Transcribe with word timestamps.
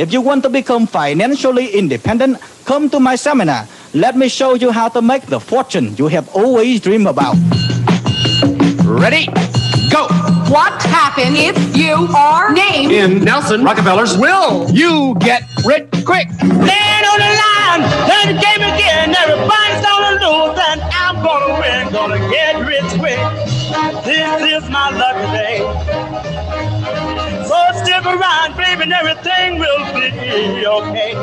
If 0.00 0.14
you 0.14 0.22
want 0.22 0.42
to 0.44 0.48
become 0.48 0.86
financially 0.86 1.76
independent, 1.76 2.40
come 2.64 2.88
to 2.88 2.98
my 2.98 3.16
seminar. 3.16 3.68
Let 3.92 4.16
me 4.16 4.30
show 4.30 4.54
you 4.54 4.72
how 4.72 4.88
to 4.88 5.02
make 5.02 5.26
the 5.26 5.38
fortune 5.38 5.94
you 5.98 6.08
have 6.08 6.26
always 6.34 6.80
dreamed 6.80 7.06
about. 7.06 7.36
Ready? 8.80 9.26
Go! 9.92 10.08
What 10.48 10.80
happens 10.88 11.36
if 11.36 11.76
you 11.76 12.08
are 12.16 12.50
named 12.50 12.90
In 12.92 13.22
Nelson 13.22 13.62
Rockefeller's 13.62 14.16
will, 14.16 14.70
you 14.70 15.16
get 15.20 15.42
rich 15.66 15.92
quick. 16.08 16.32
Stand 16.32 17.04
on 17.04 17.18
the 17.20 17.32
line, 17.44 17.84
play 18.08 18.32
the 18.32 18.40
game 18.40 18.64
again. 18.72 19.12
Everybody's 19.12 19.84
gonna 19.84 20.16
lose, 20.16 20.56
and 20.64 20.80
I'm 20.96 21.20
gonna 21.20 21.60
win. 21.60 21.92
Gonna 21.92 22.18
get 22.32 22.56
rich 22.64 22.88
quick. 22.96 23.20
This 24.08 24.64
is 24.64 24.70
my 24.70 24.96
lucky 24.96 25.28
day. 25.36 26.69
So 27.50 27.56
stick 27.82 28.04
around, 28.06 28.56
baby, 28.56 28.84
and 28.84 28.92
everything 28.92 29.58
will 29.58 29.84
be 29.92 30.64
okay. 30.64 31.14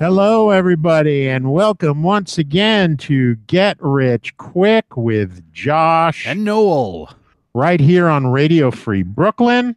Hello, 0.00 0.50
everybody, 0.50 1.28
and 1.28 1.52
welcome 1.52 2.02
once 2.02 2.36
again 2.36 2.96
to 2.96 3.36
Get 3.46 3.76
Rich 3.80 4.36
Quick 4.38 4.96
with 4.96 5.52
Josh, 5.52 6.26
And 6.26 6.42
Noel. 6.44 7.10
right 7.54 7.78
here 7.78 8.08
on 8.08 8.26
Radio 8.26 8.72
Free 8.72 9.04
Brooklyn. 9.04 9.76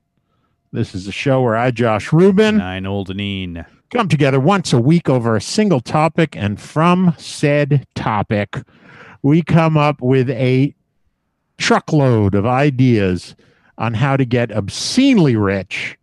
This 0.71 0.95
is 0.95 1.07
a 1.07 1.11
show 1.11 1.43
where 1.43 1.55
I, 1.55 1.69
Josh 1.69 2.11
Rubin, 2.11 2.57
Nine 2.57 2.87
old 2.87 3.09
Anine. 3.09 3.63
come 3.91 4.07
together 4.07 4.39
once 4.39 4.73
a 4.73 4.81
week 4.81 5.07
over 5.07 5.35
a 5.35 5.41
single 5.41 5.81
topic, 5.81 6.35
and 6.35 6.59
from 6.59 7.13
said 7.19 7.85
topic, 7.93 8.57
we 9.21 9.43
come 9.43 9.77
up 9.77 10.01
with 10.01 10.31
a 10.31 10.73
truckload 11.59 12.33
of 12.33 12.47
ideas 12.47 13.35
on 13.79 13.93
how 13.95 14.17
to 14.17 14.25
get 14.25 14.51
obscenely 14.51 15.35
rich 15.35 15.97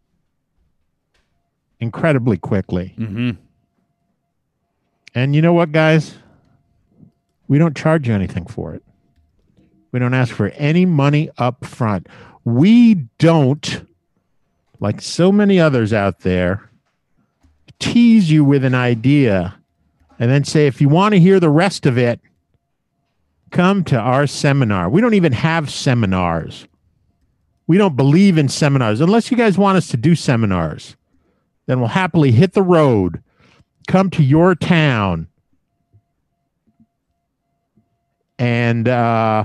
incredibly 1.79 2.39
quickly. 2.39 2.95
Mm-hmm. 2.99 3.31
And 5.15 5.37
you 5.37 5.43
know 5.43 5.53
what, 5.53 5.73
guys? 5.73 6.17
We 7.49 7.59
don't 7.59 7.77
charge 7.77 8.09
you 8.09 8.15
anything 8.15 8.47
for 8.47 8.75
it. 8.75 8.83
We 9.93 10.01
don't 10.01 10.15
ask 10.15 10.35
for 10.35 10.49
any 10.49 10.85
money 10.87 11.31
up 11.39 11.65
front. 11.65 12.09
We 12.45 12.95
don't, 13.19 13.87
like 14.81 15.01
so 15.01 15.31
many 15.31 15.61
others 15.61 15.93
out 15.93 16.21
there, 16.21 16.71
tease 17.79 18.31
you 18.31 18.45
with 18.45 18.65
an 18.65 18.75
idea 18.75 19.55
and 20.19 20.31
then 20.31 20.45
say, 20.45 20.67
if 20.67 20.81
you 20.81 20.89
want 20.89 21.13
to 21.13 21.21
hear 21.21 21.39
the 21.41 21.51
rest 21.51 21.87
of 21.87 21.99
it, 21.99 22.21
come 23.51 23.85
to 23.85 23.99
our 23.99 24.27
seminar. 24.27 24.89
We 24.89 25.01
don't 25.01 25.15
even 25.15 25.33
have 25.33 25.71
seminars. 25.71 26.67
We 27.67 27.79
don't 27.79 27.97
believe 27.97 28.39
in 28.39 28.49
seminars. 28.49 29.01
Unless 29.01 29.31
you 29.31 29.37
guys 29.37 29.59
want 29.59 29.77
us 29.77 29.89
to 29.89 29.97
do 29.97 30.15
seminars, 30.15 30.97
then 31.67 31.81
we'll 31.81 31.89
happily 31.89 32.33
hit 32.33 32.53
the 32.53 32.63
road 32.63 33.23
come 33.87 34.11
to 34.11 34.23
your 34.23 34.55
town 34.55 35.29
and 38.39 38.87
uh, 38.87 39.45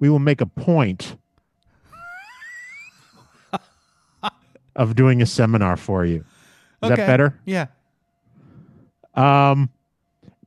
we 0.00 0.08
will 0.08 0.18
make 0.18 0.40
a 0.40 0.46
point 0.46 1.16
of 4.74 4.96
doing 4.96 5.22
a 5.22 5.26
seminar 5.26 5.76
for 5.76 6.04
you. 6.04 6.24
Is 6.82 6.88
that 6.88 6.96
better? 6.96 7.38
Yeah. 7.44 7.66
Um, 9.14 9.70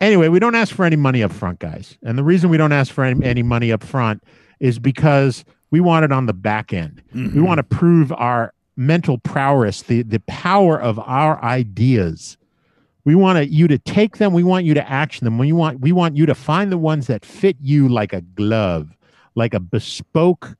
anyway, 0.01 0.27
we 0.27 0.39
don't 0.39 0.55
ask 0.55 0.75
for 0.75 0.83
any 0.83 0.95
money 0.95 1.21
up 1.23 1.31
front, 1.31 1.59
guys. 1.59 1.97
And 2.03 2.17
the 2.17 2.23
reason 2.23 2.49
we 2.49 2.57
don't 2.57 2.71
ask 2.71 2.91
for 2.91 3.03
any, 3.03 3.23
any 3.23 3.43
money 3.43 3.71
up 3.71 3.83
front 3.83 4.23
is 4.63 4.79
because 4.79 5.43
we 5.71 5.81
want 5.81 6.05
it 6.05 6.13
on 6.13 6.25
the 6.25 6.33
back 6.33 6.71
end. 6.71 7.01
We 7.13 7.19
mm-hmm. 7.19 7.43
want 7.43 7.57
to 7.57 7.63
prove 7.63 8.13
our 8.13 8.53
mental 8.77 9.17
prowess, 9.17 9.81
the, 9.81 10.03
the 10.03 10.21
power 10.21 10.79
of 10.79 10.97
our 10.99 11.43
ideas. 11.43 12.37
We 13.03 13.13
want 13.13 13.39
to, 13.39 13.45
you 13.45 13.67
to 13.67 13.77
take 13.77 14.19
them. 14.19 14.31
We 14.31 14.41
want 14.41 14.63
you 14.63 14.73
to 14.73 14.89
action 14.89 15.25
them. 15.25 15.37
We 15.37 15.51
want, 15.51 15.81
we 15.81 15.91
want 15.91 16.15
you 16.15 16.25
to 16.25 16.33
find 16.33 16.71
the 16.71 16.77
ones 16.77 17.07
that 17.07 17.25
fit 17.25 17.57
you 17.59 17.89
like 17.89 18.13
a 18.13 18.21
glove, 18.21 18.95
like 19.35 19.53
a 19.53 19.59
bespoke 19.59 20.55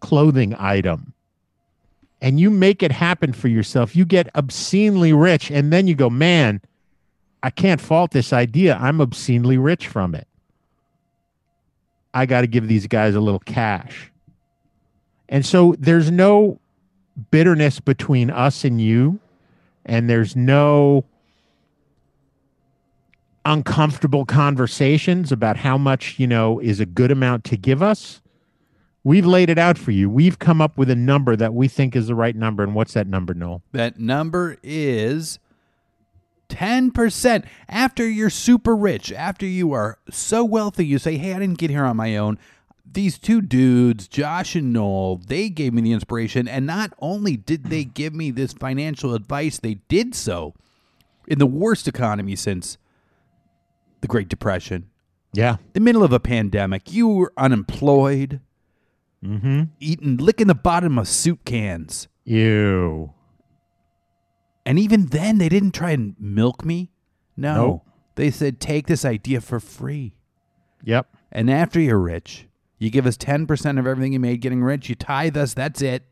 clothing 0.00 0.56
item. 0.58 1.14
And 2.20 2.40
you 2.40 2.50
make 2.50 2.82
it 2.82 2.90
happen 2.90 3.32
for 3.32 3.46
yourself. 3.46 3.94
You 3.94 4.04
get 4.04 4.28
obscenely 4.34 5.12
rich. 5.12 5.48
And 5.48 5.72
then 5.72 5.86
you 5.86 5.94
go, 5.94 6.10
man, 6.10 6.60
I 7.44 7.50
can't 7.50 7.80
fault 7.80 8.10
this 8.10 8.32
idea. 8.32 8.76
I'm 8.80 9.00
obscenely 9.00 9.58
rich 9.58 9.86
from 9.86 10.16
it. 10.16 10.26
I 12.14 12.26
got 12.26 12.42
to 12.42 12.46
give 12.46 12.68
these 12.68 12.86
guys 12.86 13.14
a 13.14 13.20
little 13.20 13.40
cash. 13.40 14.10
And 15.28 15.44
so 15.44 15.74
there's 15.78 16.10
no 16.10 16.60
bitterness 17.30 17.80
between 17.80 18.30
us 18.30 18.64
and 18.64 18.80
you, 18.80 19.18
and 19.84 20.08
there's 20.08 20.36
no 20.36 21.04
uncomfortable 23.44 24.24
conversations 24.24 25.32
about 25.32 25.56
how 25.58 25.76
much, 25.76 26.18
you 26.18 26.26
know, 26.26 26.60
is 26.60 26.80
a 26.80 26.86
good 26.86 27.10
amount 27.10 27.44
to 27.44 27.56
give 27.56 27.82
us. 27.82 28.22
We've 29.02 29.26
laid 29.26 29.50
it 29.50 29.58
out 29.58 29.76
for 29.76 29.90
you. 29.90 30.08
We've 30.08 30.38
come 30.38 30.62
up 30.62 30.78
with 30.78 30.88
a 30.88 30.96
number 30.96 31.36
that 31.36 31.52
we 31.52 31.68
think 31.68 31.94
is 31.94 32.06
the 32.06 32.14
right 32.14 32.34
number. 32.34 32.62
And 32.62 32.74
what's 32.74 32.94
that 32.94 33.06
number, 33.06 33.34
Noel? 33.34 33.62
That 33.72 33.98
number 33.98 34.56
is 34.62 35.38
10%. 36.48 37.44
After 37.68 38.08
you're 38.08 38.30
super 38.30 38.74
rich, 38.76 39.12
after 39.12 39.46
you 39.46 39.72
are 39.72 39.98
so 40.10 40.44
wealthy, 40.44 40.86
you 40.86 40.98
say, 40.98 41.16
hey, 41.16 41.32
I 41.34 41.38
didn't 41.38 41.58
get 41.58 41.70
here 41.70 41.84
on 41.84 41.96
my 41.96 42.16
own. 42.16 42.38
These 42.90 43.18
two 43.18 43.40
dudes, 43.40 44.06
Josh 44.06 44.54
and 44.54 44.72
Noel, 44.72 45.16
they 45.16 45.48
gave 45.48 45.72
me 45.74 45.82
the 45.82 45.92
inspiration. 45.92 46.46
And 46.46 46.64
not 46.66 46.92
only 47.00 47.36
did 47.36 47.64
they 47.64 47.84
give 47.84 48.14
me 48.14 48.30
this 48.30 48.52
financial 48.52 49.14
advice, 49.14 49.58
they 49.58 49.74
did 49.88 50.14
so 50.14 50.54
in 51.26 51.38
the 51.38 51.46
worst 51.46 51.88
economy 51.88 52.36
since 52.36 52.78
the 54.00 54.06
Great 54.06 54.28
Depression, 54.28 54.90
Yeah. 55.32 55.56
the 55.72 55.80
middle 55.80 56.04
of 56.04 56.12
a 56.12 56.20
pandemic. 56.20 56.92
You 56.92 57.08
were 57.08 57.32
unemployed, 57.36 58.40
Mm-hmm. 59.24 59.62
eating, 59.80 60.18
licking 60.18 60.48
the 60.48 60.54
bottom 60.54 60.98
of 60.98 61.08
soup 61.08 61.46
cans. 61.46 62.08
Ew. 62.26 63.13
And 64.66 64.78
even 64.78 65.06
then, 65.06 65.38
they 65.38 65.48
didn't 65.48 65.72
try 65.72 65.90
and 65.90 66.14
milk 66.18 66.64
me. 66.64 66.90
No. 67.36 67.54
Nope. 67.54 67.86
They 68.16 68.30
said, 68.30 68.60
take 68.60 68.86
this 68.86 69.04
idea 69.04 69.40
for 69.40 69.60
free. 69.60 70.14
Yep. 70.84 71.08
And 71.32 71.50
after 71.50 71.80
you're 71.80 71.98
rich, 71.98 72.46
you 72.78 72.90
give 72.90 73.06
us 73.06 73.16
10% 73.16 73.78
of 73.78 73.86
everything 73.86 74.12
you 74.12 74.20
made 74.20 74.40
getting 74.40 74.62
rich. 74.62 74.88
You 74.88 74.94
tithe 74.94 75.36
us. 75.36 75.54
That's 75.54 75.82
it. 75.82 76.04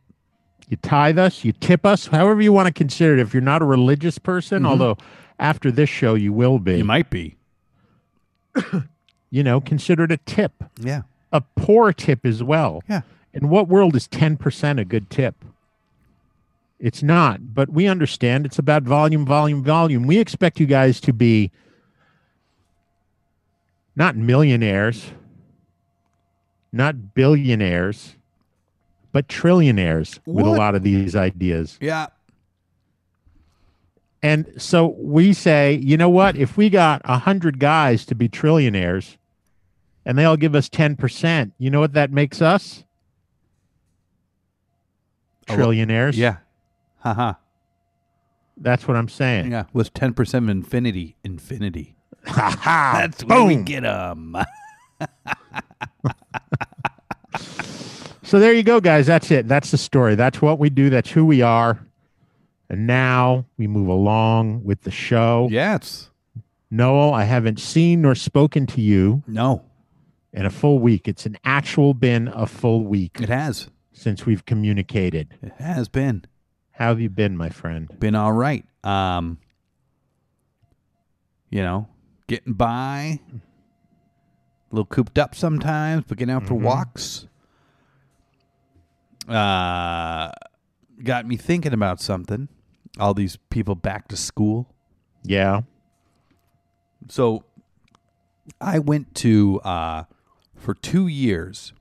You 0.69 0.77
tithe 0.79 1.19
us, 1.19 1.45
you 1.45 1.53
tip 1.53 1.85
us, 1.85 2.07
however 2.07 2.41
you 2.41 2.51
want 2.53 2.67
to 2.67 2.73
consider 2.73 3.15
it. 3.15 3.21
If 3.21 3.35
you're 3.35 3.43
not 3.43 3.61
a 3.61 3.65
religious 3.67 4.19
person, 4.19 4.59
mm-hmm. 4.59 4.67
although 4.67 4.97
after 5.39 5.71
this 5.71 5.91
show 5.91 6.15
you 6.15 6.33
will 6.33 6.59
be, 6.59 6.79
You 6.79 6.84
might 6.84 7.11
be. 7.11 7.37
you 9.31 9.43
know, 9.43 9.61
consider 9.61 10.05
it 10.05 10.13
a 10.13 10.17
tip. 10.17 10.65
Yeah. 10.81 11.03
a 11.31 11.43
poor 11.57 11.93
tip 11.93 12.25
as 12.25 12.43
well. 12.43 12.83
Yeah. 12.89 13.03
In 13.34 13.49
what 13.49 13.69
world 13.69 13.97
is 13.97 14.09
10% 14.09 14.81
a 14.81 14.84
good 14.84 15.11
tip? 15.11 15.45
It's 16.82 17.00
not, 17.00 17.54
but 17.54 17.69
we 17.69 17.87
understand 17.87 18.44
it's 18.44 18.59
about 18.59 18.82
volume, 18.82 19.25
volume, 19.25 19.62
volume. 19.62 20.04
We 20.04 20.19
expect 20.19 20.59
you 20.59 20.66
guys 20.66 21.00
to 21.03 21.12
be 21.12 21.53
not 23.94 24.16
millionaires, 24.16 25.12
not 26.72 27.15
billionaires, 27.15 28.16
but 29.12 29.28
trillionaires 29.28 30.19
with 30.26 30.44
a 30.44 30.50
lot 30.50 30.75
of 30.75 30.82
these 30.82 31.15
ideas. 31.15 31.78
Yeah. 31.81 32.09
And 34.21 34.53
so 34.56 34.97
we 34.98 35.32
say, 35.34 35.75
you 35.75 35.97
know 35.97 36.10
what? 36.10 36.37
If 36.37 36.56
we 36.56 36.69
got 36.69 37.00
a 37.04 37.19
hundred 37.19 37.60
guys 37.60 38.04
to 38.06 38.16
be 38.16 38.28
trillionaires, 38.28 39.19
and 40.04 40.19
they 40.19 40.25
all 40.25 40.37
give 40.37 40.56
us 40.56 40.69
ten 40.69 40.97
percent, 40.97 41.53
you 41.59 41.71
know 41.71 41.78
what 41.78 41.92
that 41.92 42.10
makes 42.10 42.42
us? 42.42 42.82
Oh, 45.48 45.54
Lo- 45.54 45.69
Trillionaires. 45.69 46.16
Yeah. 46.16 46.38
Haha. 47.03 47.34
that's 48.57 48.87
what 48.89 48.97
I'm 48.97 49.09
saying. 49.09 49.51
Yeah. 49.51 49.65
With 49.72 49.93
10% 49.95 50.34
of 50.34 50.49
infinity. 50.49 51.16
Infinity. 51.25 51.97
Ha 52.27 52.57
ha! 52.60 52.93
That's 53.01 53.25
where 53.25 53.43
we 53.45 53.57
get 53.57 53.83
them. 53.83 54.37
So 58.25 58.39
there 58.39 58.53
you 58.54 58.63
go, 58.63 58.81
guys. 58.81 59.07
That's 59.07 59.31
it. 59.31 59.47
That's 59.47 59.71
the 59.72 59.77
story. 59.77 60.15
That's 60.15 60.41
what 60.41 60.59
we 60.59 60.71
do. 60.71 60.89
That's 60.89 61.10
who 61.10 61.27
we 61.27 61.43
are. 61.43 61.84
And 62.71 62.87
now 62.87 63.45
we 63.59 63.66
move 63.66 63.89
along 63.89 64.65
with 64.65 64.83
the 64.83 64.91
show. 64.91 65.48
yes. 65.51 66.09
Noel, 66.71 67.13
I 67.13 67.25
haven't 67.25 67.60
seen 67.60 68.01
nor 68.01 68.15
spoken 68.15 68.66
to 68.69 68.81
you 68.81 69.22
No. 69.27 69.63
in 70.33 70.47
a 70.47 70.51
full 70.51 70.78
week. 70.78 71.07
It's 71.07 71.27
an 71.27 71.37
actual 71.45 71.93
been 71.93 72.28
a 72.28 72.47
full 72.47 72.87
week 72.87 73.19
It 73.21 73.28
has. 73.28 73.69
since 73.93 74.25
we've 74.25 74.47
communicated. 74.47 75.34
It 75.43 75.53
has 75.59 75.89
been. 75.91 76.25
How 76.83 76.89
have 76.89 77.01
you 77.01 77.11
been, 77.11 77.37
my 77.37 77.49
friend? 77.49 77.89
Been 78.01 78.17
all 78.17 78.33
right. 78.33 78.65
Um, 78.83 79.39
you 81.49 81.63
know, 81.63 81.87
getting 82.27 82.55
by. 82.55 83.21
A 83.31 83.41
little 84.73 84.87
cooped 84.87 85.17
up 85.17 85.37
sometimes, 85.37 86.03
but 86.09 86.19
getting 86.19 86.34
out 86.34 86.45
for 86.45 86.55
walks. 86.57 87.29
Uh, 89.29 90.33
got 91.05 91.25
me 91.25 91.37
thinking 91.37 91.73
about 91.73 92.01
something. 92.01 92.49
All 92.99 93.15
these 93.15 93.37
people 93.49 93.77
back 93.77 94.09
to 94.09 94.17
school. 94.17 94.75
Yeah. 95.23 95.61
So 97.09 97.45
I 98.61 98.81
went 98.81 99.15
to 99.19 99.61
uh, 99.61 100.05
for 100.57 100.75
two 100.75 101.07
years. 101.07 101.75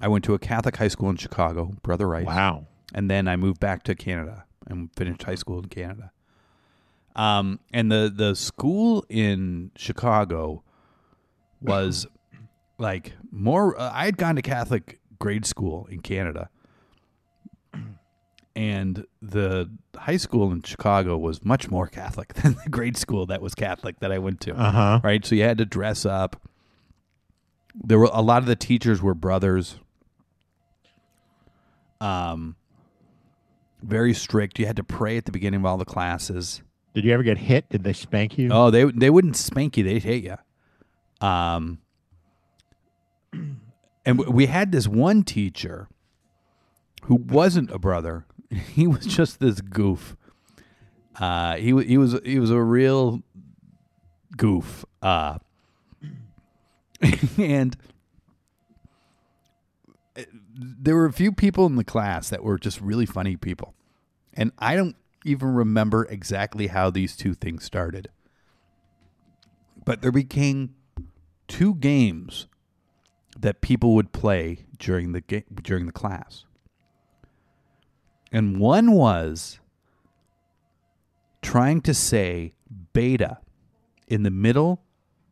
I 0.00 0.08
went 0.08 0.24
to 0.24 0.32
a 0.32 0.38
Catholic 0.38 0.78
high 0.78 0.88
school 0.88 1.10
in 1.10 1.16
Chicago, 1.16 1.74
Brother 1.82 2.08
Rice. 2.08 2.24
Wow. 2.24 2.66
And 2.94 3.10
then 3.10 3.28
I 3.28 3.36
moved 3.36 3.60
back 3.60 3.82
to 3.84 3.94
Canada 3.94 4.44
and 4.66 4.90
finished 4.96 5.22
high 5.22 5.34
school 5.34 5.58
in 5.58 5.66
Canada. 5.66 6.12
Um, 7.16 7.60
and 7.72 7.90
the 7.90 8.12
the 8.14 8.34
school 8.34 9.04
in 9.08 9.72
Chicago 9.76 10.62
was 11.60 12.06
like 12.78 13.12
more. 13.30 13.78
Uh, 13.78 13.90
I 13.92 14.04
had 14.04 14.16
gone 14.16 14.36
to 14.36 14.42
Catholic 14.42 15.00
grade 15.18 15.44
school 15.44 15.86
in 15.90 16.00
Canada, 16.00 16.48
and 18.56 19.04
the 19.20 19.70
high 19.96 20.16
school 20.16 20.52
in 20.52 20.62
Chicago 20.62 21.18
was 21.18 21.44
much 21.44 21.68
more 21.68 21.88
Catholic 21.88 22.32
than 22.34 22.56
the 22.62 22.70
grade 22.70 22.96
school 22.96 23.26
that 23.26 23.42
was 23.42 23.54
Catholic 23.54 23.98
that 24.00 24.12
I 24.12 24.18
went 24.18 24.40
to. 24.42 24.54
Uh 24.54 24.70
huh. 24.70 25.00
Right, 25.02 25.24
so 25.24 25.34
you 25.34 25.42
had 25.42 25.58
to 25.58 25.66
dress 25.66 26.06
up. 26.06 26.40
There 27.74 27.98
were 27.98 28.10
a 28.12 28.22
lot 28.22 28.38
of 28.38 28.46
the 28.46 28.56
teachers 28.56 29.02
were 29.02 29.14
brothers. 29.14 29.78
Um, 32.00 32.56
very 33.82 34.14
strict. 34.14 34.58
You 34.58 34.66
had 34.66 34.76
to 34.76 34.84
pray 34.84 35.16
at 35.16 35.24
the 35.24 35.32
beginning 35.32 35.60
of 35.60 35.66
all 35.66 35.76
the 35.76 35.84
classes. 35.84 36.62
Did 36.94 37.04
you 37.04 37.12
ever 37.12 37.22
get 37.22 37.38
hit? 37.38 37.68
Did 37.68 37.84
they 37.84 37.92
spank 37.92 38.36
you? 38.38 38.50
Oh, 38.52 38.70
they 38.70 38.84
they 38.84 39.10
wouldn't 39.10 39.36
spank 39.36 39.76
you; 39.76 39.84
they'd 39.84 40.02
hit 40.02 40.24
you. 40.24 41.26
Um, 41.26 41.78
and 43.32 44.18
w- 44.18 44.30
we 44.30 44.46
had 44.46 44.72
this 44.72 44.88
one 44.88 45.22
teacher 45.22 45.88
who 47.04 47.14
wasn't 47.14 47.70
a 47.70 47.78
brother; 47.78 48.26
he 48.50 48.86
was 48.86 49.06
just 49.06 49.38
this 49.40 49.60
goof. 49.60 50.16
Uh, 51.18 51.56
he 51.56 51.80
he 51.84 51.98
was 51.98 52.18
he 52.24 52.40
was 52.40 52.50
a 52.50 52.60
real 52.60 53.22
goof. 54.36 54.84
Uh, 55.02 55.38
and 57.38 57.76
there 60.60 60.96
were 60.96 61.06
a 61.06 61.12
few 61.12 61.32
people 61.32 61.66
in 61.66 61.76
the 61.76 61.84
class 61.84 62.28
that 62.30 62.42
were 62.42 62.58
just 62.58 62.80
really 62.80 63.06
funny 63.06 63.36
people, 63.36 63.74
and 64.34 64.52
I 64.58 64.76
don't 64.76 64.96
even 65.24 65.48
remember 65.54 66.04
exactly 66.04 66.68
how 66.68 66.90
these 66.90 67.16
two 67.16 67.34
things 67.34 67.64
started. 67.64 68.08
But 69.84 70.02
there 70.02 70.12
became 70.12 70.74
two 71.48 71.74
games 71.74 72.46
that 73.38 73.60
people 73.60 73.94
would 73.94 74.12
play 74.12 74.66
during 74.78 75.12
the 75.12 75.20
ga- 75.20 75.44
during 75.62 75.86
the 75.86 75.92
class. 75.92 76.44
And 78.32 78.60
one 78.60 78.92
was 78.92 79.58
trying 81.42 81.80
to 81.82 81.94
say 81.94 82.54
beta 82.92 83.38
in 84.06 84.22
the 84.22 84.30
middle 84.30 84.82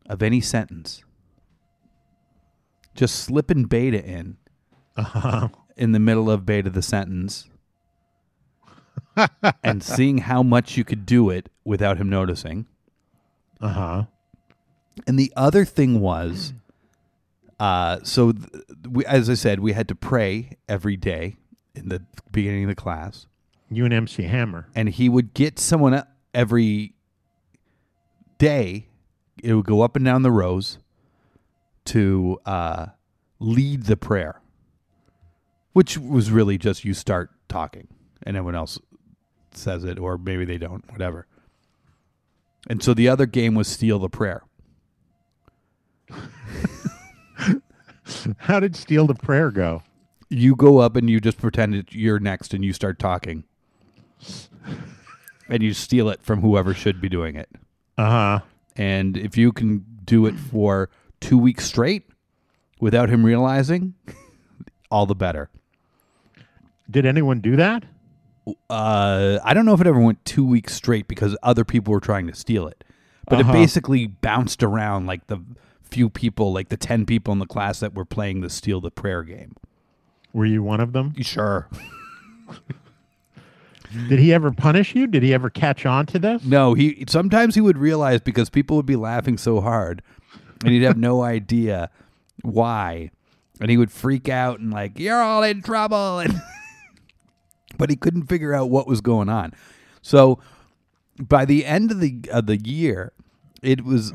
of 0.09 0.23
any 0.23 0.41
sentence. 0.41 1.03
Just 2.95 3.15
slipping 3.15 3.65
beta 3.65 4.03
in 4.03 4.37
in 5.77 5.91
the 5.91 5.99
middle 5.99 6.29
of 6.29 6.45
beta 6.45 6.69
the 6.69 6.81
sentence 6.81 7.47
and 9.63 9.83
seeing 9.83 10.19
how 10.19 10.43
much 10.43 10.77
you 10.77 10.83
could 10.83 11.05
do 11.05 11.29
it 11.29 11.49
without 11.63 11.97
him 11.97 12.09
noticing. 12.09 12.65
Uh 13.61 13.67
huh. 13.69 14.03
And 15.07 15.17
the 15.19 15.31
other 15.35 15.65
thing 15.65 15.99
was, 15.99 16.53
uh, 17.59 17.99
so 18.03 18.31
th- 18.33 18.47
we, 18.89 19.05
as 19.05 19.29
I 19.29 19.33
said, 19.33 19.59
we 19.59 19.73
had 19.73 19.87
to 19.89 19.95
pray 19.95 20.57
every 20.67 20.95
day 20.97 21.37
in 21.75 21.89
the 21.89 22.03
beginning 22.31 22.63
of 22.65 22.69
the 22.69 22.75
class, 22.75 23.27
You 23.69 23.85
and 23.85 23.93
MC 23.93 24.23
Hammer. 24.23 24.67
and 24.75 24.89
he 24.89 25.07
would 25.09 25.33
get 25.33 25.59
someone 25.59 26.03
every 26.33 26.93
day. 28.37 28.87
It 29.43 29.53
would 29.53 29.65
go 29.65 29.81
up 29.81 29.95
and 29.95 30.03
down 30.03 30.21
the 30.23 30.31
rows 30.31 30.79
to 31.85 32.39
uh, 32.45 32.87
lead 33.39 33.83
the 33.83 33.97
prayer, 33.97 34.41
which 35.79 35.97
was 35.97 36.29
really 36.29 36.57
just 36.57 36.83
you 36.83 36.93
start 36.93 37.29
talking, 37.47 37.87
and 38.23 38.35
everyone 38.35 38.53
else 38.53 38.77
says 39.53 39.85
it, 39.85 39.97
or 39.97 40.17
maybe 40.17 40.43
they 40.43 40.57
don't, 40.57 40.83
whatever. 40.91 41.25
And 42.69 42.83
so 42.83 42.93
the 42.93 43.07
other 43.07 43.25
game 43.25 43.55
was 43.55 43.69
steal 43.69 43.97
the 43.97 44.09
prayer. 44.09 44.43
How 48.39 48.59
did 48.59 48.75
Steal 48.75 49.07
the 49.07 49.13
Prayer 49.15 49.51
go? 49.51 49.81
you 50.29 50.53
go 50.53 50.79
up 50.79 50.97
and 50.97 51.09
you 51.09 51.21
just 51.21 51.37
pretend 51.39 51.73
that 51.73 51.93
you're 51.93 52.19
next 52.19 52.53
and 52.53 52.63
you 52.65 52.73
start 52.73 52.99
talking 52.99 53.45
and 55.47 55.63
you 55.63 55.73
steal 55.73 56.09
it 56.09 56.21
from 56.21 56.41
whoever 56.41 56.73
should 56.73 56.99
be 57.01 57.07
doing 57.09 57.35
it 57.37 57.49
Uh 57.97 58.09
huh. 58.09 58.39
and 58.75 59.15
if 59.17 59.37
you 59.37 59.51
can 59.53 59.83
do 60.03 60.25
it 60.27 60.35
for 60.35 60.89
two 61.21 61.37
weeks 61.37 61.65
straight 61.65 62.03
without 62.81 63.09
him 63.09 63.25
realizing 63.25 63.95
all 64.91 65.07
the 65.07 65.15
better 65.15 65.49
Did 66.89 67.05
anyone 67.05 67.39
do 67.41 67.55
that? 67.55 67.83
uh, 68.67 69.37
i 69.43 69.53
don't 69.53 69.63
know 69.65 69.73
if 69.75 69.81
it 69.81 69.85
ever 69.85 69.99
went 69.99 70.23
two 70.25 70.43
weeks 70.43 70.73
straight 70.73 71.07
because 71.07 71.37
other 71.43 71.63
people 71.63 71.93
were 71.93 71.99
trying 71.99 72.25
to 72.25 72.33
steal 72.33 72.67
it 72.67 72.83
but 73.27 73.39
Uh-huh. 73.39 73.51
it 73.51 73.53
basically 73.53 74.07
bounced 74.07 74.63
around 74.63 75.05
like 75.05 75.27
the 75.27 75.37
few 75.83 76.09
people 76.09 76.51
like 76.51 76.69
the 76.69 76.77
10 76.77 77.05
people 77.05 77.31
in 77.31 77.37
the 77.37 77.45
class 77.45 77.79
that 77.79 77.93
were 77.93 78.05
playing 78.05 78.41
the 78.41 78.49
steal 78.49 78.81
the 78.81 78.89
prayer 78.89 79.21
game 79.21 79.53
Were 80.33 80.47
you 80.47 80.63
one 80.63 80.79
of 80.79 80.93
them? 80.93 81.13
sure 81.21 81.67
Did 84.07 84.19
he 84.19 84.33
ever 84.33 84.51
punish 84.51 84.93
you? 84.95 85.07
Did 85.07 85.23
he 85.23 85.33
ever 85.33 85.49
catch 85.49 85.83
on 85.85 86.05
to 86.07 86.19
this? 86.19 86.43
No, 86.43 86.75
he 86.75 87.03
sometimes 87.07 87.55
he 87.55 87.61
would 87.61 87.77
realize 87.77 88.21
because 88.21 88.49
people 88.49 88.77
would 88.77 88.85
be 88.85 88.95
laughing 88.95 89.37
so 89.37 89.61
hard 89.61 90.01
and 90.63 90.71
he'd 90.73 90.83
have 90.83 90.97
no 90.97 91.21
idea 91.35 91.89
why. 92.43 93.09
And 93.59 93.69
he 93.71 93.77
would 93.77 93.91
freak 93.91 94.29
out 94.29 94.59
and 94.59 94.71
like, 94.71 94.97
"You're 94.99 95.21
all 95.21 95.43
in 95.43 95.61
trouble." 95.61 96.19
And 96.23 96.39
but 97.79 97.89
he 97.89 97.95
couldn't 97.95 98.27
figure 98.27 98.53
out 98.53 98.69
what 98.69 98.85
was 98.85 99.01
going 99.01 99.29
on. 99.29 99.53
So 100.03 100.37
by 101.19 101.45
the 101.45 101.65
end 101.65 101.89
of 101.89 101.99
the 101.99 102.21
of 102.31 102.45
the 102.45 102.57
year, 102.57 103.13
it 103.63 103.83
was 103.83 104.13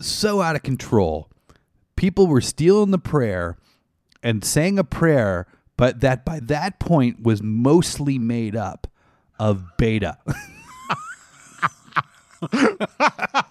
so 0.00 0.40
out 0.42 0.56
of 0.56 0.64
control. 0.64 1.28
People 1.94 2.26
were 2.26 2.40
stealing 2.40 2.90
the 2.90 2.98
prayer 2.98 3.56
and 4.22 4.44
saying 4.44 4.78
a 4.78 4.84
prayer, 4.84 5.46
but 5.76 6.00
that 6.00 6.24
by 6.24 6.40
that 6.40 6.80
point 6.80 7.22
was 7.22 7.42
mostly 7.42 8.18
made 8.18 8.56
up 8.56 8.88
of 9.38 9.76
beta. 9.76 10.18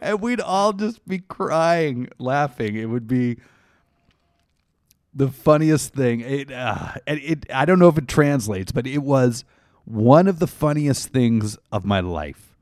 and 0.00 0.20
we'd 0.20 0.40
all 0.40 0.72
just 0.72 1.06
be 1.06 1.18
crying, 1.20 2.08
laughing. 2.18 2.76
It 2.76 2.86
would 2.86 3.06
be 3.06 3.38
the 5.14 5.28
funniest 5.28 5.94
thing. 5.94 6.20
It, 6.20 6.50
uh, 6.52 6.92
and 7.06 7.20
it, 7.20 7.46
I 7.52 7.64
don't 7.64 7.78
know 7.78 7.88
if 7.88 7.98
it 7.98 8.08
translates, 8.08 8.72
but 8.72 8.86
it 8.86 8.98
was 8.98 9.44
one 9.84 10.26
of 10.28 10.38
the 10.38 10.46
funniest 10.46 11.08
things 11.08 11.56
of 11.72 11.84
my 11.84 12.00
life. 12.00 12.56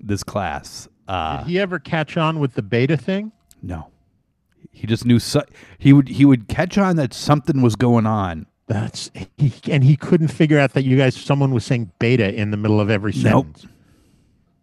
This 0.00 0.24
class, 0.24 0.88
uh, 1.06 1.38
Did 1.38 1.46
he 1.48 1.58
ever 1.60 1.78
catch 1.78 2.16
on 2.16 2.40
with 2.40 2.54
the 2.54 2.62
beta 2.62 2.96
thing? 2.96 3.30
no, 3.62 3.88
he 4.72 4.86
just 4.86 5.04
knew. 5.04 5.18
So, 5.20 5.42
he 5.78 5.92
would 5.92 6.08
he 6.08 6.24
would 6.24 6.48
catch 6.48 6.76
on 6.78 6.96
that 6.96 7.14
something 7.14 7.62
was 7.62 7.76
going 7.76 8.06
on. 8.06 8.46
That's 8.66 9.10
he, 9.36 9.52
and 9.70 9.84
he 9.84 9.96
couldn't 9.96 10.28
figure 10.28 10.58
out 10.58 10.72
that 10.72 10.82
you 10.82 10.96
guys 10.96 11.14
someone 11.14 11.52
was 11.52 11.64
saying 11.64 11.92
beta 12.00 12.34
in 12.34 12.50
the 12.50 12.56
middle 12.56 12.80
of 12.80 12.90
every 12.90 13.12
Nope. 13.12 13.46
sentence. 13.56 13.66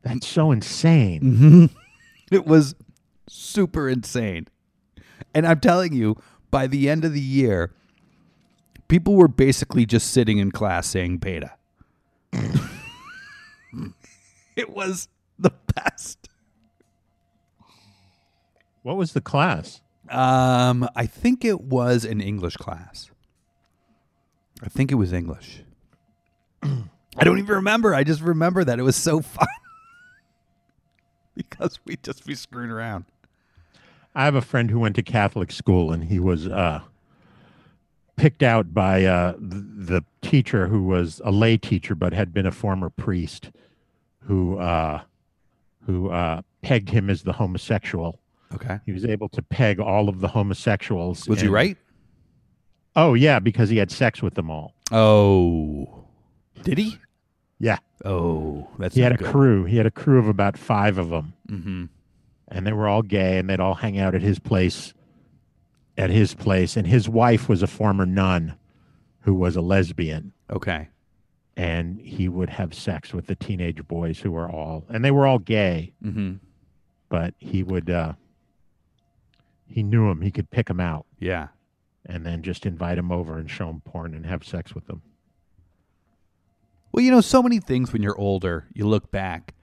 That's 0.02 0.28
so 0.28 0.52
insane. 0.52 1.22
Mm-hmm. 1.22 1.66
It 2.32 2.46
was 2.46 2.76
super 3.28 3.88
insane. 3.90 4.48
And 5.34 5.48
I'm 5.48 5.60
telling 5.60 5.94
you, 5.94 6.16
by 6.52 6.68
the 6.68 6.90
end 6.90 7.06
of 7.06 7.14
the 7.14 7.22
year, 7.22 7.74
people 8.88 9.16
were 9.16 9.28
basically 9.28 9.86
just 9.86 10.12
sitting 10.12 10.38
in 10.38 10.52
class 10.52 10.88
saying 10.88 11.18
beta. 11.18 11.54
it 14.56 14.70
was 14.70 15.08
the 15.38 15.54
best. 15.76 16.30
What 18.84 18.98
was 18.98 19.14
the 19.14 19.22
class? 19.22 19.82
Um, 20.10 20.88
I 20.96 21.06
think 21.06 21.46
it 21.46 21.62
was 21.62 22.06
an 22.06 22.22
English 22.22 22.58
class. 22.58 23.12
I 24.64 24.68
think 24.70 24.92
it 24.92 24.96
was 24.96 25.14
English. 25.14 25.64
I 26.64 27.24
don't 27.24 27.40
even 27.40 27.56
remember. 27.56 27.94
I 27.94 28.04
just 28.04 28.22
remember 28.22 28.64
that 28.64 28.80
it 28.80 28.84
was 28.84 28.96
so 28.96 29.22
fun 29.22 29.48
because 31.36 31.80
we 31.86 31.98
just 31.98 32.26
be 32.26 32.36
screwing 32.36 32.72
around. 32.72 33.06
I 34.16 34.26
have 34.26 34.36
a 34.36 34.42
friend 34.42 34.70
who 34.72 34.80
went 34.80 34.96
to 34.96 35.04
Catholic 35.04 35.52
school, 35.52 35.92
and 35.92 36.04
he 36.04 36.20
was 36.20 36.48
uh, 36.48 36.82
picked 38.16 38.44
out 38.44 38.74
by 38.74 39.06
uh, 39.06 39.34
the, 39.38 39.66
the 40.02 40.06
teacher 40.22 40.68
who 40.68 40.84
was 40.84 41.22
a 41.24 41.32
lay 41.32 41.58
teacher 41.58 41.96
but 41.96 42.14
had 42.14 42.34
been 42.34 42.46
a 42.46 42.52
former 42.52 42.90
priest, 42.90 43.52
who 44.24 44.58
uh, 44.60 45.02
who 45.86 46.10
uh, 46.10 46.42
pegged 46.62 46.90
him 46.90 47.10
as 47.10 47.24
the 47.24 47.34
homosexual. 47.34 48.20
Okay. 48.54 48.80
He 48.86 48.92
was 48.92 49.06
able 49.06 49.30
to 49.30 49.42
peg 49.44 49.80
all 49.80 50.10
of 50.10 50.22
the 50.22 50.28
homosexuals. 50.30 51.28
Was 51.28 51.42
he 51.42 51.48
right? 51.48 51.78
Oh 52.96 53.14
yeah, 53.14 53.40
because 53.40 53.70
he 53.70 53.78
had 53.78 53.92
sex 53.92 54.22
with 54.22 54.34
them 54.34 54.50
all. 54.50 54.74
Oh, 54.92 56.06
did 56.64 56.78
he? 56.80 56.98
Yeah, 57.60 57.78
Oh, 58.06 58.68
that's 58.80 58.96
he 58.96 59.02
had 59.02 59.12
a 59.12 59.18
good. 59.18 59.28
crew. 59.28 59.66
He 59.66 59.76
had 59.78 59.86
a 59.86 59.92
crew 59.92 60.18
of 60.18 60.28
about 60.28 60.58
five 60.58 60.98
of 60.98 61.10
them, 61.10 61.34
Mm-hmm. 61.50 61.86
And 62.50 62.66
they 62.68 62.74
were 62.74 62.88
all 62.88 63.02
gay, 63.02 63.38
and 63.38 63.50
they'd 63.50 63.60
all 63.60 63.76
hang 63.76 63.98
out 64.00 64.16
at 64.16 64.22
his 64.22 64.40
place. 64.40 64.94
At 65.98 66.10
his 66.10 66.34
place, 66.34 66.78
and 66.78 66.88
his 66.88 67.10
wife 67.10 67.50
was 67.50 67.62
a 67.62 67.68
former 67.68 68.06
nun, 68.06 68.56
who 69.22 69.34
was 69.34 69.56
a 69.58 69.62
lesbian, 69.62 70.32
Okay. 70.50 70.88
and 71.58 72.00
he 72.00 72.30
would 72.30 72.50
have 72.52 72.74
sex 72.74 73.14
with 73.14 73.28
the 73.28 73.36
teenage 73.36 73.86
boys 73.86 74.20
who 74.20 74.32
were 74.32 74.50
all, 74.50 74.86
and 74.88 75.04
they 75.04 75.12
were 75.12 75.28
all 75.28 75.40
gay, 75.40 75.92
Mm-hmm. 76.04 76.36
but 77.10 77.34
he 77.38 77.64
would. 77.64 77.90
uh 77.90 78.14
He 79.68 79.84
knew 79.84 80.08
them. 80.08 80.22
He 80.22 80.32
could 80.32 80.50
pick 80.50 80.68
them 80.68 80.80
out. 80.80 81.06
Yeah. 81.20 81.50
and 82.06 82.26
then 82.26 82.42
just 82.44 82.66
invite 82.66 82.96
them 82.96 83.12
over 83.12 83.38
and 83.38 83.52
show 83.52 83.68
them 83.68 83.82
porn 83.82 84.14
and 84.16 84.26
have 84.26 84.44
sex 84.46 84.74
with 84.74 84.88
them. 84.88 85.02
Well, 86.92 87.04
you 87.04 87.12
know, 87.12 87.22
so 87.22 87.44
many 87.44 87.60
things 87.60 87.94
when 87.94 88.02
you're 88.02 88.18
older, 88.18 88.68
you 88.74 88.88
look 88.88 89.12
back 89.12 89.54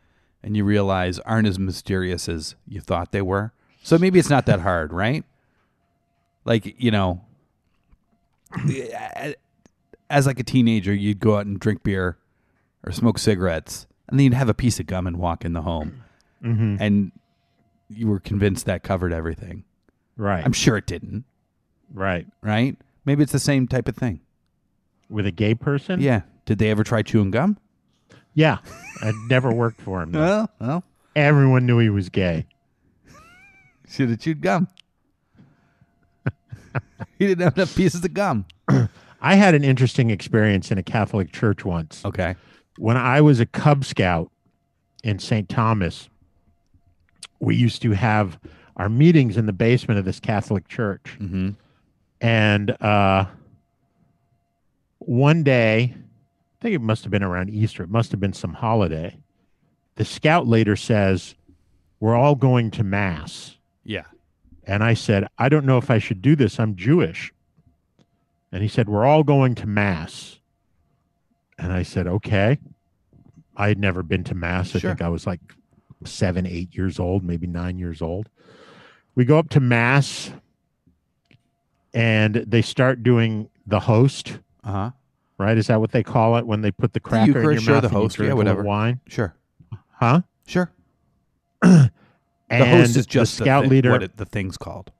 and 0.46 0.56
you 0.56 0.64
realize 0.64 1.18
aren't 1.18 1.48
as 1.48 1.58
mysterious 1.58 2.28
as 2.28 2.54
you 2.68 2.80
thought 2.80 3.10
they 3.10 3.20
were. 3.20 3.52
So 3.82 3.98
maybe 3.98 4.20
it's 4.20 4.30
not 4.30 4.46
that 4.46 4.60
hard, 4.60 4.92
right? 4.94 5.24
Like, 6.44 6.80
you 6.80 6.92
know, 6.92 7.24
as 10.08 10.24
like 10.24 10.38
a 10.38 10.44
teenager, 10.44 10.94
you'd 10.94 11.18
go 11.18 11.36
out 11.36 11.46
and 11.46 11.58
drink 11.58 11.82
beer 11.82 12.16
or 12.84 12.92
smoke 12.92 13.18
cigarettes, 13.18 13.88
and 14.08 14.18
then 14.18 14.24
you'd 14.24 14.34
have 14.34 14.48
a 14.48 14.54
piece 14.54 14.78
of 14.78 14.86
gum 14.86 15.08
and 15.08 15.18
walk 15.18 15.44
in 15.44 15.52
the 15.52 15.62
home. 15.62 16.04
Mm-hmm. 16.44 16.76
And 16.78 17.10
you 17.90 18.06
were 18.06 18.20
convinced 18.20 18.66
that 18.66 18.84
covered 18.84 19.12
everything. 19.12 19.64
Right, 20.16 20.44
I'm 20.44 20.52
sure 20.52 20.76
it 20.76 20.86
didn't, 20.86 21.24
right. 21.92 22.26
right? 22.40 22.76
Maybe 23.04 23.24
it's 23.24 23.32
the 23.32 23.40
same 23.40 23.66
type 23.66 23.88
of 23.88 23.96
thing. 23.96 24.20
With 25.10 25.26
a 25.26 25.32
gay 25.32 25.54
person? 25.54 26.00
Yeah. 26.00 26.22
Did 26.44 26.58
they 26.58 26.70
ever 26.70 26.84
try 26.84 27.02
chewing 27.02 27.32
gum? 27.32 27.58
Yeah. 28.36 28.58
It 29.02 29.14
never 29.28 29.52
worked 29.52 29.80
for 29.80 30.02
him. 30.02 30.12
though. 30.12 30.20
Well, 30.20 30.50
well, 30.60 30.84
Everyone 31.16 31.66
knew 31.66 31.78
he 31.78 31.88
was 31.90 32.08
gay. 32.10 32.46
Should 33.88 34.10
have 34.10 34.20
chewed 34.20 34.40
gum. 34.42 34.68
he 37.18 37.26
didn't 37.26 37.42
have 37.42 37.56
enough 37.56 37.74
pieces 37.74 38.04
of 38.04 38.12
gum. 38.14 38.44
I 39.20 39.34
had 39.34 39.54
an 39.54 39.64
interesting 39.64 40.10
experience 40.10 40.70
in 40.70 40.78
a 40.78 40.82
Catholic 40.82 41.32
church 41.32 41.64
once. 41.64 42.04
Okay. 42.04 42.36
When 42.78 42.96
I 42.96 43.20
was 43.22 43.40
a 43.40 43.46
Cub 43.46 43.84
Scout 43.84 44.30
in 45.02 45.18
St. 45.18 45.48
Thomas, 45.48 46.08
we 47.40 47.56
used 47.56 47.80
to 47.82 47.92
have 47.92 48.38
our 48.76 48.90
meetings 48.90 49.38
in 49.38 49.46
the 49.46 49.52
basement 49.54 49.98
of 49.98 50.04
this 50.04 50.20
Catholic 50.20 50.68
church. 50.68 51.16
Mm-hmm. 51.18 51.50
And 52.20 52.70
uh, 52.82 53.26
one 54.98 55.42
day, 55.42 55.94
I 55.94 56.05
think 56.66 56.74
it 56.74 56.82
must 56.84 57.04
have 57.04 57.12
been 57.12 57.22
around 57.22 57.48
Easter, 57.50 57.84
it 57.84 57.90
must 57.90 58.10
have 58.10 58.18
been 58.20 58.32
some 58.32 58.54
holiday. 58.54 59.16
The 59.94 60.04
scout 60.04 60.48
leader 60.48 60.74
says, 60.74 61.36
We're 62.00 62.16
all 62.16 62.34
going 62.34 62.70
to 62.72 62.82
Mass. 62.84 63.56
Yeah. 63.84 64.02
And 64.64 64.82
I 64.82 64.94
said, 64.94 65.28
I 65.38 65.48
don't 65.48 65.64
know 65.64 65.78
if 65.78 65.90
I 65.92 65.98
should 65.98 66.20
do 66.20 66.34
this. 66.34 66.58
I'm 66.58 66.74
Jewish. 66.74 67.32
And 68.50 68.62
he 68.62 68.68
said, 68.68 68.88
We're 68.88 69.04
all 69.04 69.22
going 69.22 69.54
to 69.56 69.66
Mass. 69.66 70.40
And 71.56 71.72
I 71.72 71.84
said, 71.84 72.06
Okay. 72.08 72.58
I 73.56 73.68
had 73.68 73.78
never 73.78 74.02
been 74.02 74.24
to 74.24 74.34
Mass. 74.34 74.74
I 74.74 74.80
Sure. 74.80 74.90
think 74.90 75.02
I 75.02 75.08
was 75.08 75.24
like 75.26 75.40
seven, 76.04 76.46
eight 76.46 76.74
years 76.76 76.98
old, 76.98 77.22
maybe 77.24 77.46
nine 77.46 77.78
years 77.78 78.02
old. 78.02 78.28
We 79.14 79.24
go 79.24 79.38
up 79.38 79.48
to 79.50 79.60
Mass 79.60 80.32
and 81.94 82.34
they 82.34 82.60
start 82.60 83.02
doing 83.04 83.48
the 83.66 83.80
host, 83.80 84.40
Uh 84.64 84.72
huh. 84.72 84.90
Right? 85.38 85.56
Is 85.58 85.66
that 85.68 85.80
what 85.80 85.92
they 85.92 86.02
call 86.02 86.36
it 86.36 86.46
when 86.46 86.60
they 86.62 86.70
put 86.70 86.92
the 86.92 87.00
cracker 87.00 87.24
in 87.24 87.32
your 87.32 87.42
Eucharist, 87.52 87.64
sure, 87.64 87.74
mouth 87.74 87.82
the 87.82 87.88
and 87.88 87.94
you 87.96 88.00
host, 88.02 88.14
yeah, 88.14 88.16
drink 88.18 88.32
a 88.32 88.36
little 88.36 88.52
whatever. 88.52 88.62
wine? 88.66 89.00
Sure. 89.08 89.34
Huh? 89.92 90.20
Sure. 90.46 90.70
And 91.62 91.90
The 92.50 92.64
host 92.66 92.96
is 92.96 93.06
just 93.06 93.38
the 93.38 93.44
scout 93.44 93.64
thi- 93.64 93.70
leader. 93.70 93.90
what 93.90 94.02
it, 94.02 94.16
the 94.16 94.24
thing's 94.26 94.56
called. 94.56 94.92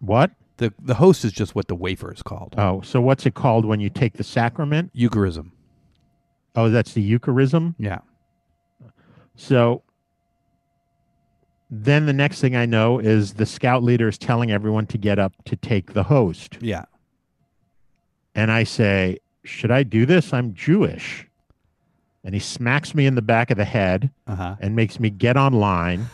what? 0.00 0.30
The 0.58 0.72
the 0.78 0.94
host 0.94 1.24
is 1.24 1.32
just 1.32 1.54
what 1.54 1.66
the 1.68 1.74
wafer 1.74 2.12
is 2.12 2.22
called. 2.22 2.54
Oh, 2.58 2.82
so 2.82 3.00
what's 3.00 3.24
it 3.26 3.34
called 3.34 3.64
when 3.64 3.80
you 3.80 3.88
take 3.90 4.12
the 4.14 4.22
sacrament? 4.22 4.92
Eucharism. 4.94 5.50
Oh, 6.54 6.68
that's 6.68 6.92
the 6.92 7.02
Eucharism. 7.18 7.74
Yeah. 7.78 8.00
So 9.34 9.82
then 11.70 12.04
the 12.06 12.12
next 12.12 12.40
thing 12.40 12.54
I 12.54 12.66
know 12.66 12.98
is 12.98 13.34
the 13.34 13.46
scout 13.46 13.82
leader 13.82 14.06
is 14.08 14.18
telling 14.18 14.50
everyone 14.52 14.86
to 14.88 14.98
get 14.98 15.18
up 15.18 15.32
to 15.46 15.56
take 15.56 15.94
the 15.94 16.02
host. 16.04 16.58
Yeah. 16.60 16.84
And 18.34 18.52
I 18.52 18.64
say, 18.64 19.18
Should 19.44 19.70
I 19.70 19.82
do 19.82 20.06
this? 20.06 20.32
I'm 20.32 20.54
Jewish. 20.54 21.26
And 22.24 22.34
he 22.34 22.40
smacks 22.40 22.94
me 22.94 23.06
in 23.06 23.14
the 23.16 23.22
back 23.22 23.50
of 23.50 23.56
the 23.56 23.64
head 23.64 24.10
Uh 24.26 24.34
huh. 24.36 24.56
and 24.60 24.76
makes 24.76 25.00
me 25.00 25.10
get 25.10 25.36
online 25.36 26.06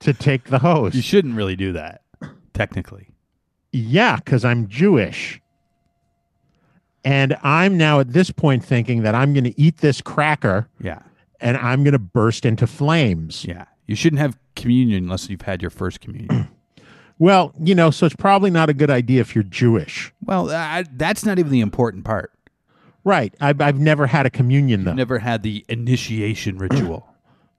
to 0.00 0.12
take 0.12 0.44
the 0.44 0.58
host. 0.58 0.94
You 0.96 1.02
shouldn't 1.02 1.34
really 1.36 1.56
do 1.56 1.72
that, 1.74 2.02
technically. 2.54 3.08
Yeah, 3.72 4.16
because 4.16 4.44
I'm 4.44 4.66
Jewish. 4.68 5.40
And 7.04 7.36
I'm 7.42 7.76
now 7.78 8.00
at 8.00 8.12
this 8.12 8.30
point 8.30 8.64
thinking 8.64 9.02
that 9.02 9.14
I'm 9.14 9.32
going 9.32 9.44
to 9.44 9.58
eat 9.60 9.78
this 9.78 10.00
cracker 10.00 10.68
Yeah. 10.80 11.00
and 11.40 11.56
I'm 11.56 11.84
going 11.84 11.92
to 11.92 11.98
burst 11.98 12.44
into 12.44 12.66
flames. 12.66 13.44
Yeah. 13.44 13.66
You 13.86 13.94
shouldn't 13.94 14.20
have 14.20 14.36
communion 14.56 15.04
unless 15.04 15.30
you've 15.30 15.42
had 15.42 15.62
your 15.62 15.70
first 15.70 16.00
communion. 16.00 16.48
Well, 17.18 17.52
you 17.60 17.74
know, 17.74 17.90
so 17.90 18.06
it's 18.06 18.14
probably 18.16 18.50
not 18.50 18.68
a 18.70 18.74
good 18.74 18.90
idea 18.90 19.20
if 19.20 19.34
you're 19.34 19.44
Jewish. 19.44 20.12
well, 20.24 20.50
I, 20.50 20.84
that's 20.92 21.24
not 21.24 21.38
even 21.38 21.50
the 21.52 21.60
important 21.60 22.04
part. 22.04 22.32
Right. 23.04 23.34
I've, 23.40 23.60
I've 23.60 23.78
never 23.78 24.06
had 24.06 24.26
a 24.26 24.30
communion, 24.30 24.84
though. 24.84 24.92
Never 24.92 25.18
had 25.18 25.42
the 25.42 25.64
initiation 25.68 26.58
ritual. 26.58 27.08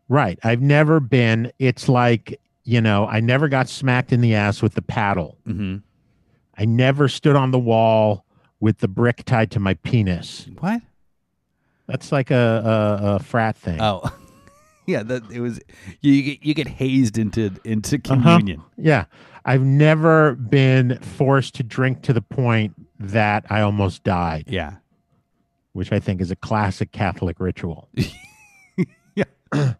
Right. 0.07 0.39
I've 0.43 0.61
never 0.61 0.99
been, 0.99 1.51
it's 1.59 1.89
like, 1.89 2.39
you 2.63 2.79
know, 2.81 3.05
I 3.07 3.19
never 3.19 3.47
got 3.49 3.67
smacked 3.67 4.11
in 4.13 4.21
the 4.21 4.35
ass 4.35 4.61
with 4.61 4.75
the 4.75 4.81
paddle. 4.81 5.37
mm-hmm. 5.47 5.77
I 6.57 6.65
never 6.65 7.07
stood 7.07 7.35
on 7.37 7.51
the 7.51 7.59
wall 7.59 8.25
with 8.59 8.79
the 8.79 8.87
brick 8.89 9.23
tied 9.25 9.49
to 9.51 9.59
my 9.59 9.75
penis. 9.75 10.47
What? 10.59 10.81
That's 11.87 12.11
like 12.11 12.31
a, 12.31 12.35
a, 13.01 13.15
a 13.15 13.19
frat 13.19 13.55
thing. 13.55 13.79
Oh, 13.81 14.01
yeah. 14.85 15.01
That 15.03 15.23
it 15.31 15.39
was. 15.39 15.59
You, 16.01 16.11
you 16.13 16.23
get 16.23 16.45
you 16.45 16.53
get 16.53 16.67
hazed 16.67 17.17
into 17.17 17.51
into 17.63 17.95
Uh-huh. 17.95 18.15
communion. 18.21 18.61
Yeah. 18.77 19.05
I've 19.45 19.61
never 19.63 20.35
been 20.35 20.97
forced 20.99 21.55
to 21.55 21.63
drink 21.63 22.01
to 22.03 22.13
the 22.13 22.21
point 22.21 22.73
that 22.99 23.45
I 23.49 23.61
almost 23.61 24.03
died, 24.03 24.45
Yeah. 24.47 24.73
which 25.73 25.91
I 25.91 25.99
think 25.99 26.21
is 26.21 26.31
a 26.31 26.35
classic 26.35 26.91
Catholic 26.91 27.39
ritual. 27.39 27.89
Yeah. 29.15 29.25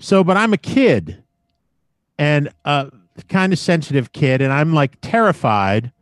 So, 0.00 0.22
but 0.24 0.36
I'm 0.36 0.52
a 0.52 0.58
kid 0.58 1.22
and 2.18 2.50
a 2.66 2.90
kind 3.28 3.52
of 3.54 3.58
sensitive 3.58 4.12
kid, 4.12 4.42
and 4.42 4.52
I'm 4.52 4.74
like 4.74 4.96
terrified 5.00 5.92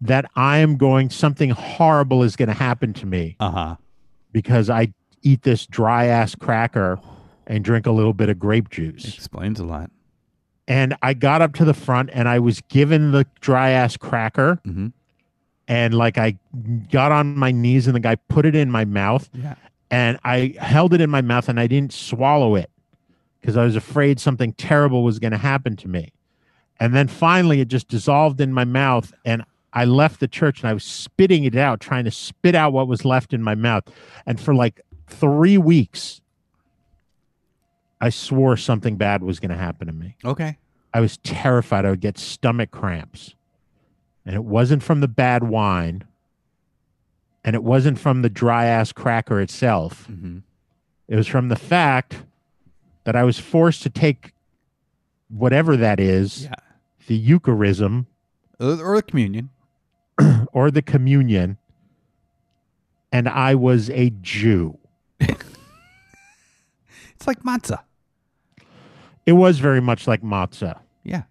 that 0.00 0.24
I 0.34 0.58
am 0.58 0.76
going, 0.76 1.10
something 1.10 1.50
horrible 1.50 2.22
is 2.24 2.34
going 2.34 2.48
to 2.48 2.54
happen 2.54 2.92
to 2.94 3.06
me 3.06 3.36
Uh 3.38 3.50
huh. 3.50 3.76
because 4.32 4.68
I 4.70 4.92
eat 5.22 5.42
this 5.42 5.64
dry 5.66 6.06
ass 6.06 6.34
cracker 6.34 6.98
and 7.46 7.62
drink 7.62 7.86
a 7.86 7.92
little 7.92 8.14
bit 8.14 8.28
of 8.30 8.38
grape 8.38 8.68
juice. 8.70 9.14
Explains 9.14 9.60
a 9.60 9.64
lot. 9.64 9.90
And 10.68 10.96
I 11.02 11.14
got 11.14 11.42
up 11.42 11.54
to 11.54 11.64
the 11.64 11.74
front 11.74 12.10
and 12.12 12.28
I 12.28 12.38
was 12.38 12.60
given 12.62 13.12
the 13.12 13.26
dry 13.40 13.70
ass 13.70 13.96
cracker. 13.96 14.60
Mhm. 14.66 14.92
And 15.68 15.94
like 15.94 16.18
I 16.18 16.36
got 16.90 17.12
on 17.12 17.36
my 17.36 17.50
knees 17.52 17.86
and 17.86 17.94
the 17.96 18.00
guy 18.00 18.16
put 18.16 18.46
it 18.46 18.54
in 18.54 18.70
my 18.70 18.84
mouth 18.84 19.28
Yeah. 19.32 19.54
and 19.90 20.18
I 20.24 20.54
held 20.60 20.92
it 20.94 21.00
in 21.00 21.10
my 21.10 21.22
mouth 21.22 21.48
and 21.48 21.58
I 21.58 21.66
didn't 21.66 21.92
swallow 21.92 22.54
it 22.56 22.70
because 23.40 23.56
I 23.56 23.64
was 23.64 23.76
afraid 23.76 24.18
something 24.20 24.52
terrible 24.54 25.02
was 25.04 25.18
going 25.18 25.32
to 25.32 25.38
happen 25.38 25.76
to 25.76 25.88
me. 25.88 26.12
And 26.78 26.94
then 26.94 27.08
finally 27.08 27.60
it 27.60 27.68
just 27.68 27.88
dissolved 27.88 28.40
in 28.40 28.52
my 28.52 28.64
mouth 28.64 29.12
and 29.24 29.44
I 29.72 29.84
left 29.84 30.20
the 30.20 30.28
church 30.28 30.60
and 30.62 30.68
I 30.70 30.72
was 30.72 30.84
spitting 30.84 31.44
it 31.44 31.54
out, 31.56 31.80
trying 31.80 32.04
to 32.04 32.10
spit 32.10 32.54
out 32.54 32.72
what 32.72 32.88
was 32.88 33.04
left 33.04 33.32
in 33.32 33.42
my 33.42 33.54
mouth. 33.54 33.84
And 34.24 34.40
for 34.40 34.54
like 34.54 34.80
three 35.06 35.58
weeks, 35.58 36.20
I 38.00 38.10
swore 38.10 38.56
something 38.56 38.96
bad 38.96 39.22
was 39.22 39.40
going 39.40 39.50
to 39.50 39.56
happen 39.56 39.86
to 39.86 39.92
me. 39.92 40.16
Okay. 40.24 40.58
I 40.92 41.00
was 41.00 41.16
terrified 41.18 41.84
I 41.84 41.90
would 41.90 42.00
get 42.00 42.18
stomach 42.18 42.70
cramps. 42.70 43.34
And 44.24 44.34
it 44.34 44.44
wasn't 44.44 44.82
from 44.82 45.00
the 45.00 45.08
bad 45.08 45.44
wine. 45.44 46.04
And 47.44 47.54
it 47.54 47.62
wasn't 47.62 47.98
from 47.98 48.22
the 48.22 48.28
dry 48.28 48.66
ass 48.66 48.92
cracker 48.92 49.40
itself. 49.40 50.06
Mm-hmm. 50.10 50.38
It 51.08 51.16
was 51.16 51.26
from 51.28 51.48
the 51.48 51.56
fact 51.56 52.22
that 53.04 53.14
I 53.14 53.22
was 53.24 53.38
forced 53.38 53.82
to 53.84 53.90
take 53.90 54.32
whatever 55.28 55.76
that 55.76 56.00
is, 56.00 56.44
Yeah. 56.44 56.54
the 57.06 57.16
Eucharism 57.16 58.06
Or, 58.58 58.74
the 58.96 59.02
communion. 59.02 59.50
or 60.52 60.70
the 60.70 60.82
communion. 60.82 61.58
And 63.12 63.28
I 63.28 63.54
was 63.54 63.90
a 63.90 64.10
Jew. 64.20 64.78
It's 67.26 67.44
like 67.44 67.60
matzah. 67.60 67.80
It 69.24 69.32
was 69.32 69.58
very 69.58 69.80
much 69.80 70.06
like 70.06 70.22
matzah. 70.22 70.78
Yeah. 71.04 71.22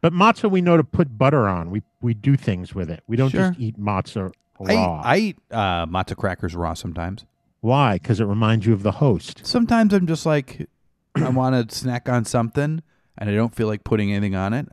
But 0.00 0.12
matzah, 0.12 0.50
we 0.50 0.60
know 0.60 0.76
to 0.76 0.84
put 0.84 1.18
butter 1.18 1.48
on. 1.48 1.70
We 1.70 1.82
we 2.00 2.14
do 2.14 2.36
things 2.36 2.74
with 2.74 2.90
it. 2.90 3.02
We 3.06 3.16
don't 3.16 3.30
Sure. 3.30 3.48
just 3.48 3.60
eat 3.60 3.78
matzah 3.78 4.32
I 4.60 4.72
eat, 4.72 4.76
raw. 4.76 5.02
I 5.04 5.16
eat 5.16 5.38
uh, 5.50 5.86
matzo 5.86 6.16
crackers 6.16 6.54
raw 6.54 6.74
sometimes. 6.74 7.24
Why? 7.60 7.94
Because 7.94 8.20
it 8.20 8.24
reminds 8.24 8.66
you 8.66 8.72
of 8.72 8.82
the 8.82 8.92
host. 8.92 9.40
Sometimes 9.44 9.92
I'm 9.92 10.06
just 10.06 10.24
like, 10.26 10.68
I 11.16 11.28
want 11.30 11.68
to 11.68 11.74
snack 11.74 12.08
on 12.08 12.24
something, 12.24 12.82
and 13.18 13.30
I 13.30 13.34
don't 13.34 13.54
feel 13.54 13.66
like 13.66 13.84
putting 13.84 14.12
anything 14.12 14.34
on 14.34 14.52
it. 14.54 14.66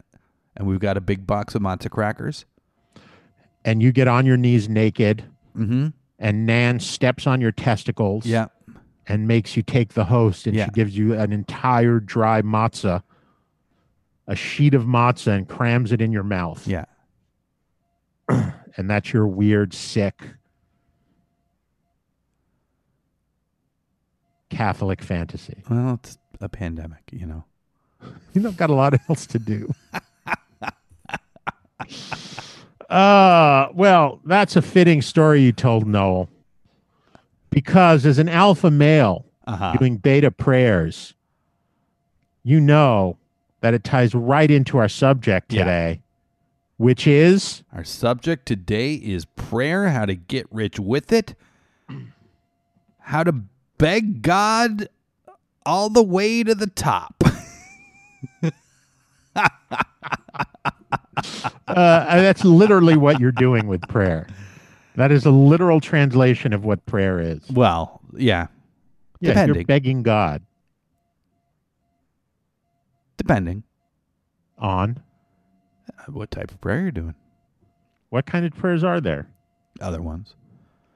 And 0.55 0.67
we've 0.67 0.79
got 0.79 0.97
a 0.97 1.01
big 1.01 1.25
box 1.27 1.55
of 1.55 1.61
matzo 1.61 1.89
crackers. 1.89 2.45
And 3.65 3.81
you 3.81 3.91
get 3.91 4.07
on 4.07 4.25
your 4.25 4.37
knees 4.37 4.69
naked, 4.69 5.25
Mm-hmm. 5.57 5.87
and 6.19 6.45
Nan 6.45 6.79
steps 6.79 7.25
on 7.25 7.41
your 7.41 7.51
testicles. 7.51 8.25
Yeah. 8.25 8.47
And 9.07 9.27
makes 9.27 9.55
you 9.55 9.63
take 9.63 9.93
the 9.93 10.05
host, 10.05 10.47
and 10.47 10.55
Yeah. 10.55 10.65
she 10.65 10.71
gives 10.71 10.97
you 10.97 11.13
an 11.13 11.31
entire 11.31 11.99
dry 11.99 12.41
matzah, 12.41 13.03
a 14.27 14.35
sheet 14.35 14.73
of 14.73 14.83
matzah, 14.83 15.35
and 15.37 15.47
crams 15.47 15.91
it 15.91 16.01
in 16.01 16.11
your 16.11 16.23
mouth. 16.23 16.67
Yeah. 16.67 16.85
And 18.79 18.87
that's 18.87 19.11
your 19.11 19.25
weird, 19.25 19.73
sick 19.73 20.21
Catholic 24.51 25.01
fantasy. 25.01 25.63
Well, 25.69 25.95
it's 25.95 26.17
a 26.39 26.47
pandemic, 26.49 27.01
you 27.11 27.25
know. 27.25 27.43
You 28.33 28.41
know, 28.41 28.51
got 28.51 28.69
a 28.69 28.73
lot 28.75 28.93
else 29.09 29.25
to 29.27 29.39
do. 29.39 29.73
uh, 32.89 33.67
well, 33.73 34.19
that's 34.25 34.55
a 34.55 34.61
fitting 34.61 35.01
story 35.01 35.41
you 35.41 35.51
told 35.51 35.87
Noel. 35.87 36.29
Because 37.61 38.05
as 38.05 38.19
an 38.19 38.29
alpha 38.29 38.69
male 38.69 39.25
Uh-huh. 39.47 39.75
doing 39.79 39.97
beta 39.97 40.29
prayers, 40.29 41.15
you 42.43 42.59
know 42.59 43.17
that 43.61 43.73
it 43.73 43.83
ties 43.83 44.13
right 44.13 44.51
into 44.51 44.77
our 44.77 44.87
subject 44.87 45.51
Yeah. 45.51 45.63
today, 45.63 46.01
which 46.77 47.07
is 47.07 47.63
Our 47.73 47.83
subject 47.83 48.45
today 48.45 48.93
is 48.93 49.25
prayer, 49.25 49.89
how 49.89 50.05
to 50.05 50.13
get 50.13 50.45
rich 50.51 50.79
with 50.79 51.11
it, 51.11 51.33
how 52.99 53.23
to 53.23 53.31
beg 53.79 54.21
God 54.21 54.87
all 55.65 55.89
the 55.89 56.03
way 56.03 56.43
to 56.43 56.53
the 56.53 56.67
top. 56.67 57.23
uh, 58.45 58.51
that's 61.67 62.45
literally 62.45 62.97
what 62.97 63.19
you're 63.19 63.31
doing 63.31 63.65
with 63.65 63.81
prayer. 63.87 64.27
That 64.97 65.11
is 65.11 65.25
a 65.25 65.31
literal 65.31 65.79
translation 65.79 66.51
of 66.53 66.65
what 66.65 66.85
prayer 66.85 67.19
is. 67.21 67.39
well, 67.51 68.01
yeah, 68.15 68.47
Yeah, 69.21 69.29
Depending. 69.31 69.55
you're 69.55 69.65
begging 69.65 70.03
God 70.03 70.41
depending 73.17 73.63
on 74.57 74.99
on 76.07 76.13
what 76.13 76.31
type 76.31 76.51
of 76.51 76.59
prayer 76.61 76.81
you're 76.81 76.91
doing. 76.91 77.15
what 78.09 78.25
kind 78.25 78.45
of 78.45 78.53
prayers 78.55 78.83
are 78.83 79.01
there? 79.01 79.27
Other 79.81 80.01
ones. 80.01 80.35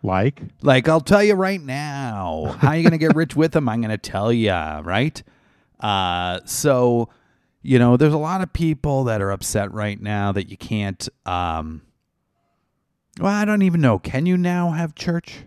Like, 0.04 0.42
Like 0.62 0.88
I'll 0.90 1.02
tell 1.02 1.24
you 1.24 1.36
right 1.36 1.62
now, 1.62 2.56
how 2.60 2.74
you 2.74 2.82
going 2.84 2.92
to 2.92 2.98
get 2.98 3.16
rich 3.16 3.36
with 3.36 3.52
them? 3.52 3.70
I'm 3.70 3.82
going 3.82 3.92
to 3.92 3.98
tell 3.98 4.32
you, 4.34 4.52
right? 4.52 5.22
Uh, 5.80 6.40
so, 6.46 7.10
you 7.62 7.78
know, 7.80 7.98
there's 7.98 8.14
a 8.14 8.18
lot 8.18 8.42
of 8.42 8.52
people 8.54 9.04
that 9.06 9.22
are 9.22 9.30
upset 9.32 9.72
right 9.74 10.00
now 10.02 10.32
that 10.32 10.50
you 10.50 10.58
can't. 10.58 11.08
Um, 11.26 11.82
well, 13.20 13.32
I 13.34 13.46
don't 13.46 13.62
even 13.62 13.82
know. 13.82 14.00
Can 14.00 14.26
you 14.26 14.38
now 14.38 14.72
have 14.72 14.96
church? 14.96 15.44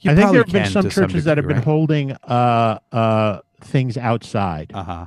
You 0.00 0.12
I 0.12 0.14
think 0.14 0.30
there 0.30 0.42
have 0.42 0.52
been 0.52 0.66
some 0.70 0.88
churches 0.90 1.24
that 1.24 1.38
have 1.38 1.44
degree, 1.46 1.54
been 1.54 1.62
holding 1.62 2.12
uh, 2.12 2.78
uh, 2.92 3.40
things 3.60 3.96
outside. 3.96 4.70
Uh 4.72 4.84
huh. 4.84 5.06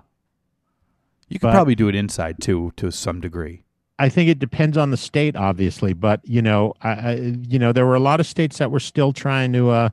You 1.29 1.39
could 1.39 1.47
But- 1.47 1.53
probably 1.53 1.75
do 1.75 1.87
it 1.87 1.95
inside 1.95 2.41
too, 2.41 2.73
to 2.77 2.91
some 2.91 3.21
degree. 3.21 3.63
I 3.99 4.09
think 4.09 4.29
it 4.29 4.39
depends 4.39 4.77
on 4.77 4.89
the 4.89 4.97
state, 4.97 5.35
obviously, 5.35 5.93
but 5.93 6.21
you 6.23 6.41
know, 6.41 6.73
I, 6.81 6.89
I, 6.89 7.13
you 7.47 7.59
know, 7.59 7.71
there 7.71 7.85
were 7.85 7.93
a 7.93 7.99
lot 7.99 8.19
of 8.19 8.25
states 8.25 8.57
that 8.57 8.71
were 8.71 8.79
still 8.79 9.13
trying 9.13 9.53
to 9.53 9.69
uh, 9.69 9.89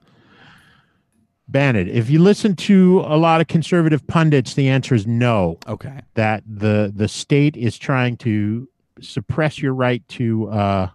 ban 1.47 1.77
it. 1.77 1.89
If 1.89 2.09
you 2.09 2.19
listen 2.19 2.57
to 2.57 3.01
a 3.07 3.19
lot 3.19 3.43
of 3.43 3.49
conservative 3.49 4.07
pundits, 4.07 4.55
the 4.55 4.69
answer 4.69 4.95
is 4.95 5.07
no. 5.07 5.59
Okay. 5.69 6.01
That 6.15 6.43
the 6.47 6.91
the 6.95 7.07
state 7.07 7.55
is 7.57 7.77
trying 7.79 8.17
to 8.19 8.67
suppress 9.01 9.61
your 9.61 9.75
right 9.75 10.07
to 10.09 10.49
uh, 10.51 10.91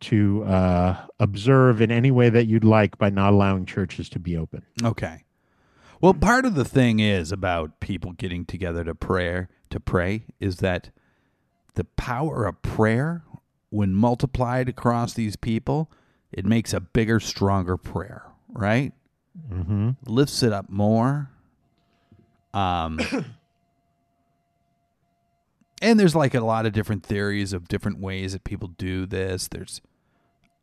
to 0.00 0.44
uh, 0.44 1.06
observe 1.18 1.80
in 1.80 1.90
any 1.90 2.10
way 2.10 2.28
that 2.28 2.46
you'd 2.46 2.64
like 2.64 2.98
by 2.98 3.10
not 3.10 3.32
allowing 3.32 3.66
churches 3.66 4.08
to 4.10 4.18
be 4.18 4.36
open. 4.36 4.62
Okay. 4.82 5.24
Well, 6.00 6.14
part 6.14 6.44
of 6.44 6.54
the 6.54 6.64
thing 6.64 7.00
is 7.00 7.32
about 7.32 7.80
people 7.80 8.12
getting 8.12 8.44
together 8.44 8.84
to 8.84 8.94
prayer 8.94 9.48
to 9.70 9.80
pray 9.80 10.24
is 10.38 10.58
that 10.58 10.90
the 11.74 11.84
power 11.84 12.46
of 12.46 12.60
prayer, 12.62 13.24
when 13.70 13.94
multiplied 13.94 14.68
across 14.68 15.14
these 15.14 15.36
people, 15.36 15.90
it 16.30 16.44
makes 16.44 16.74
a 16.74 16.80
bigger, 16.80 17.18
stronger 17.18 17.76
prayer, 17.76 18.26
right? 18.48 18.92
Mm-hmm. 19.50 19.90
Lifts 20.06 20.42
it 20.42 20.52
up 20.52 20.68
more. 20.68 21.30
Um, 22.52 23.00
and 25.82 25.98
there's 25.98 26.14
like 26.14 26.34
a 26.34 26.40
lot 26.40 26.66
of 26.66 26.72
different 26.72 27.04
theories 27.04 27.52
of 27.52 27.68
different 27.68 28.00
ways 28.00 28.32
that 28.32 28.44
people 28.44 28.68
do 28.68 29.06
this. 29.06 29.48
There's, 29.48 29.80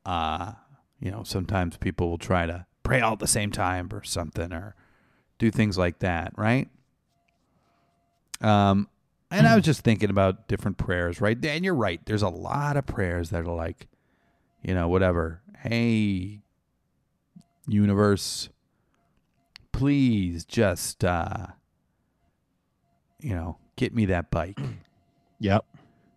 uh, 0.06 0.54
you 1.00 1.12
know, 1.12 1.24
sometimes 1.24 1.78
people 1.78 2.10
will 2.10 2.18
try 2.18 2.46
to 2.46 2.66
pray 2.84 3.02
all 3.02 3.14
at 3.14 3.20
the 3.20 3.28
same 3.28 3.52
time 3.52 3.90
or 3.92 4.04
something, 4.04 4.52
or 4.52 4.76
do 5.38 5.52
things 5.52 5.78
like 5.78 6.00
that, 6.00 6.34
right? 6.38 6.70
Um, 8.42 8.90
and 9.32 9.48
I 9.48 9.56
was 9.56 9.64
just 9.64 9.82
thinking 9.82 10.10
about 10.10 10.48
different 10.48 10.78
prayers, 10.78 11.20
right? 11.20 11.44
And 11.44 11.66
you're 11.66 11.74
right. 11.74 12.00
There's 12.06 12.22
a 12.22 12.30
lot 12.30 12.78
of 12.78 12.86
prayers 12.86 13.32
that 13.32 13.42
are 13.42 13.56
like, 13.56 13.88
you 14.62 14.74
know, 14.74 14.88
whatever. 14.88 15.42
Hey, 15.60 16.42
universe, 17.68 18.50
please 19.72 20.46
just, 20.46 21.04
uh, 21.04 21.48
you 23.20 23.34
know, 23.34 23.58
get 23.76 23.96
me 23.96 24.06
that 24.06 24.30
bike. 24.30 24.60
Yep. 25.40 25.66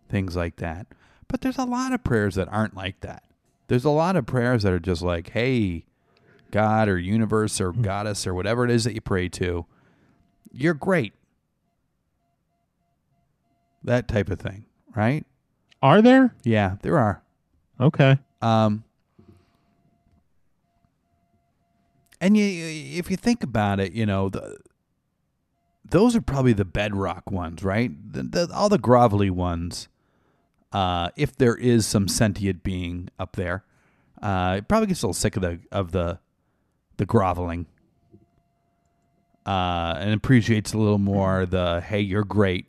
Things 0.09 0.35
like 0.35 0.57
that. 0.57 0.87
But 1.27 1.41
there's 1.41 1.57
a 1.57 1.65
lot 1.65 1.93
of 1.93 2.03
prayers 2.03 2.35
that 2.35 2.47
aren't 2.49 2.75
like 2.75 3.01
that. 3.01 3.23
There's 3.67 3.85
a 3.85 3.89
lot 3.89 4.15
of 4.15 4.25
prayers 4.25 4.63
that 4.63 4.71
are 4.71 4.79
just 4.79 5.01
like, 5.01 5.31
hey, 5.31 5.83
God 6.51 6.87
or 6.87 6.97
universe 6.97 7.59
or 7.59 7.73
goddess 7.73 8.25
or 8.25 8.33
whatever 8.33 8.63
it 8.63 8.71
is 8.71 8.85
that 8.85 8.93
you 8.93 9.01
pray 9.01 9.27
to, 9.29 9.65
you're 10.51 10.73
great. 10.73 11.13
That 13.83 14.07
type 14.07 14.29
of 14.29 14.39
thing, 14.39 14.65
right? 14.95 15.25
Are 15.81 16.01
there? 16.01 16.33
Yeah, 16.43 16.77
there 16.81 16.97
are. 16.97 17.21
Okay. 17.79 18.17
Um, 18.41 18.83
and 22.19 22.35
you, 22.35 22.45
if 22.97 23.11
you 23.11 23.17
think 23.17 23.43
about 23.43 23.79
it, 23.79 23.91
you 23.91 24.05
know, 24.05 24.29
the, 24.29 24.57
those 25.89 26.15
are 26.15 26.21
probably 26.21 26.53
the 26.53 26.65
bedrock 26.65 27.31
ones, 27.31 27.63
right? 27.63 27.91
The, 28.13 28.23
the, 28.23 28.53
all 28.53 28.69
the 28.69 28.79
grovelly 28.79 29.29
ones, 29.29 29.87
uh, 30.71 31.09
if 31.15 31.35
there 31.35 31.55
is 31.55 31.85
some 31.85 32.07
sentient 32.07 32.63
being 32.63 33.09
up 33.19 33.35
there, 33.35 33.63
uh, 34.21 34.55
it 34.57 34.67
probably 34.67 34.87
gets 34.87 35.01
a 35.03 35.05
little 35.05 35.13
sick 35.13 35.35
of 35.35 35.41
the 35.43 35.59
of 35.71 35.91
the 35.91 36.19
the 36.97 37.05
groveling, 37.05 37.67
uh, 39.45 39.95
and 39.99 40.13
appreciates 40.13 40.73
a 40.73 40.77
little 40.77 40.97
more 40.97 41.45
the 41.45 41.81
hey, 41.81 42.01
you're 42.01 42.23
great. 42.23 42.65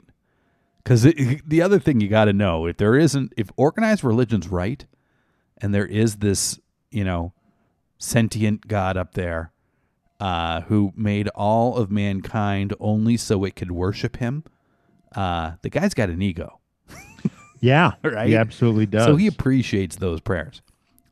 Because 0.84 1.02
the 1.46 1.62
other 1.62 1.78
thing 1.78 2.00
you 2.00 2.08
got 2.08 2.26
to 2.26 2.32
know, 2.32 2.66
if 2.66 2.76
there 2.76 2.94
isn't, 2.94 3.32
if 3.36 3.50
organized 3.56 4.04
religion's 4.04 4.48
right, 4.48 4.84
and 5.58 5.74
there 5.74 5.86
is 5.86 6.16
this, 6.16 6.58
you 6.90 7.04
know, 7.04 7.32
sentient 7.98 8.68
God 8.68 8.96
up 8.96 9.14
there 9.14 9.52
uh, 10.20 10.62
who 10.62 10.92
made 10.96 11.28
all 11.28 11.76
of 11.76 11.90
mankind 11.90 12.74
only 12.80 13.16
so 13.16 13.44
it 13.44 13.56
could 13.56 13.70
worship 13.70 14.16
him, 14.16 14.44
uh, 15.14 15.52
the 15.62 15.70
guy's 15.70 15.94
got 15.94 16.10
an 16.10 16.22
ego. 16.22 16.58
Yeah. 17.60 17.92
Right? 18.02 18.28
He 18.28 18.36
absolutely 18.36 18.86
does. 18.86 19.04
So 19.04 19.16
he 19.16 19.26
appreciates 19.26 19.96
those 19.96 20.20
prayers. 20.20 20.62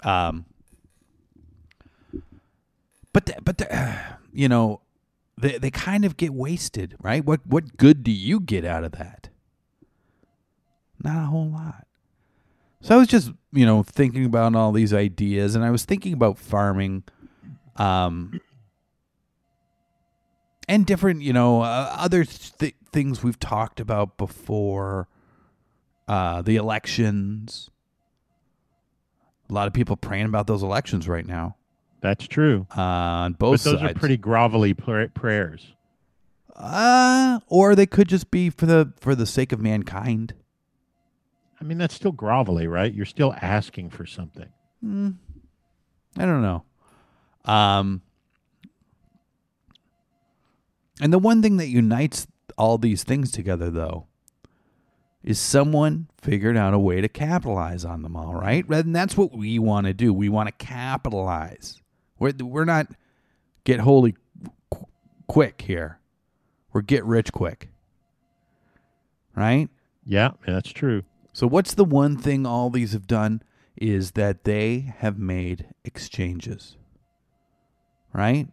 Um, 0.03 0.45
but 3.13 3.27
th- 3.27 3.39
but 3.43 3.59
th- 3.59 3.71
you 4.33 4.49
know, 4.49 4.81
they 5.39 5.59
they 5.59 5.71
kind 5.71 6.05
of 6.05 6.17
get 6.17 6.33
wasted, 6.33 6.97
right? 7.01 7.25
What 7.25 7.47
what 7.47 7.77
good 7.77 8.03
do 8.05 8.11
you 8.13 8.41
get 8.41 8.65
out 8.65 8.85
of 8.85 8.93
that? 8.93 9.29
Not 11.03 11.25
a 11.25 11.27
whole 11.27 11.49
lot. 11.51 11.87
So 12.81 12.95
I 12.95 12.99
was 12.99 13.09
just 13.09 13.33
you 13.53 13.67
know 13.67 13.83
thinking 13.83 14.25
about 14.25 14.55
all 14.55 14.73
these 14.73 14.93
ideas, 14.95 15.55
and 15.55 15.65
I 15.65 15.71
was 15.71 15.85
thinking 15.85 16.13
about 16.13 16.39
farming, 16.39 17.03
um, 17.77 18.41
and 20.69 20.85
different 20.87 21.23
you 21.23 21.33
know 21.33 21.63
uh, 21.63 21.95
other 21.97 22.25
th- 22.25 22.75
things 22.93 23.23
we've 23.23 23.39
talked 23.39 23.81
about 23.81 24.17
before 24.17 25.09
uh, 26.09 26.43
the 26.43 26.57
elections. 26.57 27.71
A 29.49 29.53
lot 29.53 29.67
of 29.69 29.73
people 29.73 29.97
praying 29.97 30.27
about 30.27 30.47
those 30.49 30.63
elections 30.65 31.07
right 31.09 31.25
now 31.27 31.55
That's 32.01 32.27
true. 32.27 32.67
uh, 32.77 32.81
on 32.81 33.33
But 33.33 33.39
both 33.39 33.65
those 33.65 33.79
sides. 33.81 33.93
are 33.93 33.95
pretty 33.95 34.19
grovelly 34.19 34.77
pr- 34.77 35.07
prayers. 35.19 35.73
Uh, 36.57 37.39
or 37.47 37.75
they 37.77 37.87
could 37.87 38.09
just 38.09 38.31
be 38.31 38.51
for 38.51 38.67
the 38.67 38.93
for 38.99 39.15
the 39.15 39.27
sake 39.27 39.53
of 39.53 39.61
mankind. 39.61 40.35
I 41.61 41.65
mean, 41.65 41.79
that's 41.79 41.95
still 41.95 42.13
grovelly, 42.13 42.69
right? 42.71 42.93
You're 42.93 43.05
still 43.07 43.35
asking 43.41 43.91
for 43.91 44.05
something. 44.07 44.49
I 44.85 46.25
don't 46.25 46.43
know. 46.43 46.65
Um, 47.45 48.03
and 51.01 51.13
the 51.13 51.19
one 51.19 51.43
thing 51.43 51.57
that 51.59 51.69
unites 51.69 52.27
all 52.57 52.79
these 52.79 53.05
things 53.05 53.31
together, 53.31 53.71
though, 53.71 54.07
is 55.23 55.39
someone 55.39 56.09
figured 56.19 56.57
out 56.57 56.73
a 56.73 56.79
way 56.79 57.01
to 57.01 57.09
capitalize 57.09 57.85
on 57.85 58.03
them 58.03 58.17
all, 58.17 58.35
right? 58.35 58.67
And 58.69 58.95
that's 58.95 59.17
what 59.17 59.37
we 59.37 59.59
want 59.59 59.87
to 59.87 59.93
do. 59.93 60.13
We 60.15 60.29
want 60.29 60.49
to 60.49 60.65
capitalize. 60.65 61.83
We're, 62.19 62.33
we're 62.41 62.65
not 62.65 62.89
get 63.65 63.81
holy 63.81 64.15
qu- 64.73 64.87
quick 65.27 65.63
here. 65.63 65.99
We're 66.73 66.83
get 66.83 67.05
rich 67.05 67.33
quick, 67.33 67.71
right? 69.35 69.69
Yeah, 70.05 70.33
that's 70.47 70.71
true. 70.71 71.03
So 71.33 71.47
what's 71.47 71.75
the 71.75 71.85
one 71.85 72.17
thing 72.17 72.47
all 72.47 72.71
these 72.71 72.93
have 72.93 73.07
done 73.07 73.43
is 73.77 74.13
that 74.13 74.45
they 74.45 74.93
have 74.99 75.19
made 75.19 75.67
exchanges. 75.85 76.77
Right? 78.13 78.49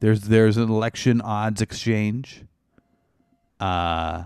There's 0.00 0.22
there's 0.22 0.56
an 0.56 0.68
election 0.70 1.20
odds 1.20 1.60
exchange. 1.60 2.44
Uh 3.60 4.24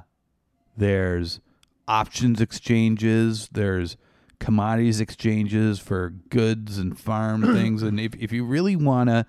there's 0.77 1.41
options 1.87 2.41
exchanges, 2.41 3.49
there's 3.53 3.97
commodities 4.39 5.01
exchanges 5.01 5.81
for 5.81 6.11
goods 6.31 6.79
and 6.79 6.99
farm 6.99 7.43
things 7.55 7.83
and 7.83 7.99
if 7.99 8.15
if 8.17 8.33
you 8.33 8.45
really 8.45 8.77
want 8.77 9.09
to 9.11 9.27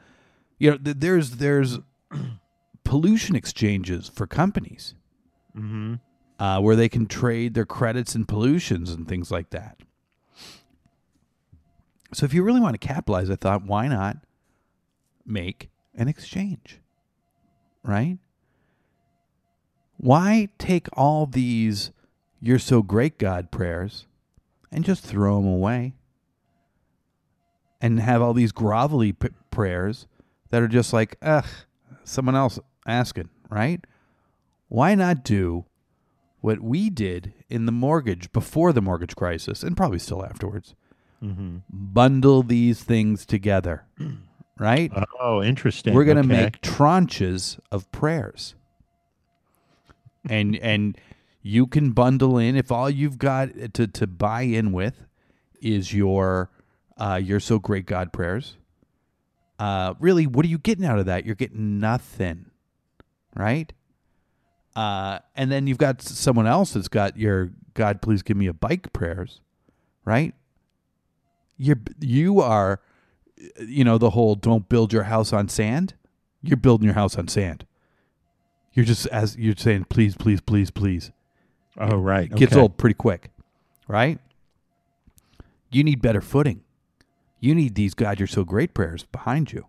you 0.60 0.70
know 0.72 0.78
th- 0.78 0.98
there's 1.00 1.32
there's 1.38 1.80
pollution 2.84 3.36
exchanges 3.36 4.08
for 4.08 4.28
companies 4.28 4.94
uh, 6.40 6.60
where 6.62 6.76
they 6.76 6.88
can 6.88 7.06
trade 7.06 7.54
their 7.54 7.66
credits 7.66 8.16
and 8.16 8.28
pollutions 8.28 8.92
and 8.92 9.08
things 9.08 9.30
like 9.30 9.50
that. 9.50 9.80
So 12.14 12.26
if 12.26 12.34
you 12.34 12.44
really 12.44 12.62
want 12.62 12.80
to 12.80 12.88
capitalize, 12.88 13.30
I 13.30 13.36
thought, 13.36 13.64
why 13.66 13.88
not 13.88 14.18
make 15.26 15.70
an 15.96 16.08
exchange? 16.08 16.80
Right? 17.84 18.18
Why 19.98 20.50
take 20.58 20.88
all 20.94 21.26
these 21.26 21.92
you're 22.42 22.60
so 22.60 22.82
great 22.82 23.18
God 23.18 23.52
prayers 23.52 24.08
and 24.72 24.86
just 24.86 25.04
throw 25.04 25.38
them 25.38 25.48
away? 25.48 25.94
And 27.82 28.00
have 28.02 28.22
all 28.22 28.34
these 28.34 28.52
grovelly 28.52 29.18
p- 29.18 29.30
prayers 29.52 30.06
that 30.50 30.62
are 30.62 30.68
just 30.68 30.92
like, 30.92 31.16
ugh, 31.22 31.46
someone 32.04 32.36
else 32.36 32.60
asking, 32.86 33.30
right? 33.50 33.86
Why 34.68 34.96
not 34.96 35.24
do 35.24 35.66
what 36.42 36.60
we 36.62 36.90
did 36.90 37.34
in 37.50 37.66
the 37.66 37.72
mortgage 37.72 38.32
before 38.32 38.74
the 38.74 38.82
mortgage 38.82 39.16
crisis 39.16 39.64
and 39.64 39.78
probably 39.78 40.00
still 40.00 40.26
afterwards? 40.26 40.76
Mm-hmm. 41.24 41.58
Bundle 41.72 42.44
these 42.44 42.84
things 42.84 43.26
together, 43.26 43.86
right? 44.60 44.92
Oh, 45.20 45.42
interesting. 45.42 45.94
We're 45.94 46.04
going 46.06 46.18
to 46.18 46.34
Okay. 46.34 46.44
make 46.46 46.62
tranches 46.62 47.60
of 47.72 47.90
prayers. 47.92 48.56
and 50.30 50.56
and 50.58 50.98
you 51.42 51.66
can 51.66 51.92
bundle 51.92 52.38
in 52.38 52.56
if 52.58 52.72
all 52.72 52.90
you've 52.90 53.18
got 53.18 53.50
to 53.74 53.88
to 53.88 54.06
buy 54.06 54.42
in 54.42 54.72
with 54.74 55.06
is 55.62 55.94
your 55.94 56.50
uh 56.98 57.20
you're 57.24 57.40
so 57.40 57.58
great 57.58 57.86
God 57.86 58.12
prayers. 58.12 58.58
Uh 59.58 59.94
really 60.00 60.28
what 60.28 60.46
are 60.46 60.50
you 60.50 60.58
getting 60.58 60.86
out 60.86 61.00
of 61.00 61.06
that? 61.06 61.26
You're 61.26 61.36
getting 61.36 61.80
nothing. 61.80 62.52
Right? 63.36 63.72
Uh 64.76 65.20
and 65.36 65.50
then 65.50 65.66
you've 65.68 65.78
got 65.78 66.02
someone 66.02 66.46
else 66.48 66.74
that's 66.74 66.90
got 66.90 67.18
your 67.18 67.52
God 67.74 68.02
please 68.02 68.22
give 68.22 68.36
me 68.36 68.48
a 68.48 68.54
bike 68.54 68.92
prayers, 68.92 69.40
right? 70.04 70.34
You're 71.58 71.80
you 72.02 72.42
are 72.42 72.82
you 73.60 73.84
know 73.84 73.98
the 73.98 74.12
whole 74.12 74.36
don't 74.36 74.70
build 74.70 74.94
your 74.94 75.04
house 75.04 75.34
on 75.34 75.50
sand? 75.50 75.94
You're 76.42 76.58
building 76.58 76.86
your 76.86 76.96
house 76.96 77.18
on 77.18 77.28
sand. 77.28 77.66
You're 78.74 78.86
just 78.86 79.08
as 79.08 79.36
you're 79.38 79.56
saying 79.56 79.86
please 79.90 80.16
please 80.16 80.42
please 80.42 80.72
please. 80.72 81.12
Oh, 81.78 81.98
right. 81.98 82.32
It 82.32 82.36
gets 82.36 82.54
okay. 82.54 82.62
old 82.62 82.78
pretty 82.78 82.96
quick 82.96 83.30
right? 83.90 84.20
You 85.70 85.84
need 85.84 86.02
better 86.02 86.22
footing. 86.22 86.62
You 87.42 87.54
need 87.54 87.76
these 87.76 87.94
god 87.94 88.20
you're 88.20 88.28
so 88.28 88.46
great 88.46 88.74
prayers 88.74 89.04
behind 89.04 89.52
you. 89.52 89.66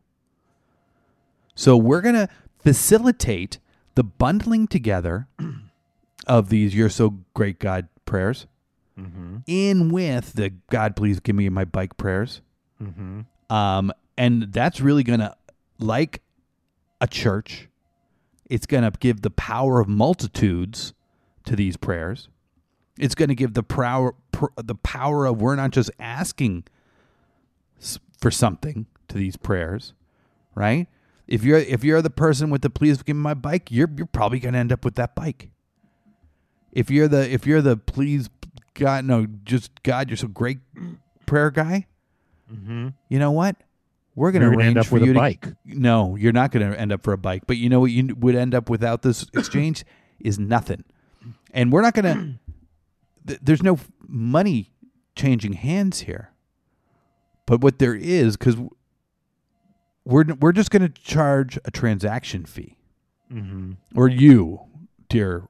So 1.56 1.76
we're 1.76 2.00
going 2.00 2.14
to 2.14 2.28
facilitate 2.58 3.58
the 3.96 4.04
bundling 4.04 4.68
together 4.68 5.26
of 6.26 6.48
these 6.48 6.74
you're 6.74 6.90
so 6.90 7.18
great 7.34 7.58
god 7.58 7.88
prayers 8.04 8.46
mm-hmm. 8.98 9.38
in 9.46 9.90
with 9.90 10.34
the 10.34 10.50
god 10.70 10.94
please 10.94 11.20
give 11.20 11.34
me 11.34 11.48
my 11.48 11.64
bike 11.64 11.96
prayers 11.96 12.40
mm-hmm. 12.80 13.20
Um, 13.50 13.92
and 14.16 14.52
that's 14.52 14.80
really 14.80 15.02
going 15.02 15.20
to, 15.20 15.36
like 15.78 16.22
a 17.00 17.06
church, 17.06 17.68
it's 18.48 18.66
going 18.66 18.84
to 18.84 18.92
give 18.98 19.22
the 19.22 19.30
power 19.30 19.80
of 19.80 19.88
multitudes 19.88 20.94
to 21.44 21.56
these 21.56 21.76
prayers. 21.76 22.28
It's 22.98 23.14
going 23.14 23.28
to 23.28 23.34
give 23.34 23.54
the 23.54 23.62
power, 23.62 24.14
pr- 24.32 24.46
the 24.56 24.74
power 24.74 25.26
of 25.26 25.40
we're 25.40 25.56
not 25.56 25.70
just 25.70 25.90
asking 25.98 26.64
for 28.20 28.30
something 28.30 28.86
to 29.08 29.18
these 29.18 29.36
prayers, 29.36 29.94
right? 30.54 30.86
If 31.26 31.44
you're 31.44 31.58
if 31.58 31.84
you're 31.84 32.02
the 32.02 32.10
person 32.10 32.50
with 32.50 32.62
the 32.62 32.70
please 32.70 33.02
give 33.02 33.16
me 33.16 33.22
my 33.22 33.34
bike, 33.34 33.70
you're 33.70 33.88
you're 33.96 34.06
probably 34.06 34.40
going 34.40 34.54
to 34.54 34.58
end 34.58 34.72
up 34.72 34.84
with 34.84 34.96
that 34.96 35.14
bike. 35.14 35.50
If 36.72 36.90
you're 36.90 37.08
the 37.08 37.32
if 37.32 37.46
you're 37.46 37.62
the 37.62 37.76
please 37.76 38.28
God 38.74 39.04
no 39.04 39.26
just 39.44 39.82
God 39.82 40.10
you're 40.10 40.16
so 40.16 40.28
great 40.28 40.58
prayer 41.26 41.50
guy, 41.50 41.86
you 43.08 43.18
know 43.18 43.30
what? 43.30 43.56
We're 44.16 44.32
going 44.32 44.42
to 44.42 44.48
arrange 44.48 44.62
end 44.70 44.78
up 44.78 44.86
for 44.86 44.94
with 44.94 45.04
a 45.04 45.06
you 45.06 45.12
to. 45.14 45.18
bike. 45.18 45.46
No, 45.64 46.16
you're 46.16 46.32
not 46.32 46.50
going 46.50 46.68
to 46.70 46.78
end 46.78 46.92
up 46.92 47.02
for 47.02 47.12
a 47.12 47.18
bike. 47.18 47.44
But 47.46 47.56
you 47.58 47.68
know 47.68 47.80
what? 47.80 47.90
You 47.92 48.14
would 48.16 48.34
end 48.34 48.54
up 48.54 48.68
without 48.68 49.02
this 49.02 49.22
exchange 49.34 49.84
is 50.18 50.38
nothing, 50.38 50.84
and 51.52 51.72
we're 51.72 51.82
not 51.82 51.94
going 51.94 52.04
to. 52.14 52.38
Th- 53.26 53.40
there's 53.42 53.62
no 53.62 53.78
money 54.06 54.72
changing 55.14 55.52
hands 55.54 56.00
here, 56.00 56.30
but 57.46 57.60
what 57.60 57.78
there 57.78 57.94
is 57.94 58.36
because 58.36 58.56
we're 60.04 60.24
we're 60.40 60.52
just 60.52 60.70
going 60.70 60.82
to 60.82 60.88
charge 60.88 61.58
a 61.64 61.70
transaction 61.70 62.44
fee, 62.44 62.76
or 63.94 64.08
you, 64.08 64.60
dear 65.08 65.48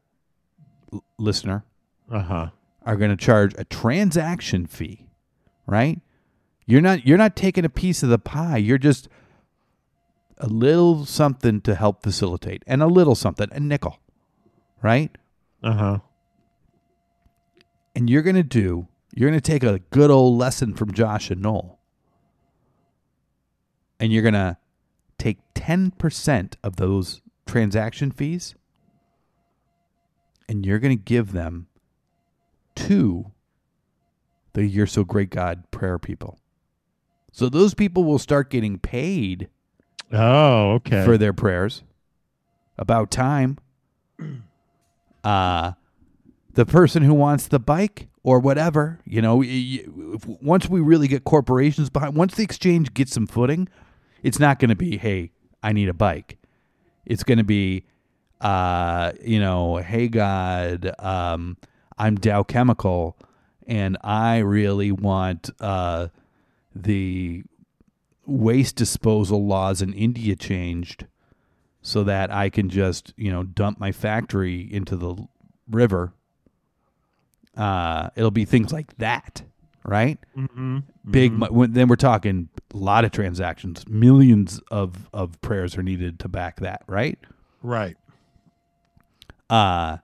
l- 0.93 1.03
listener, 1.19 1.65
Uh 2.11 2.21
huh. 2.23 2.51
are 2.85 2.97
going 2.97 3.11
to 3.11 3.17
charge 3.17 3.55
a 3.57 3.65
transaction 3.65 4.67
fee, 4.67 5.07
right? 5.67 6.01
You're 6.71 6.81
not 6.81 7.05
you're 7.05 7.19
not 7.19 7.35
taking 7.35 7.65
a 7.65 7.69
piece 7.69 8.05
of 8.05 8.11
the 8.11 8.19
pie. 8.19 8.59
You're 8.59 8.79
just 8.79 9.09
a 10.39 10.47
little 10.47 11.05
something 11.05 11.61
to 11.63 11.75
help 11.75 12.05
facilitate, 12.05 12.63
and 12.65 12.81
a 12.81 12.87
little 12.87 13.17
something, 13.17 13.49
a 13.51 13.59
nickel, 13.59 13.99
right? 14.81 15.11
Uh 15.65 15.73
huh. 15.73 15.99
And 17.97 18.09
you're 18.09 18.23
going 18.23 18.37
to 18.37 18.45
do 18.45 18.87
you're 19.13 19.29
going 19.29 19.41
to 19.41 19.51
take 19.51 19.65
a 19.65 19.81
good 19.91 20.13
old 20.13 20.39
lesson 20.39 20.75
from 20.75 20.93
Josh 20.93 21.29
and 21.29 21.43
Noel, 21.43 21.81
and 23.99 24.13
you're 24.13 24.23
going 24.23 24.35
to 24.35 24.57
take 25.19 25.39
ten 25.55 25.91
percent 25.91 26.57
of 26.63 26.77
those 26.77 27.21
transaction 27.47 28.13
fees, 28.13 28.55
and 30.49 30.65
you're 30.65 30.79
going 30.79 30.97
to 30.97 31.03
give 31.03 31.33
them 31.33 31.67
to 32.77 33.33
the 34.53 34.67
You're 34.67 34.87
So 34.87 35.03
Great 35.03 35.31
God 35.31 35.69
prayer 35.73 35.99
people. 35.99 36.39
So 37.33 37.49
those 37.49 37.75
people 37.75 38.05
will 38.05 38.19
start 38.19 38.51
getting 38.51 38.79
paid 38.79 39.49
Oh, 40.13 40.73
okay. 40.73 41.05
for 41.05 41.17
their 41.17 41.33
prayers. 41.33 41.83
About 42.79 43.11
time. 43.11 43.59
Uh 45.23 45.73
the 46.55 46.65
person 46.67 47.03
who 47.03 47.15
wants 47.15 47.47
the 47.47 47.59
bike 47.61 48.09
or 48.25 48.41
whatever, 48.41 48.99
you 49.05 49.23
know, 49.23 49.37
y- 49.37 49.45
y- 49.87 50.15
if, 50.15 50.27
once 50.27 50.69
we 50.69 50.81
really 50.81 51.07
get 51.07 51.25
corporations 51.25 51.89
behind, 51.91 52.17
once 52.17 52.35
the 52.35 52.43
exchange 52.43 52.93
gets 52.93 53.13
some 53.13 53.27
footing, 53.27 53.69
it's 54.23 54.41
not 54.41 54.59
going 54.59 54.69
to 54.71 54.75
be, 54.75 54.97
hey, 54.99 55.31
I 55.63 55.73
need 55.73 55.89
a 55.89 55.95
bike. 55.95 56.39
It's 57.07 57.23
going 57.23 57.39
to 57.39 57.45
be, 57.45 57.85
uh, 58.41 59.13
you 59.23 59.39
know, 59.39 59.77
hey, 59.77 60.09
God, 60.09 60.91
um, 60.99 61.57
I'm 61.97 62.17
Dow 62.17 62.43
Chemical, 62.43 63.17
and 63.69 63.97
I 64.03 64.39
really 64.39 64.91
want 64.91 65.51
uh, 65.61 66.09
the 66.75 67.43
waste 68.27 68.77
disposal 68.77 69.47
laws 69.47 69.83
in 69.83 69.93
India 69.93 70.37
changed 70.37 71.07
so 71.83 72.05
that 72.05 72.31
I 72.31 72.51
can 72.51 72.69
just, 72.69 73.13
you 73.17 73.31
know, 73.31 73.43
dump 73.43 73.81
my 73.81 73.91
factory 73.93 74.61
into 74.73 74.97
the 74.97 75.17
river. 75.69 76.13
Uh, 77.57 78.11
it'll 78.17 78.31
be 78.31 78.45
things 78.45 78.73
like 78.73 78.97
that, 78.99 79.43
right? 79.85 80.19
Mm-hmm. 80.37 80.79
Big. 81.11 81.33
mo- 81.33 81.49
When, 81.51 81.73
then 81.73 81.89
we're 81.89 81.97
talking 81.97 82.49
a 82.73 82.77
lot 82.77 83.05
of 83.05 83.11
transactions. 83.11 83.89
Millions 83.89 84.61
of 84.71 85.09
of 85.13 85.41
prayers 85.41 85.77
are 85.77 85.83
needed 85.83 86.21
to 86.21 86.29
back 86.29 86.61
that, 86.61 86.83
right? 86.87 87.19
right. 87.63 87.97
Uh 89.49 89.97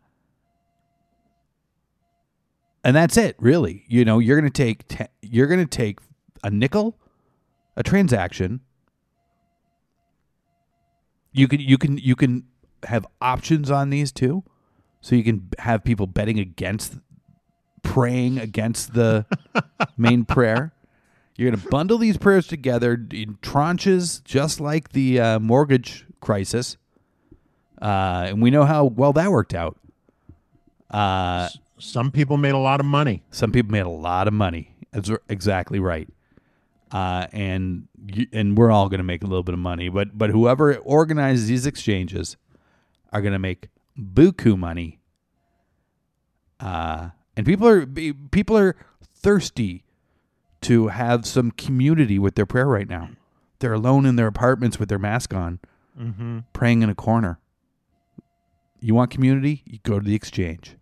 and 2.82 2.94
that's 2.94 3.16
it, 3.16 3.36
really. 3.38 3.84
You 3.88 4.04
know, 4.04 4.18
you're 4.18 4.40
going 4.40 4.50
to 4.50 4.56
take 4.64 4.86
te- 4.88 5.06
you're 5.22 5.46
going 5.48 5.60
to 5.60 5.66
take 5.66 5.98
a 6.46 6.50
nickel, 6.50 6.96
a 7.76 7.82
transaction. 7.82 8.60
You 11.32 11.48
can 11.48 11.60
you 11.60 11.76
can 11.76 11.98
you 11.98 12.14
can 12.16 12.44
have 12.84 13.06
options 13.20 13.70
on 13.70 13.90
these 13.90 14.12
too, 14.12 14.44
so 15.00 15.14
you 15.16 15.24
can 15.24 15.48
have 15.58 15.84
people 15.84 16.06
betting 16.06 16.38
against, 16.38 16.94
praying 17.82 18.38
against 18.38 18.94
the 18.94 19.26
main 19.98 20.24
prayer. 20.24 20.72
You're 21.36 21.50
going 21.50 21.60
to 21.60 21.68
bundle 21.68 21.98
these 21.98 22.16
prayers 22.16 22.46
together 22.46 22.92
in 23.12 23.34
tranches, 23.42 24.24
just 24.24 24.58
like 24.60 24.92
the 24.92 25.20
uh, 25.20 25.38
mortgage 25.40 26.06
crisis, 26.20 26.78
uh, 27.82 28.26
and 28.28 28.40
we 28.40 28.50
know 28.50 28.64
how 28.64 28.84
well 28.86 29.12
that 29.14 29.30
worked 29.30 29.52
out. 29.52 29.76
Uh, 30.90 31.48
Some 31.78 32.10
people 32.10 32.38
made 32.38 32.54
a 32.54 32.58
lot 32.58 32.80
of 32.80 32.86
money. 32.86 33.22
some 33.30 33.52
people 33.52 33.72
made 33.72 33.84
a 33.84 33.88
lot 33.90 34.28
of 34.28 34.32
money. 34.32 34.76
That's 34.92 35.10
exactly 35.28 35.78
right. 35.80 36.08
Uh, 36.92 37.26
and 37.32 37.88
you, 38.06 38.26
and 38.32 38.56
we're 38.56 38.70
all 38.70 38.88
going 38.88 38.98
to 38.98 39.04
make 39.04 39.24
a 39.24 39.26
little 39.26 39.42
bit 39.42 39.54
of 39.54 39.58
money, 39.58 39.88
but 39.88 40.16
but 40.16 40.30
whoever 40.30 40.76
organizes 40.76 41.48
these 41.48 41.66
exchanges 41.66 42.36
are 43.12 43.20
going 43.20 43.32
to 43.32 43.38
make 43.38 43.68
buku 43.98 44.56
money. 44.56 45.00
Uh, 46.60 47.10
and 47.36 47.44
people 47.44 47.66
are 47.66 47.84
people 47.86 48.56
are 48.56 48.76
thirsty 49.02 49.84
to 50.62 50.88
have 50.88 51.26
some 51.26 51.50
community 51.50 52.18
with 52.18 52.34
their 52.34 52.46
prayer 52.46 52.66
right 52.66 52.88
now. 52.88 53.10
They're 53.58 53.72
alone 53.72 54.06
in 54.06 54.16
their 54.16 54.26
apartments 54.26 54.78
with 54.78 54.88
their 54.88 54.98
mask 54.98 55.34
on, 55.34 55.58
praying 56.52 56.82
in 56.82 56.90
a 56.90 56.94
corner. 56.94 57.40
You 58.80 58.94
want 58.94 59.10
community? 59.10 59.62
You 59.64 59.78
go 59.82 59.98
to 59.98 60.04
the 60.04 60.14
exchange. 60.14 60.76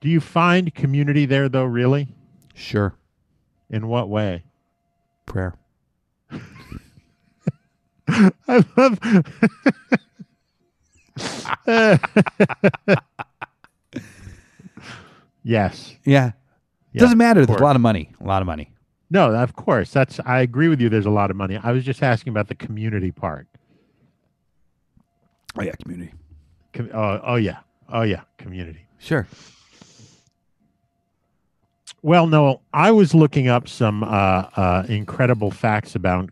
Do 0.00 0.08
you 0.08 0.20
find 0.20 0.72
community 0.74 1.26
there, 1.26 1.48
though, 1.48 1.64
really? 1.64 2.08
Sure, 2.54 2.94
In 3.70 3.88
what 3.88 4.08
way? 4.08 4.44
prayer. 5.28 5.54
I 8.08 8.64
love. 8.76 8.98
yes. 15.44 15.94
Yeah. 16.04 16.32
Yeah, 16.92 17.00
Doesn't 17.00 17.18
matter. 17.18 17.44
There's 17.44 17.60
a 17.60 17.62
lot 17.62 17.76
of 17.76 17.82
money. 17.82 18.10
A 18.20 18.24
lot 18.24 18.40
of 18.40 18.46
money. 18.46 18.70
No, 19.10 19.34
of 19.34 19.54
course. 19.54 19.92
That's. 19.92 20.18
I 20.24 20.40
agree 20.40 20.68
with 20.68 20.80
you. 20.80 20.88
There's 20.88 21.06
a 21.06 21.10
lot 21.10 21.30
of 21.30 21.36
money. 21.36 21.58
I 21.62 21.72
was 21.72 21.84
just 21.84 22.02
asking 22.02 22.30
about 22.30 22.48
the 22.48 22.54
community 22.54 23.12
part. 23.12 23.46
Oh 25.56 25.62
yeah, 25.62 25.72
community. 25.82 26.14
Com- 26.72 26.90
oh, 26.94 27.20
oh 27.22 27.36
yeah. 27.36 27.58
Oh 27.90 28.02
yeah. 28.02 28.22
Community. 28.38 28.86
Sure. 28.98 29.26
Well, 32.02 32.26
Noel, 32.28 32.62
I 32.72 32.92
was 32.92 33.14
looking 33.14 33.48
up 33.48 33.68
some 33.68 34.04
uh, 34.04 34.06
uh, 34.06 34.86
incredible 34.88 35.50
facts 35.50 35.94
about 35.96 36.30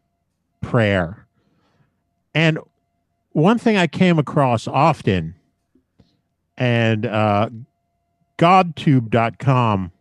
prayer. 0.61 1.27
And 2.35 2.59
one 3.33 3.59
thing 3.59 3.77
I 3.77 3.87
came 3.87 4.19
across 4.19 4.69
often, 4.69 5.35
and 6.57 7.05
uh, 7.05 7.51
GodTube.com 8.39 9.93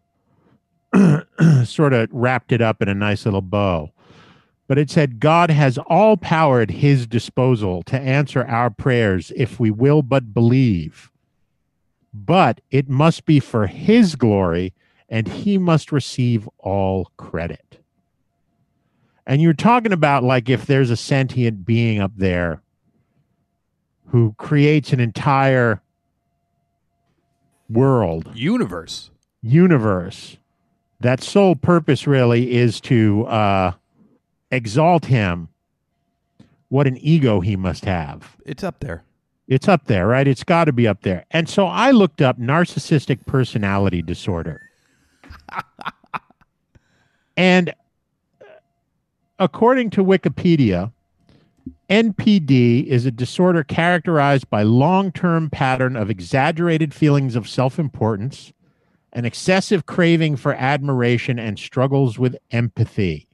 sort 1.66 1.94
of 1.94 2.10
wrapped 2.12 2.52
it 2.52 2.62
up 2.62 2.82
in 2.82 2.88
a 2.88 2.94
nice 2.96 3.26
little 3.26 3.42
bow. 3.42 3.92
But 4.68 4.78
it 4.78 4.90
said, 4.90 5.20
God 5.20 5.50
has 5.50 5.78
all 5.78 6.18
power 6.18 6.62
at 6.62 6.72
his 6.72 7.08
disposal 7.08 7.84
to 7.84 8.00
answer 8.00 8.44
our 8.46 8.70
prayers 8.70 9.32
if 9.36 9.60
we 9.60 9.70
will 9.72 10.02
but 10.02 10.34
believe. 10.34 11.12
But 12.14 12.62
it 12.72 12.88
must 12.90 13.26
be 13.26 13.40
for 13.40 13.68
his 13.68 14.16
glory 14.16 14.74
and 15.10 15.28
he 15.28 15.58
must 15.58 15.92
receive 15.92 16.50
all 16.60 17.12
credit. 17.18 17.80
And 19.28 19.42
you're 19.42 19.54
talking 19.54 19.92
about 19.92 20.24
like 20.24 20.50
if 20.50 20.66
there's 20.66 20.90
a 20.90 20.98
sentient 20.98 21.66
being 21.66 22.00
up 22.00 22.12
there 22.16 22.62
who 24.08 24.36
creates 24.38 24.94
an 24.94 25.00
entire 25.00 25.82
world, 27.70 28.32
Universe. 28.36 29.10
universe, 29.42 30.38
that 31.00 31.22
sole 31.22 31.56
purpose 31.56 32.06
really 32.06 32.54
is 32.54 32.80
to 32.82 33.26
uh, 33.26 33.72
exalt 34.52 35.06
him. 35.06 35.50
What 36.70 36.88
an 36.88 36.98
ego 36.98 37.42
he 37.42 37.56
must 37.56 37.86
have. 37.86 38.38
It's 38.46 38.64
up 38.64 38.80
there. 38.80 39.04
It's 39.48 39.68
up 39.68 39.86
there, 39.86 40.08
right? 40.08 40.28
It's 40.28 40.44
got 40.44 40.66
to 40.66 40.74
be 40.74 40.88
up 40.88 41.02
there. 41.02 41.26
And 41.30 41.48
so 41.48 41.68
I 41.68 41.92
looked 41.92 42.22
up 42.22 42.40
narcissistic 42.40 43.26
personality 43.26 44.02
disorder. 44.02 44.65
and 47.38 47.74
according 49.40 49.90
to 49.92 50.04
Wikipedia, 50.04 50.92
NPD 51.90 52.86
is 52.86 53.06
a 53.06 53.12
disorder 53.12 53.64
characterized 53.64 54.50
by 54.50 54.64
long-term 54.64 55.50
pattern 55.52 55.96
of 55.96 56.10
exaggerated 56.10 56.94
feelings 56.94 57.36
of 57.36 57.48
self-importance, 57.48 58.54
an 59.14 59.26
excessive 59.26 59.86
craving 59.86 60.36
for 60.36 60.54
admiration 60.56 61.38
and 61.38 61.60
struggles 61.60 62.18
with 62.18 62.36
empathy. 62.52 63.28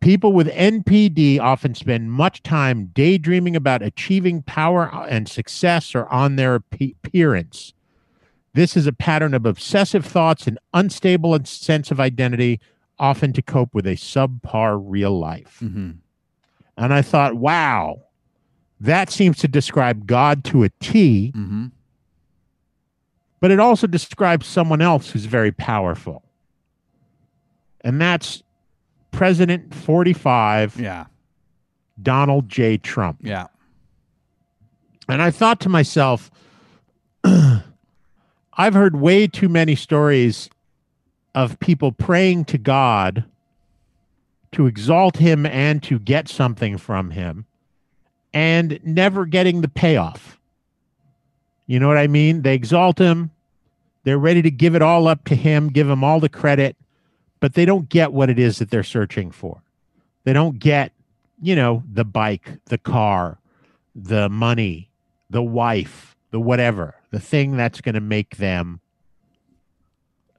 People 0.00 0.32
with 0.32 0.48
NPD 0.48 1.38
often 1.38 1.74
spend 1.74 2.10
much 2.10 2.42
time 2.42 2.86
daydreaming 2.86 3.54
about 3.54 3.82
achieving 3.82 4.42
power 4.42 4.90
and 5.08 5.28
success 5.28 5.94
or 5.94 6.08
on 6.08 6.36
their 6.36 6.54
appearance. 6.56 7.74
This 8.52 8.76
is 8.76 8.86
a 8.86 8.92
pattern 8.92 9.34
of 9.34 9.46
obsessive 9.46 10.04
thoughts 10.04 10.46
and 10.46 10.58
unstable 10.74 11.38
sense 11.44 11.90
of 11.90 12.00
identity, 12.00 12.60
often 12.98 13.32
to 13.34 13.42
cope 13.42 13.74
with 13.74 13.86
a 13.86 13.94
subpar 13.96 14.80
real 14.82 15.18
life. 15.18 15.58
Mm-hmm. 15.62 15.90
And 16.76 16.94
I 16.94 17.02
thought, 17.02 17.34
wow, 17.36 18.02
that 18.80 19.10
seems 19.10 19.38
to 19.38 19.48
describe 19.48 20.06
God 20.06 20.42
to 20.44 20.64
a 20.64 20.68
T, 20.80 21.32
Mm-hmm. 21.36 21.66
but 23.40 23.50
it 23.50 23.60
also 23.60 23.86
describes 23.86 24.46
someone 24.46 24.80
else 24.80 25.10
who's 25.10 25.26
very 25.26 25.52
powerful. 25.52 26.22
And 27.82 28.00
that's 28.00 28.42
President 29.12 29.74
45, 29.74 30.78
Yeah. 30.80 31.06
Donald 32.02 32.48
J. 32.48 32.78
Trump. 32.78 33.18
Yeah. 33.22 33.46
And 35.08 35.20
I 35.22 35.30
thought 35.30 35.60
to 35.60 35.68
myself, 35.68 36.30
I've 38.54 38.74
heard 38.74 38.96
way 38.96 39.26
too 39.26 39.48
many 39.48 39.74
stories 39.74 40.50
of 41.34 41.60
people 41.60 41.92
praying 41.92 42.46
to 42.46 42.58
God 42.58 43.24
to 44.52 44.66
exalt 44.66 45.18
him 45.18 45.46
and 45.46 45.82
to 45.84 45.98
get 45.98 46.28
something 46.28 46.76
from 46.76 47.10
him 47.10 47.46
and 48.32 48.80
never 48.82 49.26
getting 49.26 49.60
the 49.60 49.68
payoff. 49.68 50.38
You 51.66 51.78
know 51.78 51.86
what 51.86 51.96
I 51.96 52.08
mean? 52.08 52.42
They 52.42 52.54
exalt 52.54 52.98
him, 52.98 53.30
they're 54.02 54.18
ready 54.18 54.42
to 54.42 54.50
give 54.50 54.74
it 54.74 54.82
all 54.82 55.06
up 55.06 55.24
to 55.26 55.34
him, 55.34 55.68
give 55.68 55.88
him 55.88 56.02
all 56.02 56.20
the 56.20 56.28
credit, 56.28 56.76
but 57.38 57.54
they 57.54 57.64
don't 57.64 57.88
get 57.88 58.12
what 58.12 58.30
it 58.30 58.38
is 58.38 58.58
that 58.58 58.70
they're 58.70 58.82
searching 58.82 59.30
for. 59.30 59.62
They 60.24 60.32
don't 60.32 60.58
get, 60.58 60.92
you 61.40 61.54
know, 61.54 61.82
the 61.90 62.04
bike, 62.04 62.58
the 62.66 62.78
car, 62.78 63.38
the 63.94 64.28
money, 64.28 64.90
the 65.28 65.42
wife, 65.42 66.09
the 66.30 66.40
whatever, 66.40 66.94
the 67.10 67.20
thing 67.20 67.56
that's 67.56 67.80
going 67.80 67.94
to 67.94 68.00
make 68.00 68.36
them 68.36 68.80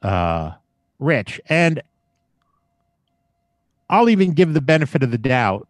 uh, 0.01 0.51
rich. 0.99 1.39
And 1.47 1.82
I'll 3.89 4.10
even 4.10 4.34
give 4.34 4.54
the 4.54 4.62
benefit 4.62 5.04
of 5.04 5.12
the 5.12 5.17
doubt 5.17 5.67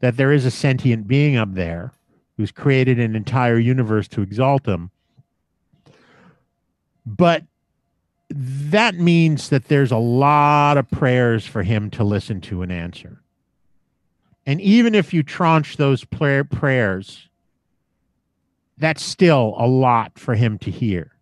that 0.00 0.16
there 0.16 0.32
is 0.32 0.44
a 0.44 0.50
sentient 0.50 1.08
being 1.08 1.36
up 1.36 1.54
there 1.54 1.92
who's 2.36 2.52
created 2.52 3.00
an 3.00 3.16
entire 3.16 3.58
universe 3.58 4.08
to 4.08 4.20
exalt 4.20 4.66
him. 4.66 4.90
But 7.06 7.44
that 8.28 8.96
means 8.96 9.48
that 9.48 9.68
there's 9.68 9.92
a 9.92 9.96
lot 9.96 10.76
of 10.76 10.90
prayers 10.90 11.46
for 11.46 11.62
him 11.62 11.90
to 11.90 12.04
listen 12.04 12.40
to 12.42 12.62
and 12.62 12.70
answer. 12.70 13.22
And 14.44 14.60
even 14.60 14.94
if 14.94 15.14
you 15.14 15.22
tranche 15.22 15.76
those 15.76 16.04
prayer 16.04 16.44
prayers, 16.44 17.28
that's 18.78 19.02
still 19.02 19.54
a 19.58 19.66
lot 19.66 20.18
for 20.18 20.34
him 20.34 20.58
to 20.58 20.70
hear. 20.70 21.12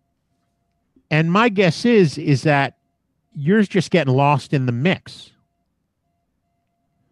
And 1.11 1.31
my 1.31 1.49
guess 1.49 1.85
is 1.85 2.17
is 2.17 2.43
that 2.43 2.77
you're 3.35 3.61
just 3.63 3.91
getting 3.91 4.13
lost 4.13 4.53
in 4.53 4.65
the 4.65 4.71
mix. 4.71 5.31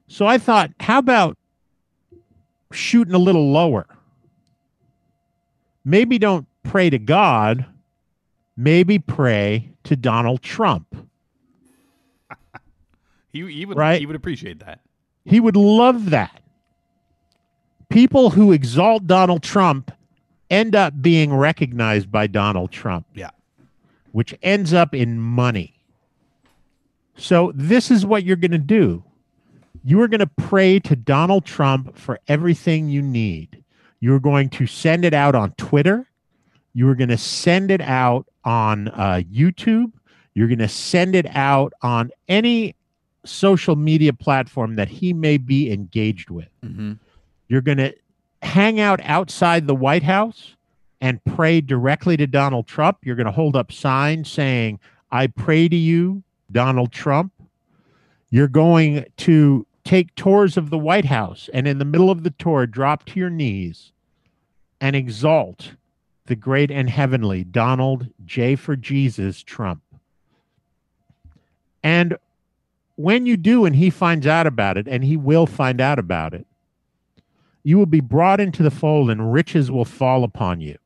So 0.08 0.25
I 0.25 0.38
thought, 0.38 0.71
how 0.79 0.99
about 0.99 1.38
shooting 2.71 3.13
a 3.13 3.17
little 3.19 3.51
lower? 3.51 3.86
Maybe 5.86 6.17
don't 6.17 6.47
pray 6.63 6.89
to 6.89 6.97
God, 6.99 7.65
maybe 8.56 8.99
pray 8.99 9.71
to 9.84 9.95
Donald 9.95 10.41
Trump. 10.41 10.88
He, 13.32 13.51
he 13.51 13.65
would 13.65 13.75
Right. 13.77 13.99
he 13.99 14.06
would 14.06 14.15
appreciate 14.15 14.60
that. 14.60 14.79
He 15.25 15.39
would 15.39 15.56
love 15.56 16.12
that. 16.12 16.39
People 17.89 18.29
who 18.29 18.51
exalt 18.51 19.08
Donald 19.08 19.41
Trump 19.41 19.91
end 20.54 20.76
up 20.76 21.02
being 21.02 21.34
recognized 21.34 22.12
by 22.12 22.28
Donald 22.28 22.72
Trump, 22.72 23.06
Yeah. 23.16 23.32
which 24.12 24.36
ends 24.44 24.74
up 24.74 24.94
in 24.94 25.20
money. 25.20 25.74
So, 27.16 27.52
this 27.56 27.92
is 27.92 28.06
what 28.06 28.24
you're 28.24 28.36
going 28.38 28.52
to 28.52 28.58
do. 28.58 29.04
You 29.84 30.02
are 30.02 30.08
going 30.08 30.20
to 30.20 30.28
pray 30.38 30.80
to 30.80 30.96
Donald 30.96 31.46
Trump 31.46 31.98
for 31.98 32.20
everything 32.28 32.89
you 32.89 33.02
need. 33.02 33.63
You're 34.00 34.20
going 34.20 34.50
to 34.50 34.66
send 34.68 35.06
it 35.06 35.13
out 35.13 35.36
on 35.36 35.52
Twitter. 35.54 36.08
You 36.74 36.89
are 36.89 36.96
going 36.96 37.10
to 37.10 37.18
send 37.18 37.70
it 37.72 37.82
out 37.82 38.26
on 38.44 38.88
uh, 38.89 39.22
YouTube. 39.32 39.92
You're 40.34 40.48
going 40.48 40.60
to 40.60 40.68
send 40.68 41.16
it 41.16 41.28
out 41.36 41.74
on 41.82 42.12
any 42.28 42.76
social 43.26 43.76
media 43.76 44.12
platform 44.13 44.76
that 44.76 44.88
he 44.89 45.13
may 45.13 45.38
be 45.38 45.72
engaged 45.72 46.30
with. 46.30 46.50
Mhm. 46.66 46.98
You're 47.48 47.62
going 47.62 47.78
to 47.78 47.94
hang 48.43 48.79
out 48.79 48.99
outside 49.03 49.67
the 49.67 49.75
White 49.75 50.03
House 50.03 50.56
and 51.01 51.23
pray 51.23 51.62
directly 51.62 52.17
to 52.17 52.27
Donald 52.27 52.67
Trump. 52.67 52.99
You're 53.03 53.15
going 53.15 53.25
to 53.25 53.32
hold 53.32 53.56
up 53.56 53.71
signs 53.71 54.29
saying, 54.29 54.79
I 55.12 55.27
pray 55.27 55.67
to 55.67 55.75
you, 55.75 56.23
Donald 56.51 56.91
Trump. 56.91 57.34
You're 58.29 58.47
going 58.47 59.06
to 59.17 59.67
take 59.84 60.15
tours 60.15 60.58
of 60.58 60.69
the 60.69 60.77
White 60.77 61.06
House 61.06 61.49
and 61.53 61.67
in 61.67 61.77
the 61.77 61.86
middle 61.86 62.10
of 62.10 62.23
the 62.23 62.32
tour, 62.32 62.65
drop 62.65 63.06
to 63.06 63.19
your 63.19 63.29
knees 63.29 63.91
and 64.79 64.95
exalt 64.95 65.73
the 66.25 66.36
great 66.36 66.71
and 66.71 66.89
heavenly 66.89 67.43
Donald 67.43 68.10
J 68.25 68.56
for 68.56 68.75
Jesus 68.75 69.43
Trump. 69.43 69.82
And 71.84 72.17
when 72.95 73.25
you 73.25 73.36
do, 73.36 73.65
and 73.65 73.75
he 73.75 73.89
finds 73.89 74.25
out 74.25 74.47
about 74.47 74.77
it, 74.77 74.88
and 74.88 75.03
he 75.03 75.17
will 75.17 75.45
find 75.45 75.82
out 75.82 75.99
about 75.99 76.34
it, 76.34 76.47
you 77.63 77.78
will 77.78 77.86
be 77.86 78.02
brought 78.02 78.39
into 78.39 78.62
the 78.62 78.71
fold 78.71 79.10
and 79.10 79.34
riches 79.34 79.71
will 79.71 79.86
fall 79.86 80.23
upon 80.23 80.62
you. 80.62 80.78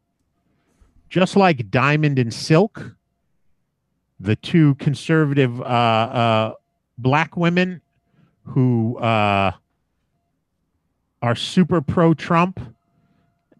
Just 1.09 1.35
like 1.35 1.71
Diamond 1.71 2.19
and 2.19 2.33
Silk, 2.33 2.95
the 4.19 4.35
two 4.35 4.75
conservative 4.75 5.59
uh, 5.61 5.63
uh, 5.63 6.53
black 6.97 7.35
women 7.35 7.81
who 8.43 8.97
uh, 8.97 9.51
are 11.21 11.35
super 11.35 11.81
pro 11.81 12.13
Trump 12.13 12.59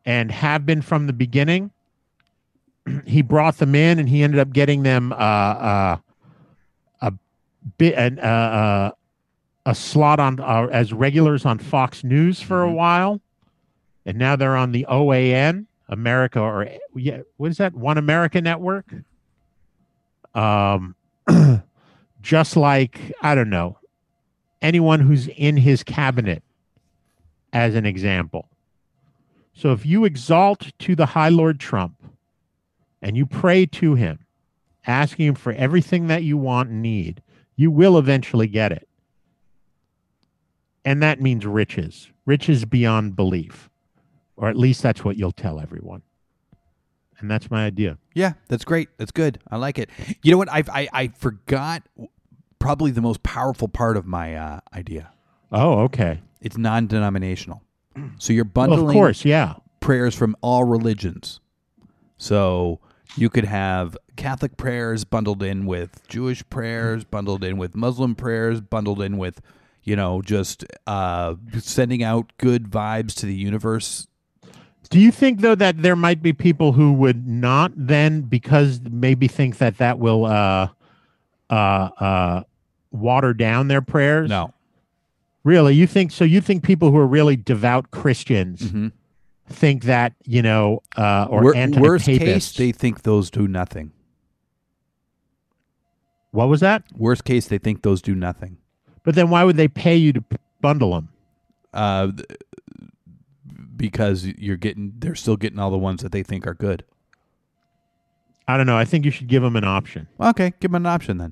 and 0.06 0.32
have 0.32 0.66
been 0.66 0.82
from 0.82 1.08
the 1.08 1.14
beginning. 1.14 1.72
he 3.06 3.22
brought 3.22 3.58
them 3.58 3.76
in 3.76 4.00
and 4.00 4.10
he 4.10 4.24
ended 4.24 4.40
up 4.40 4.54
getting 4.54 4.84
them 4.84 5.12
uh, 5.12 5.16
uh, 5.16 5.98
a 7.02 7.14
bit 7.78 7.96
an, 7.96 8.20
uh, 8.20 8.92
a 9.68 9.76
slot 9.76 10.18
on 10.18 10.40
uh, 10.40 10.70
as 10.72 10.94
regulars 10.94 11.46
on 11.46 11.60
Fox 11.60 12.02
News 12.02 12.42
for 12.42 12.64
a 12.64 12.72
while, 12.72 13.20
and 14.06 14.18
now 14.18 14.38
they're 14.38 14.56
on 14.56 14.72
the 14.72 14.86
OAN 14.90 15.66
America 15.90 16.40
or 16.40 16.70
yeah, 16.96 17.20
what 17.36 17.52
is 17.52 17.58
that? 17.58 17.74
One 17.74 17.98
America 17.98 18.40
Network. 18.42 18.86
Um, 20.34 20.96
just 22.22 22.56
like 22.56 23.12
I 23.22 23.36
don't 23.36 23.50
know 23.50 23.78
anyone 24.62 25.02
who's 25.02 25.28
in 25.28 25.58
his 25.58 25.84
cabinet, 25.84 26.42
as 27.52 27.76
an 27.76 27.86
example. 27.86 28.48
So 29.54 29.74
if 29.74 29.86
you 29.86 30.06
exalt 30.06 30.72
to 30.80 30.96
the 30.96 31.08
High 31.08 31.30
Lord 31.30 31.60
Trump 31.60 31.96
and 33.02 33.18
you 33.18 33.26
pray 33.26 33.66
to 33.66 33.96
him, 33.96 34.20
asking 34.86 35.28
him 35.28 35.36
for 35.36 35.52
everything 35.52 36.08
that 36.08 36.24
you 36.24 36.38
want 36.38 36.70
and 36.70 36.82
need, 36.82 37.22
you 37.58 37.70
will 37.70 37.98
eventually 37.98 38.48
get 38.48 38.72
it. 38.72 38.88
And 40.88 41.04
that 41.04 41.20
means 41.20 41.46
riches, 41.46 42.10
riches 42.26 42.64
beyond 42.64 43.18
belief. 43.18 43.70
Or 44.38 44.48
at 44.48 44.56
least 44.56 44.82
that's 44.82 45.04
what 45.04 45.18
you'll 45.18 45.34
tell 45.34 45.60
everyone. 45.60 46.02
And 47.20 47.30
that's 47.30 47.52
my 47.52 47.66
idea. 47.66 47.98
Yeah, 48.14 48.34
that's 48.48 48.64
great. 48.64 48.88
That's 48.98 49.12
good. 49.12 49.40
I 49.52 49.58
like 49.58 49.80
it. 49.80 49.90
You 50.24 50.32
know 50.32 50.38
what? 50.38 50.50
I 50.50 50.64
I, 50.72 50.88
I 50.94 51.08
forgot 51.10 51.84
probably 52.60 52.92
the 52.92 53.02
most 53.02 53.22
powerful 53.22 53.68
part 53.68 53.98
of 53.98 54.06
my 54.06 54.36
uh, 54.36 54.60
idea. 54.74 55.12
Oh, 55.52 55.80
okay. 55.82 56.22
It's 56.40 56.58
non-denominational. 56.58 57.62
So 58.20 58.32
you're 58.32 58.46
Well, 58.46 58.68
bundling 58.68 58.96
of 58.96 59.02
course, 59.02 59.26
yeah. 59.26 59.56
prayers 59.82 60.16
from 60.16 60.38
all 60.42 60.64
religions. 60.64 61.42
So 62.18 62.80
you 63.18 63.30
could 63.30 63.46
have 63.46 63.98
Catholic 64.16 64.56
prayers 64.56 65.04
bundled 65.04 65.44
in 65.44 65.66
with 65.66 66.08
Jewish 66.08 66.48
prayers, 66.50 67.04
bundled 67.04 67.44
in 67.44 67.58
with 67.58 67.76
Muslim 67.76 68.16
prayers, 68.16 68.62
bundled 68.62 69.02
in 69.02 69.18
with, 69.18 69.42
you 69.88 69.96
know, 69.96 70.22
just 70.22 70.66
uh, 70.86 71.34
sending 71.60 72.04
out 72.04 72.34
good 72.38 72.70
vibes 72.70 73.14
to 73.16 73.26
the 73.26 73.34
universe. 73.34 74.06
Do 74.90 75.00
you 75.00 75.12
think 75.12 75.40
though 75.40 75.56
that 75.56 75.82
there 75.82 75.96
might 75.96 76.22
be 76.22 76.34
people 76.34 76.74
who 76.74 76.92
would 76.94 77.26
not 77.26 77.72
then 77.76 78.22
because 78.22 78.82
maybe 78.90 79.28
think 79.30 79.58
that 79.60 79.78
that 79.78 79.98
will 80.00 80.26
uh 80.26 80.68
uh 81.50 81.54
uh 81.54 82.44
water 82.92 83.34
down 83.34 83.68
their 83.70 83.82
prayers? 83.82 84.30
No. 84.30 84.54
Really? 85.44 85.74
You 85.76 85.88
think 85.88 86.12
so 86.12 86.24
you 86.26 86.42
think 86.42 86.64
people 86.64 86.92
who 86.92 86.98
are 86.98 87.08
really 87.08 87.36
devout 87.38 87.92
Christians 87.92 88.62
Mhm. 88.72 88.92
think 89.50 89.84
that, 89.86 90.14
you 90.26 90.42
know, 90.42 90.84
uh 90.98 91.28
or 91.30 91.44
Wor- 91.44 91.54
worst 91.78 92.06
case, 92.06 92.54
they 92.54 92.72
think 92.74 93.04
those 93.04 93.30
do 93.30 93.48
nothing. 93.48 93.92
What 96.32 96.50
was 96.50 96.60
that? 96.60 96.84
Worst 96.96 97.24
case, 97.24 97.48
they 97.48 97.58
think 97.58 97.82
those 97.84 98.02
do 98.02 98.16
nothing. 98.16 98.58
But 99.08 99.16
then 99.16 99.30
why 99.30 99.46
would 99.46 99.56
they 99.56 99.70
pay 99.70 99.96
you 99.96 100.12
to 100.12 100.24
bundle 100.60 100.92
them? 100.92 101.08
Uh, 101.74 102.12
because 103.78 104.26
you're 104.26 104.58
getting, 104.58 104.92
they're 104.98 105.16
still 105.16 105.38
getting 105.38 105.60
all 105.60 105.72
the 105.72 105.78
ones 105.78 106.04
that 106.04 106.12
they 106.12 106.24
think 106.24 106.46
are 106.46 106.54
good. 106.54 106.84
I 108.50 108.58
don't 108.58 108.66
know. 108.66 108.76
I 108.76 108.84
think 108.84 109.06
you 109.06 109.12
should 109.12 109.28
give 109.28 109.44
them 109.44 109.56
an 109.56 109.64
option, 109.64 110.10
Okay, 110.20 110.52
give 110.60 110.72
them 110.72 110.86
an 110.86 110.88
option 110.88 111.20
then. 111.20 111.32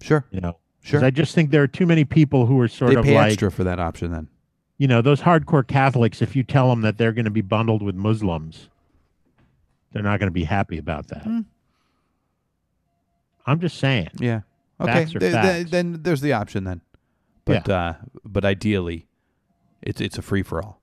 Sure, 0.00 0.26
you 0.32 0.40
know. 0.40 0.56
sure. 0.82 1.04
I 1.04 1.10
just 1.10 1.32
think 1.32 1.52
there 1.52 1.62
are 1.62 1.68
too 1.68 1.86
many 1.86 2.04
people 2.04 2.46
who 2.46 2.58
are 2.58 2.66
sort 2.66 2.90
they 2.90 2.96
of 2.96 3.04
pay 3.04 3.14
like 3.14 3.34
extra 3.34 3.52
for 3.52 3.62
that 3.62 3.78
option 3.78 4.10
then. 4.10 4.26
you 4.78 4.88
know, 4.88 5.00
those 5.00 5.20
hardcore 5.20 5.64
Catholics, 5.64 6.20
if 6.20 6.34
you 6.34 6.42
tell 6.42 6.70
them 6.70 6.80
that 6.80 6.98
they're 6.98 7.12
going 7.12 7.24
to 7.24 7.30
be 7.30 7.40
bundled 7.40 7.82
with 7.82 7.94
Muslims, 7.94 8.68
they're 9.92 10.02
not 10.02 10.18
going 10.18 10.26
to 10.26 10.32
be 10.34 10.42
happy 10.42 10.76
about 10.76 11.06
that. 11.06 11.22
Hmm. 11.22 11.42
I'm 13.46 13.60
just 13.60 13.78
saying. 13.78 14.08
Yeah. 14.18 14.40
Okay. 14.80 15.04
Th- 15.04 15.20
th- 15.20 15.66
then 15.68 16.02
there's 16.02 16.20
the 16.20 16.32
option 16.32 16.64
then. 16.64 16.80
But 17.44 17.68
uh, 17.68 17.94
but 18.24 18.44
ideally, 18.44 19.06
it's 19.82 20.00
it's 20.00 20.18
a 20.18 20.22
free 20.22 20.42
for 20.42 20.62
all. 20.62 20.80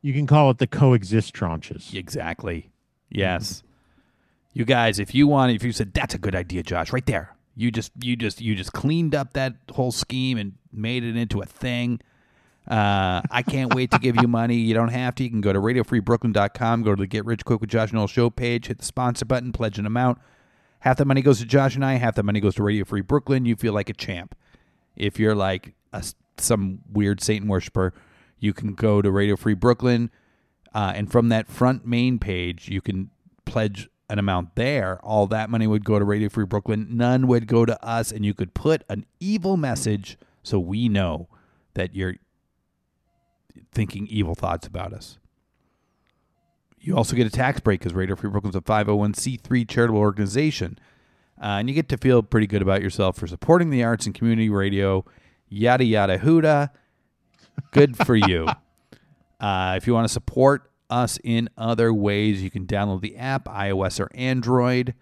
You 0.00 0.12
can 0.12 0.26
call 0.26 0.50
it 0.50 0.58
the 0.58 0.66
coexist 0.66 1.34
tranches. 1.34 1.92
Exactly. 1.94 2.70
Yes. 3.10 3.62
You 4.52 4.64
guys, 4.64 4.98
if 4.98 5.14
you 5.14 5.26
want, 5.26 5.52
if 5.52 5.62
you 5.62 5.72
said 5.72 5.92
that's 5.92 6.14
a 6.14 6.18
good 6.18 6.34
idea, 6.34 6.62
Josh, 6.62 6.92
right 6.92 7.04
there, 7.06 7.36
you 7.56 7.70
just 7.70 7.92
you 8.00 8.16
just 8.16 8.40
you 8.40 8.54
just 8.54 8.72
cleaned 8.72 9.14
up 9.14 9.32
that 9.34 9.54
whole 9.72 9.92
scheme 9.92 10.38
and 10.38 10.54
made 10.72 11.04
it 11.04 11.16
into 11.16 11.40
a 11.40 11.46
thing. 11.46 12.00
Uh, 12.66 13.22
I 13.30 13.42
can't 13.42 13.74
wait 13.74 13.90
to 13.92 13.98
give 13.98 14.16
you 14.16 14.28
money. 14.28 14.56
You 14.56 14.74
don't 14.74 14.90
have 14.90 15.14
to. 15.16 15.24
You 15.24 15.30
can 15.30 15.40
go 15.40 15.52
to 15.52 15.58
radiofreebrooklyn.com, 15.58 16.82
go 16.82 16.94
to 16.94 17.00
the 17.00 17.06
Get 17.06 17.24
Rich 17.24 17.44
Quick 17.46 17.60
with 17.60 17.70
Josh 17.70 17.92
Noel 17.92 18.06
show 18.06 18.28
page, 18.30 18.66
hit 18.66 18.78
the 18.78 18.84
sponsor 18.84 19.24
button, 19.24 19.52
pledge 19.52 19.78
an 19.78 19.86
amount. 19.86 20.18
Half 20.80 20.98
the 20.98 21.04
money 21.04 21.22
goes 21.22 21.40
to 21.40 21.44
Josh 21.44 21.74
and 21.74 21.84
I, 21.84 21.94
half 21.94 22.14
the 22.14 22.22
money 22.22 22.40
goes 22.40 22.54
to 22.56 22.62
Radio 22.62 22.84
Free 22.84 23.00
Brooklyn. 23.00 23.44
You 23.44 23.56
feel 23.56 23.72
like 23.72 23.90
a 23.90 23.94
champ. 23.94 24.34
If 24.96 25.18
you're 25.18 25.34
like 25.34 25.74
a, 25.92 26.04
some 26.36 26.80
weird 26.92 27.20
Satan 27.20 27.48
worshiper, 27.48 27.92
you 28.38 28.52
can 28.52 28.74
go 28.74 29.02
to 29.02 29.10
Radio 29.10 29.36
Free 29.36 29.54
Brooklyn, 29.54 30.10
uh, 30.74 30.92
and 30.94 31.10
from 31.10 31.28
that 31.30 31.48
front 31.48 31.86
main 31.86 32.18
page, 32.18 32.68
you 32.68 32.80
can 32.80 33.10
pledge 33.44 33.88
an 34.08 34.18
amount 34.18 34.54
there. 34.54 35.00
All 35.02 35.26
that 35.26 35.50
money 35.50 35.66
would 35.66 35.84
go 35.84 35.98
to 35.98 36.04
Radio 36.04 36.28
Free 36.28 36.44
Brooklyn. 36.44 36.86
None 36.90 37.26
would 37.26 37.46
go 37.46 37.64
to 37.64 37.82
us, 37.84 38.12
and 38.12 38.24
you 38.24 38.34
could 38.34 38.54
put 38.54 38.84
an 38.88 39.04
evil 39.20 39.56
message 39.56 40.18
so 40.42 40.58
we 40.58 40.88
know 40.88 41.28
that 41.74 41.94
you're 41.94 42.16
thinking 43.72 44.06
evil 44.06 44.34
thoughts 44.34 44.66
about 44.66 44.92
us. 44.92 45.18
You 46.88 46.96
also 46.96 47.16
get 47.16 47.26
a 47.26 47.30
tax 47.30 47.60
break 47.60 47.80
because 47.80 47.92
Radio 47.92 48.16
Free 48.16 48.30
Brooklyn's 48.30 48.56
a 48.56 48.62
501c3 48.62 49.68
charitable 49.68 50.00
organization. 50.00 50.78
Uh, 51.38 51.60
and 51.60 51.68
you 51.68 51.74
get 51.74 51.90
to 51.90 51.98
feel 51.98 52.22
pretty 52.22 52.46
good 52.46 52.62
about 52.62 52.80
yourself 52.80 53.18
for 53.18 53.26
supporting 53.26 53.68
the 53.68 53.84
arts 53.84 54.06
and 54.06 54.14
community 54.14 54.48
radio, 54.48 55.04
yada, 55.50 55.84
yada, 55.84 56.18
huda. 56.18 56.70
Good 57.72 57.96
for 57.98 58.16
you. 58.16 58.48
Uh, 59.40 59.74
if 59.76 59.86
you 59.86 59.94
want 59.94 60.04
to 60.04 60.12
support 60.12 60.68
us 60.90 61.16
in 61.22 61.48
other 61.56 61.94
ways, 61.94 62.42
you 62.42 62.50
can 62.50 62.66
download 62.66 63.02
the 63.02 63.16
app, 63.16 63.44
iOS 63.44 64.00
or 64.00 64.10
Android. 64.12 64.94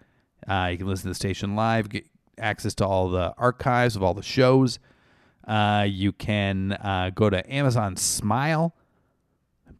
Uh, 0.47 0.67
you 0.71 0.77
can 0.77 0.85
listen 0.85 1.05
to 1.05 1.09
the 1.09 1.15
station 1.15 1.55
live, 1.55 1.89
get 1.89 2.05
access 2.37 2.75
to 2.75 2.85
all 2.85 3.09
the 3.09 3.33
archives 3.39 3.95
of 3.95 4.03
all 4.03 4.13
the 4.13 4.21
shows. 4.21 4.77
Uh, 5.47 5.87
you 5.89 6.11
can 6.11 6.73
uh, 6.73 7.09
go 7.15 7.31
to 7.31 7.51
Amazon 7.51 7.95
Smile, 7.95 8.75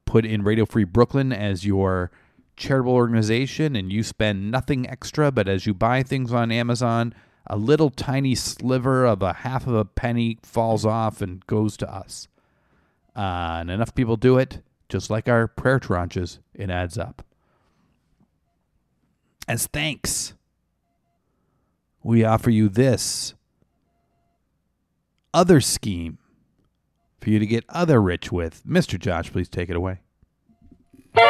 put 0.08 0.26
in 0.26 0.42
Radio 0.42 0.66
Free 0.66 0.86
Brooklyn 0.86 1.32
as 1.32 1.64
your 1.66 2.10
charitable 2.56 2.94
organization, 2.94 3.76
and 3.76 3.92
you 3.92 4.02
spend 4.02 4.50
nothing 4.50 4.90
extra. 4.90 5.32
But 5.32 5.48
as 5.48 5.68
you 5.68 5.76
buy 5.76 6.02
things 6.02 6.34
on 6.34 6.52
Amazon, 6.52 7.14
a 7.46 7.56
little 7.56 7.92
tiny 7.92 8.34
sliver 8.34 9.06
of 9.06 9.22
a 9.22 9.34
half 9.34 9.68
of 9.68 9.76
a 9.76 9.86
penny 9.86 10.40
falls 10.42 10.86
off 10.86 11.22
and 11.22 11.46
goes 11.46 11.78
to 11.78 11.94
us. 11.94 12.28
Uh, 13.16 13.60
and 13.62 13.70
enough 13.70 13.94
people 13.94 14.16
do 14.16 14.38
it, 14.38 14.62
just 14.90 15.10
like 15.10 15.28
our 15.28 15.48
prayer 15.48 15.80
tranches, 15.80 16.40
it 16.56 16.70
adds 16.70 16.98
up. 16.98 17.24
As 19.48 19.68
thanks, 19.68 20.34
we 22.04 22.24
offer 22.24 22.50
you 22.50 22.70
this 22.70 23.34
other 25.34 25.62
scheme 25.62 26.18
for 27.28 27.32
you 27.32 27.40
to 27.40 27.46
get 27.46 27.66
other 27.68 28.02
rich 28.02 28.32
with. 28.32 28.64
Mr. 28.66 28.98
Josh, 28.98 29.34
please 29.34 29.50
take 29.50 29.70
it 29.70 29.76
away. 29.76 30.00
The 31.14 31.22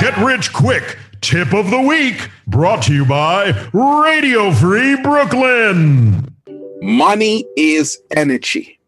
Get 0.00 0.16
Rich 0.18 0.52
Quick 0.52 0.96
Tip 1.20 1.52
of 1.52 1.70
the 1.70 1.80
Week, 1.80 2.30
brought 2.46 2.82
to 2.82 2.94
you 2.94 3.04
by 3.04 3.50
Radio 3.72 4.52
Free 4.52 4.94
Brooklyn. 5.02 6.32
Money 6.82 7.44
is 7.56 8.00
energy. 8.12 8.78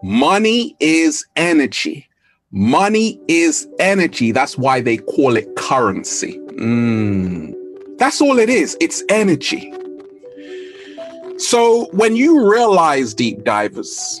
Money 0.00 0.76
is 0.78 1.26
energy. 1.34 2.08
Money 2.52 3.20
is 3.26 3.66
energy. 3.80 4.30
That's 4.30 4.56
why 4.56 4.80
they 4.80 4.98
call 4.98 5.36
it 5.36 5.56
currency. 5.56 6.38
Mm. 6.50 7.52
That's 7.98 8.20
all 8.20 8.38
it 8.38 8.48
is. 8.48 8.76
It's 8.80 9.02
energy. 9.08 9.72
So 11.36 11.86
when 11.92 12.14
you 12.14 12.48
realize, 12.48 13.12
deep 13.12 13.42
divers, 13.44 14.20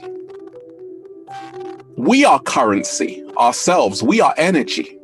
we 1.96 2.24
are 2.24 2.40
currency 2.40 3.22
ourselves, 3.38 4.02
we 4.02 4.20
are 4.20 4.34
energy. 4.36 4.98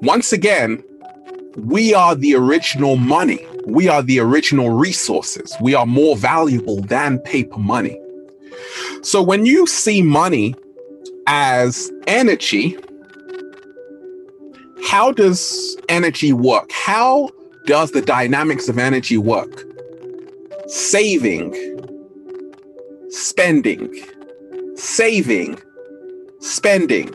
Once 0.00 0.32
again, 0.32 0.82
we 1.56 1.92
are 1.92 2.14
the 2.14 2.34
original 2.34 2.96
money. 2.96 3.44
We 3.66 3.88
are 3.88 4.02
the 4.02 4.20
original 4.20 4.70
resources. 4.70 5.54
We 5.60 5.74
are 5.74 5.84
more 5.84 6.16
valuable 6.16 6.80
than 6.80 7.18
paper 7.18 7.58
money. 7.58 8.00
So 9.02 9.22
when 9.22 9.44
you 9.44 9.66
see 9.66 10.02
money 10.02 10.54
as 11.26 11.90
energy, 12.06 12.76
how 14.86 15.12
does 15.12 15.76
energy 15.88 16.32
work? 16.32 16.70
How 16.72 17.28
does 17.66 17.90
the 17.90 18.00
dynamics 18.00 18.68
of 18.68 18.78
energy 18.78 19.18
work? 19.18 19.64
Saving, 20.68 21.54
spending, 23.08 23.94
saving, 24.76 25.58
spending, 26.40 27.12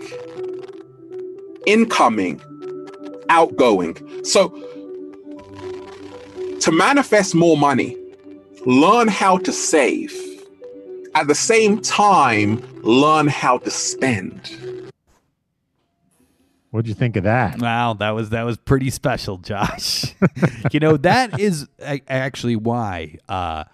incoming, 1.66 2.41
outgoing. 3.30 3.95
So 4.24 4.49
to 6.62 6.72
manifest 6.72 7.36
more 7.36 7.58
money, 7.58 7.97
learn 8.66 9.08
how 9.08 9.38
to 9.38 9.51
save. 9.51 10.14
At 11.14 11.28
the 11.28 11.36
same 11.36 11.80
time, 11.80 12.60
learn 12.82 13.28
how 13.28 13.60
to 13.60 13.70
spend. 13.70 14.72
What'd 16.74 16.89
you 16.89 16.95
think 16.95 17.15
of 17.17 17.26
that? 17.26 17.61
Wow, 17.61 17.93
that 17.93 18.09
was 18.15 18.32
that 18.32 18.47
was 18.47 18.57
pretty 18.57 18.89
special, 18.89 19.38
Josh. 19.38 20.15
you 20.71 20.80
know 20.80 20.97
that 20.97 21.39
is 21.39 21.67
actually 22.07 22.55
why 22.55 23.19
uh, 23.30 23.65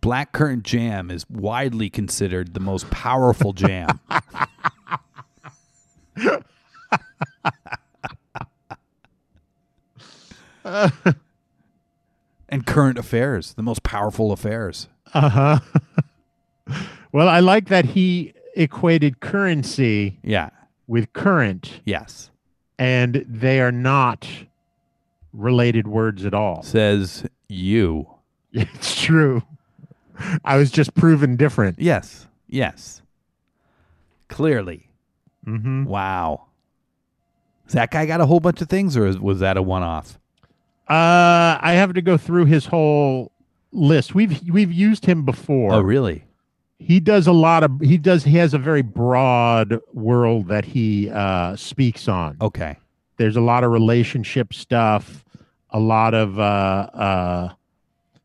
Black 0.00 0.32
Currant 0.32 0.64
Jam 0.64 1.08
is 1.08 1.24
widely 1.30 1.88
considered 1.88 2.52
the 2.52 2.58
most 2.58 2.90
powerful 2.90 3.52
jam. 3.52 4.00
and 12.48 12.66
current 12.66 12.98
affairs, 12.98 13.54
the 13.54 13.62
most 13.62 13.84
powerful 13.84 14.32
affairs. 14.32 14.88
Uh 15.14 15.28
huh. 15.28 15.60
well, 17.12 17.28
I 17.28 17.38
like 17.38 17.68
that 17.68 17.84
he 17.84 18.34
equated 18.56 19.20
currency 19.20 20.18
Yeah. 20.24 20.50
With 20.90 21.12
current, 21.12 21.80
Yes. 21.84 22.30
and 22.78 23.24
they 23.28 23.60
are 23.60 23.70
not 23.70 24.26
related 25.32 25.86
words 25.86 26.24
at 26.24 26.34
all. 26.34 26.62
Says 26.62 27.24
you. 27.48 28.08
It's 28.52 29.00
true. 29.00 29.42
I 30.44 30.56
was 30.56 30.72
just 30.72 30.92
proven 30.96 31.36
different. 31.36 31.78
Yes. 31.78 32.26
Yes. 32.48 33.00
Clearly. 34.28 34.88
Mm-hmm. 35.46 35.84
Wow. 35.84 36.46
Has 37.64 37.74
that 37.74 37.92
guy 37.92 38.06
got 38.06 38.20
a 38.20 38.26
whole 38.26 38.40
bunch 38.40 38.60
of 38.60 38.68
things, 38.68 38.96
or 38.96 39.12
was 39.20 39.38
that 39.38 39.56
a 39.56 39.62
one-off? 39.62 40.18
Uh, 40.88 41.56
I 41.62 41.74
have 41.76 41.94
to 41.94 42.02
go 42.02 42.16
through 42.16 42.46
his 42.46 42.66
whole 42.66 43.30
list. 43.70 44.16
We've 44.16 44.42
we've 44.50 44.72
used 44.72 45.06
him 45.06 45.24
before. 45.24 45.72
Oh, 45.74 45.80
really? 45.80 46.24
He 46.82 46.98
does 46.98 47.26
a 47.26 47.32
lot 47.32 47.62
of. 47.62 47.78
He 47.80 47.98
does. 47.98 48.24
He 48.24 48.36
has 48.38 48.54
a 48.54 48.58
very 48.58 48.82
broad 48.82 49.78
world 49.92 50.48
that 50.48 50.64
he 50.64 51.10
uh, 51.10 51.54
speaks 51.54 52.08
on. 52.08 52.38
Okay. 52.40 52.76
There's 53.18 53.36
a 53.36 53.40
lot 53.42 53.64
of 53.64 53.70
relationship 53.70 54.54
stuff. 54.54 55.24
A 55.70 55.78
lot 55.78 56.14
of. 56.14 56.38
Uh, 56.38 56.42
uh, 56.42 57.52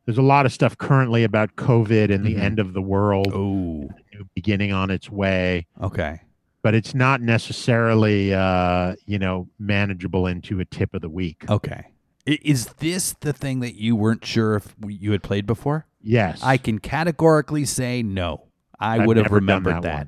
there's 0.06 0.18
a 0.18 0.22
lot 0.24 0.46
of 0.46 0.54
stuff 0.54 0.78
currently 0.78 1.24
about 1.24 1.56
COVID 1.58 2.14
and 2.14 2.24
the 2.26 2.36
Mhm. 2.36 2.40
end 2.40 2.60
of 2.60 2.74
the 2.74 2.82
world, 2.82 3.28
Oh. 3.34 3.90
beginning 4.36 4.72
on 4.72 4.90
its 4.92 5.10
way. 5.12 5.66
Okay. 5.82 6.22
But 6.62 6.76
it's 6.76 6.94
not 6.96 7.22
necessarily, 7.22 8.34
uh, 8.34 8.96
you 9.06 9.20
know, 9.20 9.48
manageable 9.60 10.28
into 10.28 10.60
a 10.60 10.66
tip 10.66 10.94
of 10.94 11.02
the 11.02 11.10
week. 11.10 11.44
Okay. 11.50 11.86
Is 12.26 12.68
this 12.80 13.14
the 13.20 13.34
thing 13.34 13.60
that 13.60 13.76
you 13.76 13.96
weren't 13.96 14.24
sure 14.26 14.56
if 14.56 14.76
you 14.88 15.12
had 15.12 15.22
played 15.24 15.46
before? 15.46 15.86
Yes, 16.02 16.40
I 16.44 16.58
can 16.58 16.80
categorically 16.80 17.66
say 17.66 18.02
no. 18.04 18.45
I 18.80 18.98
I've 19.00 19.08
would 19.08 19.18
have 19.18 19.32
remembered 19.32 19.82
that. 19.84 20.08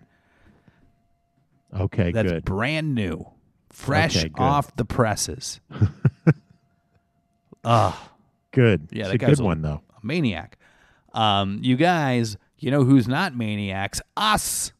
one. 1.73 1.81
Okay, 1.81 2.11
That's 2.11 2.31
good. 2.31 2.45
brand 2.45 2.95
new, 2.95 3.25
fresh 3.69 4.17
Okay, 4.17 4.31
off 4.37 4.75
the 4.75 4.85
presses. 4.85 5.59
Ah, 7.63 8.11
Good. 8.51 8.87
Yeah, 8.91 9.01
it's 9.01 9.09
that 9.09 9.15
a 9.15 9.17
guy's 9.17 9.29
good 9.37 9.43
a- 9.43 9.45
one 9.45 9.61
though. 9.61 9.81
a 10.01 10.05
maniac. 10.05 10.57
Um, 11.13 11.59
you 11.61 11.75
guys, 11.75 12.37
you 12.57 12.71
know 12.71 12.83
who's 12.83 13.07
not 13.07 13.35
maniacs? 13.35 14.01
Us. 14.15 14.71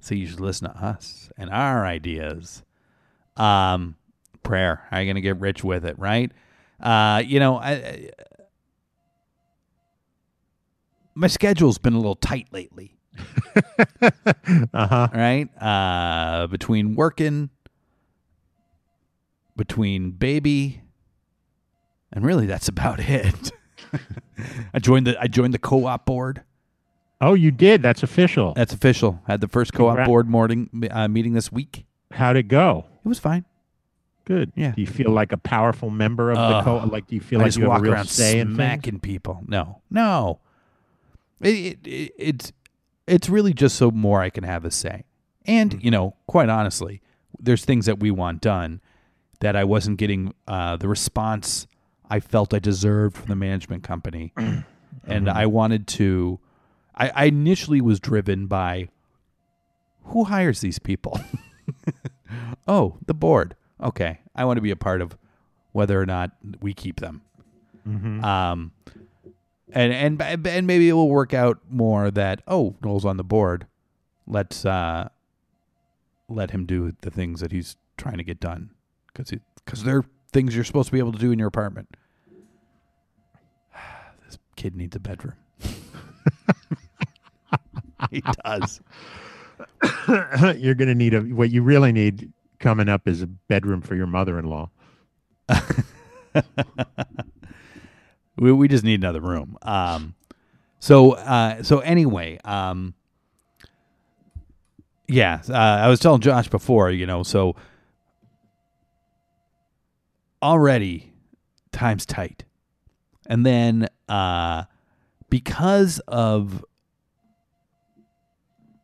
So 0.00 0.14
you 0.14 0.26
should 0.26 0.40
listen 0.40 0.68
to 0.70 0.76
us 0.76 1.30
and 1.36 1.50
our 1.50 1.84
ideas. 1.86 2.62
Um, 3.36 3.96
prayer. 4.42 4.82
How 4.90 4.98
are 4.98 5.00
you 5.00 5.06
going 5.06 5.16
to 5.16 5.20
get 5.20 5.40
rich 5.40 5.64
with 5.64 5.84
it, 5.84 5.98
right? 5.98 6.30
Uh, 6.80 7.22
you 7.26 7.40
know, 7.40 7.56
I, 7.56 7.70
I, 7.72 8.08
my 11.16 11.26
schedule's 11.26 11.78
been 11.78 11.94
a 11.94 11.96
little 11.96 12.14
tight 12.14 12.46
lately. 12.52 12.92
Uh 14.72 14.86
huh. 14.86 15.08
right? 15.14 15.48
Uh, 15.60 16.46
between 16.46 16.94
working, 16.94 17.50
between 19.56 20.10
baby, 20.12 20.82
and 22.12 22.24
really 22.24 22.46
that's 22.46 22.68
about 22.68 23.00
it. 23.08 23.52
I 24.74 24.78
joined 24.78 25.06
the 25.06 25.20
I 25.20 25.26
joined 25.26 25.54
the 25.54 25.58
co-op 25.58 26.04
board. 26.06 26.42
Oh, 27.20 27.32
you 27.34 27.50
did. 27.50 27.82
That's 27.82 28.02
official. 28.02 28.52
That's 28.54 28.74
official. 28.74 29.20
Had 29.26 29.40
the 29.40 29.48
first 29.48 29.72
co-op 29.72 30.04
board 30.06 30.28
morning 30.28 30.88
uh, 30.90 31.08
meeting 31.08 31.32
this 31.32 31.50
week. 31.50 31.86
How'd 32.12 32.36
it 32.36 32.44
go? 32.48 32.84
It 33.04 33.08
was 33.08 33.18
fine. 33.18 33.44
Good. 34.26 34.52
Yeah. 34.54 34.72
Do 34.72 34.80
you 34.82 34.86
feel 34.86 35.10
like 35.10 35.32
a 35.32 35.38
powerful 35.38 35.88
member 35.88 36.30
of 36.30 36.36
Uh, 36.38 36.58
the 36.58 36.62
co? 36.64 36.76
Op 36.78 36.92
like, 36.92 37.06
do 37.06 37.14
you 37.14 37.20
feel 37.22 37.40
I 37.40 37.44
like 37.44 37.48
just 37.48 37.58
you 37.58 37.70
have 37.70 37.80
a 37.80 37.82
real 37.82 37.94
around 37.94 38.08
say 38.08 38.38
in 38.40 38.56
things? 38.56 39.00
people. 39.00 39.42
No, 39.46 39.80
no. 39.90 40.40
It, 41.40 41.48
it, 41.48 41.78
it, 41.86 42.12
it's 42.18 42.52
it's 43.06 43.28
really 43.28 43.52
just 43.52 43.76
so 43.76 43.90
more 43.90 44.20
I 44.22 44.30
can 44.30 44.44
have 44.44 44.64
a 44.64 44.70
say. 44.70 45.04
And 45.44 45.72
Mm-hmm. 45.72 45.84
you 45.84 45.90
know, 45.90 46.16
quite 46.26 46.48
honestly, 46.48 47.02
there's 47.38 47.64
things 47.64 47.86
that 47.86 48.00
we 48.00 48.10
want 48.10 48.40
done 48.40 48.80
that 49.40 49.54
I 49.54 49.64
wasn't 49.64 49.98
getting 49.98 50.34
uh, 50.48 50.76
the 50.76 50.88
response 50.88 51.66
I 52.08 52.20
felt 52.20 52.54
I 52.54 52.58
deserved 52.58 53.16
from 53.16 53.26
the 53.28 53.36
management 53.36 53.82
company, 53.82 54.32
and 54.36 54.64
Mm-hmm. 55.06 55.28
I 55.28 55.46
wanted 55.46 55.86
to. 55.88 56.40
I, 56.94 57.10
I 57.14 57.24
initially 57.26 57.80
was 57.80 58.00
driven 58.00 58.46
by 58.46 58.88
who 60.04 60.24
hires 60.24 60.60
these 60.62 60.78
people. 60.78 61.20
oh, 62.68 62.96
the 63.06 63.14
board. 63.14 63.54
Okay, 63.82 64.20
I 64.34 64.44
want 64.46 64.56
to 64.56 64.60
be 64.62 64.70
a 64.70 64.76
part 64.76 65.00
of 65.02 65.16
whether 65.72 66.00
or 66.00 66.06
not 66.06 66.30
we 66.60 66.72
keep 66.74 67.00
them. 67.00 67.20
Mm-hmm. 67.86 68.24
Um, 68.24 68.72
and 69.72 69.92
and 69.92 70.46
and 70.46 70.66
maybe 70.66 70.88
it 70.88 70.92
will 70.92 71.08
work 71.08 71.34
out 71.34 71.58
more 71.70 72.10
that 72.10 72.42
oh 72.46 72.76
Noel's 72.82 73.04
on 73.04 73.16
the 73.16 73.24
board, 73.24 73.66
let's 74.26 74.64
uh, 74.64 75.08
let 76.28 76.50
him 76.50 76.66
do 76.66 76.94
the 77.00 77.10
things 77.10 77.40
that 77.40 77.52
he's 77.52 77.76
trying 77.96 78.18
to 78.18 78.24
get 78.24 78.40
done 78.40 78.70
because 79.06 79.32
because 79.64 79.84
they're 79.84 80.04
things 80.32 80.54
you're 80.54 80.64
supposed 80.64 80.86
to 80.86 80.92
be 80.92 80.98
able 80.98 81.12
to 81.12 81.18
do 81.18 81.32
in 81.32 81.38
your 81.38 81.48
apartment. 81.48 81.96
this 84.26 84.38
kid 84.56 84.76
needs 84.76 84.96
a 84.96 85.00
bedroom. 85.00 85.34
he 88.10 88.22
does. 88.44 88.80
You're 90.58 90.74
going 90.74 90.88
to 90.88 90.94
need 90.94 91.14
a. 91.14 91.20
What 91.20 91.50
you 91.50 91.62
really 91.62 91.92
need 91.92 92.32
coming 92.58 92.88
up 92.88 93.08
is 93.08 93.22
a 93.22 93.26
bedroom 93.26 93.80
for 93.80 93.94
your 93.94 94.06
mother-in-law. 94.06 94.70
we, 98.38 98.52
we 98.52 98.68
just 98.68 98.84
need 98.84 99.00
another 99.00 99.20
room. 99.20 99.56
Um, 99.62 100.14
so 100.78 101.12
uh, 101.12 101.62
so 101.62 101.80
anyway, 101.80 102.38
um, 102.44 102.94
Yeah, 105.08 105.40
uh, 105.48 105.54
I 105.54 105.88
was 105.88 106.00
telling 106.00 106.20
Josh 106.20 106.48
before, 106.48 106.90
you 106.90 107.06
know, 107.06 107.22
so 107.22 107.56
already 110.42 111.12
time's 111.72 112.04
tight. 112.06 112.44
And 113.26 113.44
then 113.44 113.88
uh 114.08 114.64
because 115.30 115.98
of 116.06 116.64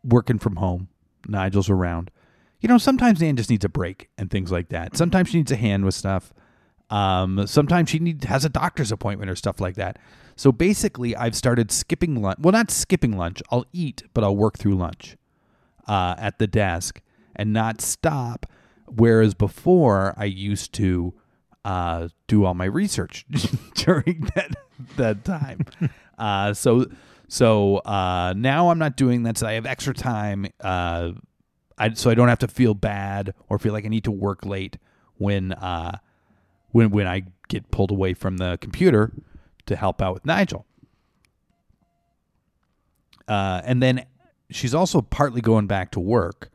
working 0.04 0.38
from 0.38 0.56
home, 0.56 0.88
Nigel's 1.28 1.70
around. 1.70 2.10
You 2.60 2.68
know, 2.68 2.78
sometimes 2.78 3.20
Nan 3.20 3.36
just 3.36 3.50
needs 3.50 3.64
a 3.64 3.68
break 3.68 4.08
and 4.16 4.30
things 4.30 4.50
like 4.50 4.68
that. 4.70 4.96
Sometimes 4.96 5.28
she 5.28 5.38
needs 5.38 5.52
a 5.52 5.56
hand 5.56 5.84
with 5.84 5.94
stuff. 5.94 6.32
Um, 6.92 7.46
sometimes 7.46 7.88
she 7.88 7.98
need, 7.98 8.24
has 8.24 8.44
a 8.44 8.50
doctor's 8.50 8.92
appointment 8.92 9.30
or 9.30 9.34
stuff 9.34 9.60
like 9.60 9.76
that. 9.76 9.98
So 10.36 10.52
basically, 10.52 11.16
I've 11.16 11.34
started 11.34 11.70
skipping 11.70 12.20
lunch. 12.20 12.38
Well, 12.38 12.52
not 12.52 12.70
skipping 12.70 13.16
lunch. 13.16 13.42
I'll 13.50 13.64
eat, 13.72 14.02
but 14.12 14.22
I'll 14.22 14.36
work 14.36 14.58
through 14.58 14.74
lunch 14.74 15.16
uh, 15.88 16.14
at 16.18 16.38
the 16.38 16.46
desk 16.46 17.00
and 17.34 17.52
not 17.52 17.80
stop. 17.80 18.44
Whereas 18.86 19.32
before, 19.32 20.12
I 20.18 20.26
used 20.26 20.74
to 20.74 21.14
uh, 21.64 22.08
do 22.26 22.44
all 22.44 22.52
my 22.52 22.66
research 22.66 23.24
during 23.74 24.28
that 24.34 24.54
that 24.96 25.24
time. 25.24 25.64
uh, 26.18 26.52
so 26.52 26.86
so 27.26 27.78
uh, 27.78 28.34
now 28.36 28.68
I'm 28.68 28.78
not 28.78 28.98
doing 28.98 29.22
that. 29.22 29.38
So 29.38 29.46
I 29.46 29.54
have 29.54 29.64
extra 29.64 29.94
time. 29.94 30.46
Uh, 30.60 31.12
I, 31.78 31.94
so 31.94 32.10
I 32.10 32.14
don't 32.14 32.28
have 32.28 32.40
to 32.40 32.48
feel 32.48 32.74
bad 32.74 33.32
or 33.48 33.58
feel 33.58 33.72
like 33.72 33.86
I 33.86 33.88
need 33.88 34.04
to 34.04 34.10
work 34.10 34.44
late 34.44 34.76
when 35.16 35.52
uh, 35.52 35.98
when 36.72 36.90
when 36.90 37.06
I 37.06 37.22
get 37.48 37.70
pulled 37.70 37.90
away 37.90 38.14
from 38.14 38.38
the 38.38 38.58
computer 38.60 39.12
to 39.66 39.76
help 39.76 40.02
out 40.02 40.14
with 40.14 40.26
Nigel. 40.26 40.66
Uh, 43.28 43.62
and 43.64 43.82
then 43.82 44.04
she's 44.50 44.74
also 44.74 45.00
partly 45.00 45.40
going 45.40 45.66
back 45.66 45.92
to 45.92 46.00
work. 46.00 46.50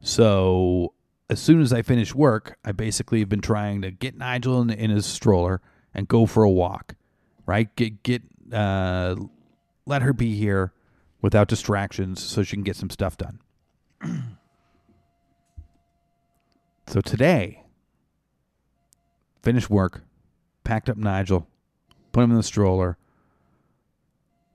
So 0.00 0.94
as 1.28 1.40
soon 1.40 1.60
as 1.60 1.72
I 1.72 1.82
finish 1.82 2.14
work, 2.14 2.58
I 2.64 2.72
basically 2.72 3.20
have 3.20 3.28
been 3.28 3.40
trying 3.40 3.82
to 3.82 3.90
get 3.90 4.16
Nigel 4.16 4.60
in, 4.60 4.70
in 4.70 4.90
his 4.90 5.06
stroller 5.06 5.60
and 5.94 6.08
go 6.08 6.26
for 6.26 6.42
a 6.42 6.50
walk. 6.50 6.96
Right? 7.46 7.74
Get 7.76 8.02
get 8.02 8.22
uh, 8.52 9.16
let 9.86 10.02
her 10.02 10.12
be 10.12 10.36
here 10.36 10.72
without 11.22 11.48
distractions 11.48 12.22
so 12.22 12.42
she 12.42 12.56
can 12.56 12.62
get 12.62 12.76
some 12.76 12.90
stuff 12.90 13.16
done. 13.16 13.40
so 16.86 17.00
today, 17.00 17.59
finished 19.42 19.70
work, 19.70 20.02
packed 20.64 20.88
up 20.88 20.96
Nigel, 20.96 21.48
put 22.12 22.22
him 22.22 22.30
in 22.30 22.36
the 22.36 22.42
stroller, 22.42 22.98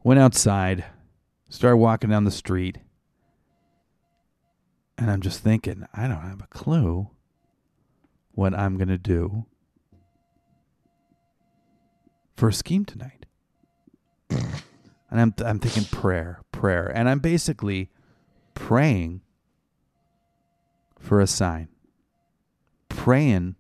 went 0.04 0.20
outside, 0.20 0.86
started 1.50 1.78
walking 1.78 2.10
down 2.10 2.24
the 2.24 2.32
street, 2.32 2.80
and 4.98 5.12
I'm 5.12 5.22
just 5.22 5.42
thinking, 5.42 5.86
I 5.94 6.08
don't 6.08 6.22
have 6.22 6.42
a 6.42 6.48
clue 6.48 7.10
what 8.32 8.54
I'm 8.54 8.78
going 8.78 8.90
to 8.90 8.98
do 8.98 9.46
for 12.36 12.50
a 12.50 12.54
scheme 12.54 12.86
tonight. 12.86 13.26
and 14.30 14.42
I'm 15.12 15.34
I'm 15.46 15.60
thinking 15.60 15.86
prayer, 15.86 16.42
prayer, 16.52 16.88
and 16.88 17.10
I'm 17.10 17.20
basically 17.20 17.90
praying 18.54 19.22
for 21.00 21.20
a 21.20 21.28
sign. 21.28 21.70
Praying 22.90 23.56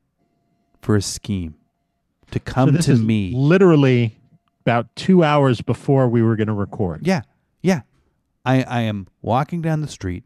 for 0.85 0.95
a 0.95 1.01
scheme 1.01 1.55
to 2.29 2.37
So 2.39 2.43
come 2.45 2.73
this 2.73 2.85
to 2.85 2.95
me. 2.95 3.33
literally 3.35 4.15
about 4.61 4.95
two 4.95 5.23
hours 5.23 5.61
before 5.61 6.07
we 6.07 6.21
were 6.21 6.35
going 6.35 6.47
to 6.47 6.53
record. 6.53 7.05
Yeah, 7.07 7.21
yeah. 7.63 7.81
I, 8.45 8.61
I 8.63 8.81
am 8.81 9.07
walking 9.23 9.63
down 9.63 9.81
the 9.81 9.87
street 9.87 10.25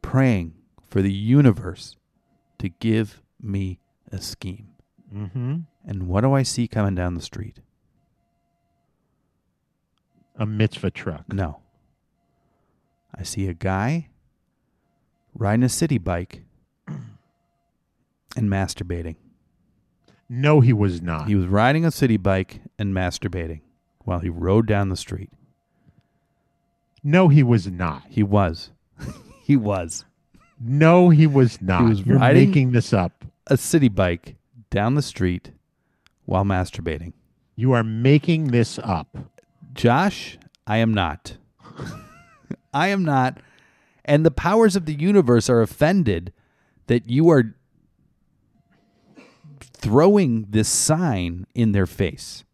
praying 0.00 0.54
for 0.88 1.02
the 1.02 1.12
universe 1.12 1.96
to 2.58 2.70
give 2.70 3.20
me 3.42 3.78
a 4.10 4.18
scheme. 4.18 4.68
Mm-hmm. 5.14 5.56
And 5.86 6.08
what 6.08 6.22
do 6.22 6.32
I 6.32 6.42
see 6.42 6.66
coming 6.66 6.94
down 6.94 7.14
the 7.14 7.20
street? 7.20 7.60
A 10.36 10.46
mitzvah 10.46 10.90
truck. 10.90 11.30
No. 11.30 11.60
I 13.14 13.24
see 13.24 13.46
a 13.46 13.54
guy 13.54 14.08
riding 15.34 15.64
a 15.64 15.68
city 15.68 15.98
bike 15.98 16.44
and 16.88 18.48
masturbating. 18.50 19.16
No, 20.28 20.60
he 20.60 20.72
was 20.72 21.00
not. 21.02 21.28
He 21.28 21.34
was 21.36 21.46
riding 21.46 21.84
a 21.84 21.90
city 21.90 22.16
bike 22.16 22.60
and 22.78 22.92
masturbating 22.94 23.60
while 24.04 24.18
he 24.20 24.28
rode 24.28 24.66
down 24.66 24.88
the 24.88 24.96
street. 24.96 25.30
no, 27.02 27.28
he 27.28 27.42
was 27.42 27.66
not. 27.68 28.02
He 28.08 28.22
was. 28.22 28.70
he 29.42 29.56
was. 29.56 30.04
No, 30.60 31.10
he 31.10 31.26
was 31.26 31.60
not. 31.62 31.82
He 31.82 31.88
was 31.88 32.00
You're 32.02 32.18
riding- 32.18 32.48
making 32.48 32.72
this 32.72 32.92
up. 32.92 33.24
A 33.48 33.56
city 33.56 33.88
bike 33.88 34.34
down 34.70 34.94
the 34.96 35.02
street 35.02 35.52
while 36.24 36.44
masturbating. 36.44 37.12
You 37.54 37.72
are 37.72 37.84
making 37.84 38.48
this 38.48 38.78
up. 38.82 39.16
Josh, 39.72 40.36
I 40.66 40.78
am 40.78 40.92
not. 40.92 41.36
I 42.74 42.88
am 42.88 43.04
not. 43.04 43.38
And 44.04 44.26
the 44.26 44.30
powers 44.32 44.74
of 44.74 44.86
the 44.86 44.94
universe 44.94 45.48
are 45.48 45.62
offended 45.62 46.32
that 46.88 47.08
you 47.08 47.30
are 47.30 47.54
throwing 49.76 50.46
this 50.50 50.68
sign 50.68 51.46
in 51.54 51.72
their 51.72 51.86
face. 51.86 52.44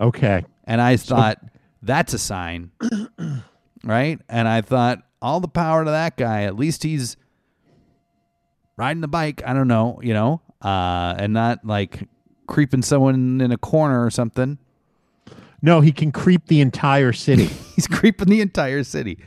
Okay. 0.00 0.44
And 0.64 0.80
I 0.80 0.96
thought, 0.96 1.38
that's 1.82 2.12
a 2.12 2.18
sign. 2.18 2.72
right? 3.84 4.20
And 4.28 4.48
I 4.48 4.60
thought, 4.60 5.02
all 5.22 5.40
the 5.40 5.48
power 5.48 5.84
to 5.84 5.90
that 5.90 6.16
guy. 6.16 6.42
At 6.42 6.56
least 6.56 6.82
he's 6.82 7.16
riding 8.76 9.00
the 9.00 9.08
bike. 9.08 9.42
I 9.46 9.54
don't 9.54 9.68
know, 9.68 9.98
you 10.02 10.14
know, 10.14 10.40
uh, 10.62 11.14
and 11.18 11.32
not 11.32 11.64
like 11.64 12.08
creeping 12.46 12.82
someone 12.82 13.40
in 13.40 13.52
a 13.52 13.58
corner 13.58 14.04
or 14.04 14.10
something. 14.10 14.58
No, 15.62 15.80
he 15.80 15.90
can 15.90 16.12
creep 16.12 16.46
the 16.46 16.60
entire 16.60 17.12
city. 17.12 17.46
he's 17.74 17.86
creeping 17.86 18.28
the 18.28 18.40
entire 18.40 18.84
city. 18.84 19.18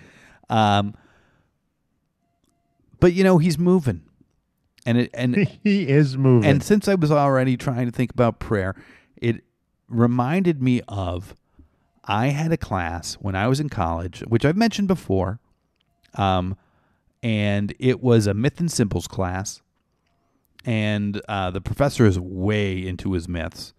Um, 0.50 0.96
but 3.00 3.14
you 3.14 3.24
know 3.24 3.38
he's 3.38 3.58
moving, 3.58 4.02
and 4.86 4.98
it 4.98 5.10
and 5.14 5.36
he 5.64 5.88
is 5.88 6.18
moving. 6.18 6.50
and 6.50 6.64
since 6.64 6.88
I 6.88 6.96
was 6.96 7.12
already 7.12 7.58
trying 7.58 7.86
to 7.86 7.92
think 7.92 8.12
about 8.12 8.40
prayer, 8.40 8.76
it 9.18 9.44
reminded 9.88 10.62
me 10.62 10.82
of 10.88 11.36
I 12.06 12.28
had 12.28 12.52
a 12.52 12.58
class 12.58 13.16
when 13.16 13.36
I 13.36 13.48
was 13.48 13.60
in 13.60 13.70
college, 13.70 14.22
which 14.28 14.46
I've 14.46 14.58
mentioned 14.58 14.88
before, 14.88 15.40
um, 16.16 16.58
and 17.22 17.74
it 17.80 18.02
was 18.02 18.28
a 18.28 18.34
myth 18.34 18.60
and 18.60 18.72
symbols 18.72 19.08
class, 19.08 19.62
and 20.66 21.22
uh, 21.28 21.52
the 21.52 21.62
professor 21.62 22.06
is 22.06 22.20
way 22.20 22.86
into 22.86 23.14
his 23.14 23.28
myths 23.28 23.74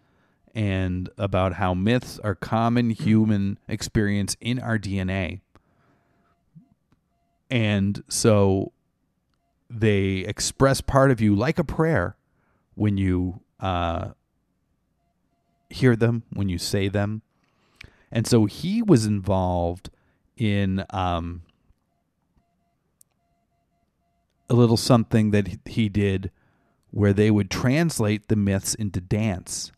and 0.54 1.08
about 1.16 1.54
how 1.54 1.74
myths 1.74 2.18
are 2.20 2.34
common 2.34 2.90
human 2.90 3.58
experience 3.68 4.36
in 4.40 4.58
our 4.58 4.78
DNA. 4.78 5.40
And 7.50 8.02
so 8.08 8.72
they 9.70 10.18
express 10.18 10.80
part 10.80 11.12
of 11.12 11.20
you 11.20 11.34
like 11.34 11.58
a 11.58 11.64
prayer 11.64 12.16
when 12.74 12.96
you 12.96 13.40
uh, 13.60 14.08
hear 15.70 15.94
them, 15.94 16.24
when 16.32 16.48
you 16.48 16.58
say 16.58 16.88
them. 16.88 17.22
And 18.10 18.26
so 18.26 18.46
he 18.46 18.82
was 18.82 19.06
involved 19.06 19.90
in 20.36 20.84
um, 20.90 21.42
a 24.48 24.54
little 24.54 24.76
something 24.76 25.30
that 25.30 25.60
he- 25.66 25.88
did 25.88 26.32
where 26.90 27.12
they 27.12 27.30
would 27.30 27.50
translate 27.50 28.26
the 28.26 28.34
myths 28.34 28.74
into 28.74 29.00
dance 29.00 29.70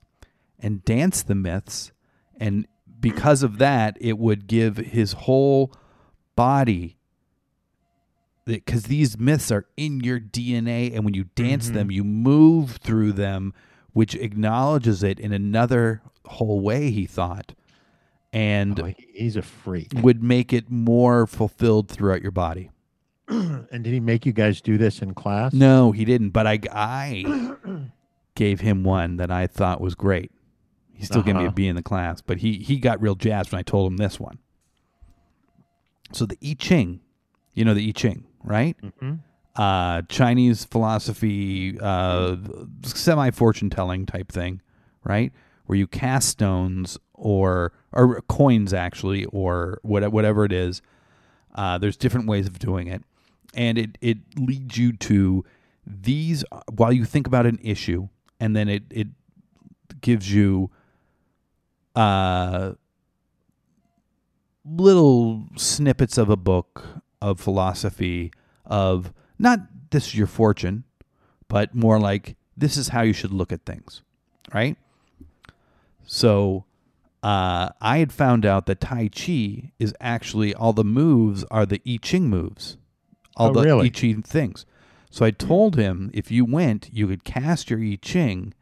and 0.58 0.82
dance 0.84 1.22
the 1.22 1.34
myths. 1.34 1.92
And 2.38 2.66
because 2.98 3.42
of 3.42 3.58
that, 3.58 3.98
it 4.00 4.16
would 4.16 4.46
give 4.46 4.78
his 4.78 5.12
whole 5.12 5.74
body 6.36 6.96
because 8.44 8.84
these 8.84 9.18
myths 9.18 9.50
are 9.52 9.66
in 9.76 10.00
your 10.00 10.18
DNA, 10.20 10.94
and 10.94 11.04
when 11.04 11.14
you 11.14 11.24
dance 11.34 11.70
them, 11.70 11.90
you 11.90 12.02
move 12.04 12.76
through 12.82 13.12
them, 13.12 13.54
which 13.92 14.14
acknowledges 14.14 15.02
it 15.02 15.20
in 15.20 15.32
another 15.32 16.02
whole 16.26 16.60
way. 16.60 16.90
He 16.90 17.06
thought, 17.06 17.54
and 18.32 18.80
Oh, 18.80 18.92
he's 19.14 19.36
a 19.36 19.42
freak. 19.42 19.88
would 19.94 20.22
make 20.22 20.52
it 20.52 20.70
more 20.70 21.26
fulfilled 21.26 21.88
throughout 21.88 22.22
your 22.22 22.32
body. 22.32 22.70
And 23.28 23.82
did 23.84 23.92
he 23.92 24.00
make 24.00 24.26
you 24.26 24.32
guys 24.32 24.60
do 24.60 24.76
this 24.76 25.00
in 25.00 25.14
class? 25.14 25.52
No, 25.54 25.92
he 25.92 26.04
didn't. 26.04 26.30
But 26.30 26.46
I, 26.46 26.58
I 26.70 27.54
gave 28.34 28.60
him 28.60 28.82
one 28.84 29.16
that 29.16 29.30
I 29.30 29.46
thought 29.46 29.80
was 29.80 29.94
great. 29.94 30.30
He 30.92 31.04
still 31.06 31.22
gave 31.22 31.36
me 31.36 31.42
a 31.44 31.46
Uh-huh. 31.46 31.54
B 31.54 31.66
in 31.68 31.76
the 31.76 31.82
class, 31.82 32.20
but 32.20 32.38
he 32.38 32.58
he 32.58 32.78
got 32.78 33.00
real 33.00 33.14
jazzed 33.14 33.50
when 33.52 33.58
I 33.58 33.62
told 33.62 33.90
him 33.90 33.96
this 33.96 34.20
one. 34.20 34.38
So 36.12 36.26
the 36.26 36.36
I 36.44 36.54
Ching, 36.58 37.00
you 37.54 37.64
know 37.64 37.74
the 37.74 37.88
I 37.88 37.92
Ching, 37.92 38.24
right? 38.44 38.76
Mhm. 38.82 39.20
Uh, 39.54 40.02
Chinese 40.08 40.64
philosophy, 40.64 41.78
uh, 41.80 42.36
semi 42.84 43.30
fortune 43.30 43.68
telling 43.70 44.06
type 44.06 44.32
thing, 44.32 44.60
right? 45.04 45.32
Where 45.66 45.76
you 45.76 45.86
cast 45.86 46.28
stones 46.28 46.98
or 47.14 47.72
or 47.92 48.22
coins 48.22 48.72
actually, 48.72 49.26
or 49.26 49.78
what, 49.82 50.10
whatever 50.10 50.44
it 50.44 50.52
is. 50.52 50.80
Uh, 51.54 51.76
there's 51.76 51.96
different 51.98 52.26
ways 52.26 52.46
of 52.46 52.58
doing 52.58 52.86
it, 52.88 53.02
and 53.54 53.76
it 53.76 53.98
it 54.00 54.18
leads 54.36 54.78
you 54.78 54.92
to 54.94 55.44
these 55.86 56.44
while 56.74 56.92
you 56.92 57.04
think 57.04 57.26
about 57.26 57.44
an 57.44 57.58
issue, 57.62 58.08
and 58.40 58.56
then 58.56 58.68
it 58.70 58.84
it 58.90 59.08
gives 60.00 60.32
you 60.32 60.70
uh 61.94 62.72
little 64.64 65.44
snippets 65.56 66.16
of 66.16 66.30
a 66.30 66.36
book 66.36 67.01
of 67.22 67.40
philosophy 67.40 68.32
of 68.66 69.12
not 69.38 69.60
this 69.90 70.08
is 70.08 70.14
your 70.14 70.26
fortune, 70.26 70.84
but 71.48 71.74
more 71.74 71.98
like 71.98 72.36
this 72.56 72.76
is 72.76 72.88
how 72.88 73.02
you 73.02 73.12
should 73.12 73.32
look 73.32 73.52
at 73.52 73.64
things, 73.64 74.02
right? 74.52 74.76
So 76.04 76.64
uh, 77.22 77.70
I 77.80 77.98
had 77.98 78.12
found 78.12 78.44
out 78.44 78.66
that 78.66 78.80
Tai 78.80 79.08
Chi 79.08 79.72
is 79.78 79.94
actually 80.00 80.52
all 80.52 80.72
the 80.72 80.84
moves 80.84 81.44
are 81.50 81.64
the 81.64 81.80
I 81.86 81.98
Ching 82.02 82.28
moves, 82.28 82.76
all 83.36 83.50
Oh, 83.50 83.52
the 83.52 83.62
really? 83.62 83.86
I 83.86 83.88
Ching 83.90 84.22
things. 84.22 84.66
So 85.10 85.24
I 85.24 85.30
told 85.30 85.76
him 85.76 86.10
if 86.12 86.30
you 86.30 86.44
went, 86.44 86.90
you 86.92 87.06
could 87.06 87.24
cast 87.24 87.70
your 87.70 87.80
I 87.80 87.98
Ching 88.02 88.54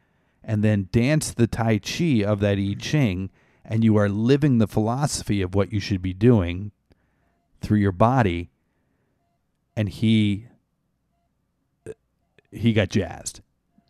and 0.43 0.63
then 0.63 0.89
dance 0.91 1.31
the 1.31 1.47
Tai 1.47 1.79
Chi 1.79 2.23
of 2.23 2.39
that 2.41 2.57
I 2.57 2.75
Ching, 2.77 3.31
and 3.65 3.83
you 3.83 3.97
are 3.97 4.09
living 4.09 4.57
the 4.57 4.67
philosophy 4.67 5.41
of 5.41 5.55
what 5.55 5.73
you 5.73 5.79
should 5.79 6.01
be 6.01 6.13
doing 6.13 6.71
through 7.61 7.79
your 7.79 7.91
body. 7.91 8.50
And 9.81 9.89
he 9.89 10.45
he 12.51 12.71
got 12.71 12.89
jazzed. 12.89 13.41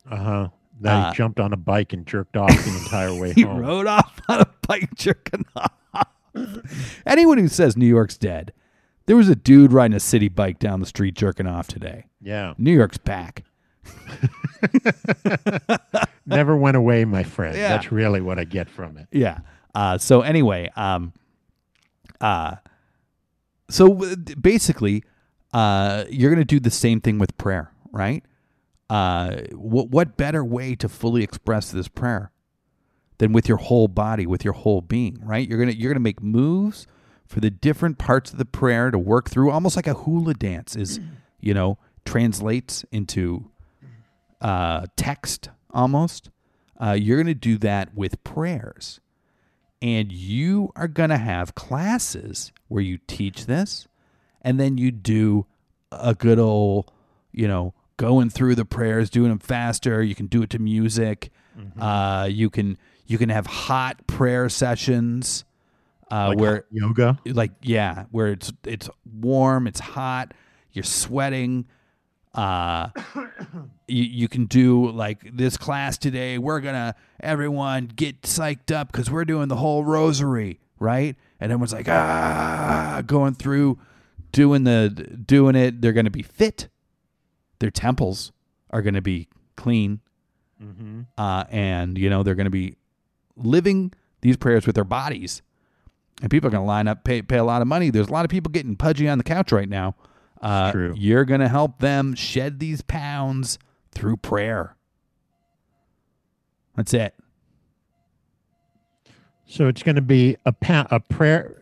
Uh 0.09 0.15
huh. 0.15 0.47
Now 0.79 1.07
Uh, 1.07 1.11
he 1.11 1.17
jumped 1.17 1.37
on 1.41 1.51
a 1.51 1.57
bike 1.57 1.91
and 1.91 2.07
jerked 2.07 2.37
off 2.37 2.47
the 2.49 2.77
entire 2.81 3.13
way 3.19 3.33
He 3.33 3.41
home. 3.41 3.59
rode 3.59 3.87
off 3.87 4.21
on 4.29 4.39
a 4.39 4.47
bike 4.69 4.87
jerking 4.95 5.43
off. 5.53 5.73
Anyone 7.05 7.39
who 7.39 7.49
says 7.49 7.75
New 7.75 7.85
York's 7.85 8.17
dead, 8.17 8.53
there 9.05 9.17
was 9.17 9.27
a 9.27 9.35
dude 9.35 9.73
riding 9.73 9.97
a 9.97 9.99
city 9.99 10.29
bike 10.29 10.59
down 10.59 10.79
the 10.79 10.85
street 10.85 11.13
jerking 11.13 11.45
off 11.45 11.67
today. 11.67 12.05
Yeah. 12.21 12.53
New 12.57 12.71
York's 12.73 12.97
back. 12.97 13.43
Never 16.25 16.55
went 16.55 16.77
away, 16.77 17.03
my 17.03 17.23
friend. 17.23 17.57
Yeah. 17.57 17.67
That's 17.67 17.91
really 17.91 18.21
what 18.21 18.39
I 18.39 18.45
get 18.45 18.69
from 18.69 18.95
it. 18.95 19.07
Yeah. 19.11 19.39
Uh, 19.75 19.97
so 19.97 20.21
anyway, 20.21 20.71
um, 20.77 21.11
uh, 22.21 22.55
so 23.69 23.89
basically, 24.39 25.03
uh, 25.53 26.05
you're 26.09 26.29
going 26.29 26.41
to 26.41 26.45
do 26.45 26.59
the 26.59 26.71
same 26.71 27.01
thing 27.01 27.19
with 27.19 27.37
prayer, 27.37 27.71
right? 27.91 28.23
Uh, 28.89 29.41
what 29.53 29.89
what 29.89 30.17
better 30.17 30.43
way 30.43 30.75
to 30.75 30.89
fully 30.89 31.23
express 31.23 31.71
this 31.71 31.87
prayer 31.87 32.31
than 33.19 33.31
with 33.31 33.47
your 33.47 33.57
whole 33.57 33.87
body, 33.87 34.25
with 34.25 34.43
your 34.43 34.53
whole 34.53 34.81
being, 34.81 35.17
right? 35.23 35.47
You're 35.47 35.59
gonna 35.59 35.71
you're 35.71 35.91
gonna 35.91 36.01
make 36.01 36.21
moves 36.21 36.87
for 37.31 37.39
the 37.39 37.49
different 37.49 37.97
parts 37.97 38.33
of 38.33 38.37
the 38.37 38.45
prayer 38.45 38.91
to 38.91 38.99
work 38.99 39.29
through, 39.29 39.51
almost 39.51 39.77
like 39.77 39.87
a 39.87 39.93
hula 39.93 40.33
dance 40.33 40.75
is, 40.75 40.99
you 41.39 41.53
know, 41.53 41.77
translates 42.05 42.83
into 42.91 43.49
uh, 44.41 44.85
text 44.97 45.49
almost. 45.73 46.29
Uh, 46.77 46.97
you're 46.99 47.17
going 47.17 47.27
to 47.27 47.33
do 47.33 47.57
that 47.59 47.95
with 47.95 48.21
prayers. 48.23 48.99
And 49.81 50.11
you 50.11 50.71
are 50.75 50.87
going 50.87 51.09
to 51.09 51.17
have 51.17 51.55
classes 51.55 52.51
where 52.67 52.83
you 52.83 52.99
teach 53.07 53.45
this 53.45 53.87
and 54.41 54.59
then 54.59 54.77
you 54.77 54.91
do 54.91 55.45
a 55.91 56.13
good 56.15 56.39
old, 56.39 56.91
you 57.31 57.47
know, 57.47 57.73
going 57.97 58.29
through 58.29 58.55
the 58.55 58.65
prayers, 58.65 59.09
doing 59.09 59.29
them 59.29 59.39
faster. 59.39 60.01
You 60.01 60.15
can 60.15 60.27
do 60.27 60.41
it 60.41 60.49
to 60.51 60.59
music. 60.59 61.31
Uh, 61.79 62.27
you 62.31 62.49
can 62.49 62.77
you 63.05 63.17
can 63.17 63.29
have 63.29 63.45
hot 63.45 64.07
prayer 64.07 64.47
sessions 64.49 65.43
uh, 66.09 66.29
Like 66.29 66.37
where 66.39 66.65
yoga. 66.71 67.19
like 67.25 67.51
yeah 67.61 68.05
where 68.11 68.27
it's 68.27 68.51
it's 68.63 68.89
warm 69.19 69.67
it's 69.67 69.79
hot 69.81 70.33
you're 70.71 70.83
sweating 70.85 71.65
uh 72.35 72.87
you, 73.87 74.03
you 74.03 74.27
can 74.29 74.45
do 74.45 74.89
like 74.91 75.35
this 75.35 75.57
class 75.57 75.97
today 75.97 76.37
we're 76.37 76.61
gonna 76.61 76.95
everyone 77.19 77.87
get 77.93 78.21
psyched 78.21 78.73
up 78.73 78.91
because 78.91 79.11
we're 79.11 79.25
doing 79.25 79.49
the 79.49 79.57
whole 79.57 79.83
rosary 79.83 80.59
right 80.79 81.15
and 81.41 81.51
everyone's 81.51 81.73
like 81.73 81.87
ah 81.89 83.01
going 83.05 83.33
through 83.33 83.77
doing 84.31 84.63
the 84.63 84.89
doing 84.89 85.55
it 85.55 85.81
they're 85.81 85.93
gonna 85.93 86.09
be 86.09 86.21
fit 86.23 86.69
their 87.59 87.71
temples 87.71 88.31
are 88.69 88.81
gonna 88.81 89.01
be 89.01 89.27
clean 89.55 89.99
uh 91.17 91.43
and 91.49 91.97
you 91.97 92.09
know 92.09 92.23
they're 92.23 92.35
gonna 92.35 92.49
be 92.49 92.75
living 93.35 93.91
these 94.21 94.37
prayers 94.37 94.65
with 94.65 94.75
their 94.75 94.83
bodies 94.83 95.41
and 96.21 96.29
people 96.29 96.47
are 96.47 96.51
going 96.51 96.61
to 96.61 96.67
line 96.67 96.87
up, 96.87 97.03
pay 97.03 97.21
pay 97.21 97.37
a 97.37 97.43
lot 97.43 97.61
of 97.61 97.67
money. 97.67 97.89
There's 97.89 98.07
a 98.07 98.11
lot 98.11 98.25
of 98.25 98.31
people 98.31 98.51
getting 98.51 98.75
pudgy 98.75 99.09
on 99.09 99.17
the 99.17 99.23
couch 99.23 99.51
right 99.51 99.67
now. 99.67 99.95
Uh, 100.39 100.71
true. 100.71 100.93
You're 100.95 101.25
going 101.25 101.41
to 101.41 101.47
help 101.47 101.79
them 101.79 102.15
shed 102.15 102.59
these 102.59 102.81
pounds 102.81 103.57
through 103.91 104.17
prayer. 104.17 104.75
That's 106.75 106.93
it. 106.93 107.15
So 109.47 109.67
it's 109.67 109.83
going 109.83 109.95
to 109.95 110.01
be 110.01 110.37
a 110.45 110.51
pound, 110.53 110.87
a 110.91 110.99
prayer, 110.99 111.60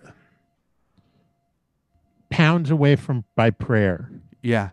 pounds 2.29 2.71
away 2.71 2.95
from 2.95 3.23
by 3.35 3.49
prayer. 3.49 4.11
Yeah. 4.41 4.69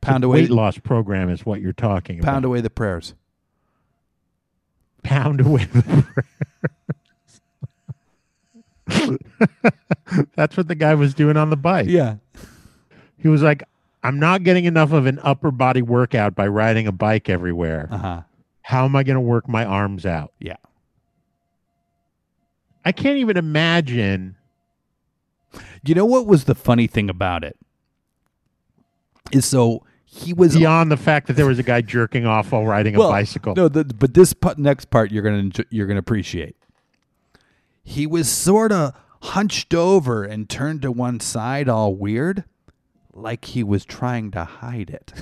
Pound 0.00 0.24
away, 0.24 0.42
weight 0.42 0.50
loss 0.50 0.78
program 0.78 1.28
is 1.28 1.44
what 1.44 1.60
you're 1.60 1.72
talking 1.72 2.16
pound 2.16 2.22
about. 2.22 2.32
Pound 2.32 2.44
away 2.44 2.60
the 2.60 2.70
prayers. 2.70 3.14
Pound 5.02 5.40
away 5.40 5.64
the 5.64 5.82
prayer. 5.82 6.24
That's 10.36 10.56
what 10.56 10.68
the 10.68 10.74
guy 10.74 10.94
was 10.94 11.14
doing 11.14 11.36
on 11.36 11.50
the 11.50 11.56
bike. 11.56 11.88
Yeah. 11.88 12.16
He 13.18 13.28
was 13.28 13.42
like, 13.42 13.64
"I'm 14.02 14.18
not 14.18 14.44
getting 14.44 14.64
enough 14.64 14.92
of 14.92 15.06
an 15.06 15.18
upper 15.22 15.50
body 15.50 15.82
workout 15.82 16.34
by 16.34 16.46
riding 16.46 16.86
a 16.86 16.92
bike 16.92 17.28
everywhere. 17.28 17.88
Uh 17.90 17.98
huh. 17.98 18.22
How 18.62 18.84
am 18.84 18.94
I 18.96 19.02
going 19.02 19.16
to 19.16 19.20
work 19.20 19.48
my 19.48 19.64
arms 19.64 20.06
out?" 20.06 20.32
Yeah. 20.38 20.56
I 22.84 22.92
can't 22.92 23.18
even 23.18 23.36
imagine. 23.36 24.36
You 25.84 25.94
know 25.94 26.04
what 26.04 26.26
was 26.26 26.44
the 26.44 26.54
funny 26.54 26.86
thing 26.86 27.08
about 27.08 27.44
it? 27.44 27.56
Is 29.32 29.44
so 29.46 29.84
he 30.04 30.32
was 30.32 30.56
Beyond 30.56 30.90
the 30.90 30.96
fact 30.96 31.26
that 31.26 31.34
there 31.34 31.46
was 31.46 31.58
a 31.58 31.62
guy 31.62 31.82
jerking 31.82 32.24
off 32.26 32.52
while 32.52 32.64
riding 32.64 32.96
a 32.96 32.98
Well, 32.98 33.10
bicycle. 33.10 33.54
No, 33.54 33.68
the, 33.68 33.84
but 33.84 34.14
this 34.14 34.32
pu- 34.32 34.54
next 34.56 34.86
part 34.86 35.12
you're 35.12 35.22
gonna 35.22 35.50
you're 35.70 35.86
gonna 35.86 35.98
appreciate. 35.98 36.56
He 37.82 38.06
was 38.06 38.28
sort 38.28 38.72
of 38.72 38.94
hunched 39.22 39.74
over 39.74 40.24
and 40.24 40.48
turned 40.48 40.82
to 40.82 40.92
one 40.92 41.20
side, 41.20 41.68
all 41.68 41.94
weird, 41.94 42.44
like 43.12 43.44
he 43.46 43.62
was 43.62 43.84
trying 43.84 44.30
to 44.32 44.44
hide 44.44 44.90
it. 44.90 45.12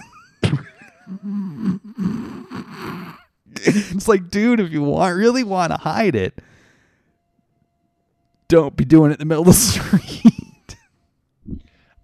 it's 3.56 4.08
like, 4.08 4.30
dude, 4.30 4.60
if 4.60 4.70
you 4.70 4.82
want 4.82 5.16
really 5.16 5.44
want 5.44 5.72
to 5.72 5.78
hide 5.78 6.14
it, 6.14 6.38
don't 8.48 8.76
be 8.76 8.84
doing 8.84 9.10
it 9.10 9.14
in 9.14 9.18
the 9.20 9.24
middle 9.24 9.42
of 9.42 9.46
the 9.48 9.52
street. 10.00 10.76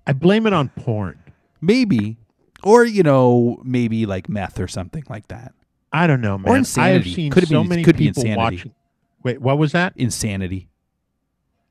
I 0.06 0.12
blame 0.12 0.46
it 0.46 0.52
on 0.52 0.68
porn. 0.70 1.18
maybe, 1.60 2.16
or 2.62 2.84
you 2.84 3.02
know, 3.02 3.60
maybe 3.64 4.06
like 4.06 4.28
meth 4.28 4.58
or 4.60 4.68
something 4.68 5.04
like 5.08 5.28
that. 5.28 5.52
I 5.92 6.06
don't 6.06 6.20
know, 6.20 6.38
man. 6.38 6.64
I 6.76 6.88
have 6.88 7.04
seen 7.04 7.30
Could 7.30 7.46
so 7.48 7.62
be- 7.62 7.68
many 7.68 7.82
could 7.84 7.96
be 7.96 8.08
people 8.08 8.22
insanity. 8.24 8.56
watching. 8.56 8.74
Wait, 9.22 9.40
what 9.40 9.58
was 9.58 9.72
that? 9.72 9.92
Insanity. 9.96 10.68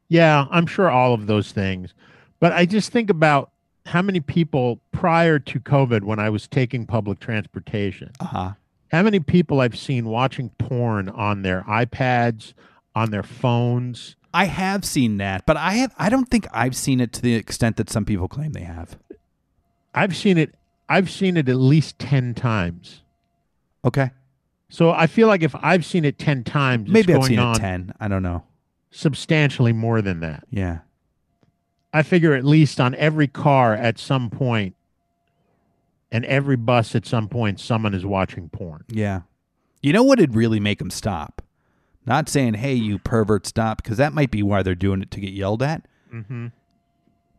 Yeah, 0.07 0.45
I'm 0.51 0.65
sure 0.67 0.89
all 0.89 1.13
of 1.13 1.27
those 1.27 1.51
things. 1.51 1.93
But 2.39 2.51
I 2.53 2.65
just 2.65 2.91
think 2.91 3.09
about 3.09 3.51
how 3.85 4.01
many 4.01 4.19
people 4.19 4.79
prior 4.91 5.39
to 5.39 5.59
COVID, 5.59 6.03
when 6.03 6.19
I 6.19 6.29
was 6.29 6.47
taking 6.47 6.85
public 6.85 7.19
transportation, 7.19 8.11
Uh 8.19 8.25
huh. 8.25 8.51
how 8.91 9.01
many 9.03 9.19
people 9.19 9.59
I've 9.59 9.77
seen 9.77 10.05
watching 10.05 10.49
porn 10.59 11.09
on 11.09 11.41
their 11.41 11.63
iPads, 11.63 12.53
on 12.95 13.11
their 13.11 13.23
phones. 13.23 14.15
I 14.33 14.45
have 14.45 14.85
seen 14.85 15.17
that, 15.17 15.45
but 15.45 15.57
I 15.57 15.71
have 15.73 15.93
I 15.97 16.09
don't 16.09 16.29
think 16.29 16.47
I've 16.53 16.75
seen 16.75 16.99
it 17.01 17.11
to 17.13 17.21
the 17.21 17.35
extent 17.35 17.77
that 17.77 17.89
some 17.89 18.05
people 18.05 18.27
claim 18.27 18.53
they 18.53 18.63
have. 18.63 18.97
I've 19.93 20.15
seen 20.15 20.37
it. 20.37 20.55
I've 20.87 21.09
seen 21.09 21.35
it 21.37 21.49
at 21.49 21.57
least 21.57 21.99
ten 21.99 22.33
times. 22.33 23.01
Okay. 23.83 24.11
So 24.69 24.91
I 24.91 25.07
feel 25.07 25.27
like 25.27 25.43
if 25.43 25.53
I've 25.55 25.85
seen 25.85 26.05
it 26.05 26.17
ten 26.17 26.43
times, 26.45 26.83
it's 26.83 26.91
Maybe 26.93 27.13
I've 27.13 27.19
going 27.19 27.29
seen 27.29 27.39
it 27.39 27.55
10. 27.55 27.93
I 27.99 28.07
don't 28.07 28.23
know. 28.23 28.43
substantially 28.89 29.73
more 29.73 30.01
than 30.01 30.21
that. 30.21 30.45
Yeah. 30.49 30.79
I 31.93 32.03
figure 32.03 32.33
at 32.33 32.45
least 32.45 32.79
on 32.79 32.95
every 32.95 33.27
car 33.27 33.73
at 33.73 33.99
some 33.99 34.29
point 34.29 34.75
and 36.09 36.23
every 36.25 36.55
bus 36.55 36.95
at 36.95 37.05
some 37.05 37.27
point, 37.27 37.59
someone 37.59 37.93
is 37.93 38.05
watching 38.05 38.47
porn. 38.47 38.85
Yeah. 38.87 39.21
You 39.81 39.91
know 39.91 40.03
what 40.03 40.19
would 40.19 40.35
really 40.35 40.59
make 40.61 40.79
them 40.79 40.89
stop? 40.89 41.41
Not 42.05 42.29
saying, 42.29 42.55
hey, 42.55 42.73
you 42.73 42.97
pervert, 42.99 43.45
stop, 43.45 43.83
because 43.83 43.97
that 43.97 44.13
might 44.13 44.31
be 44.31 44.41
why 44.43 44.63
they're 44.63 44.75
doing 44.75 45.01
it 45.01 45.11
to 45.11 45.19
get 45.19 45.33
yelled 45.33 45.61
at. 45.61 45.83
Mm-hmm. 46.13 46.47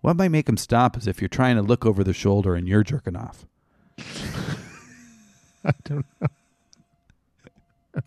What 0.03 0.17
might 0.17 0.29
make 0.29 0.47
them 0.47 0.57
stop 0.57 0.97
is 0.97 1.07
if 1.07 1.21
you're 1.21 1.29
trying 1.29 1.57
to 1.57 1.63
look 1.63 1.85
over 1.85 2.05
the 2.05 2.13
shoulder 2.13 2.55
and 2.55 2.69
you're 2.69 2.85
jerking 2.85 3.17
off. 3.17 3.45
I 5.65 5.73
don't 5.85 6.05
know. 6.21 6.29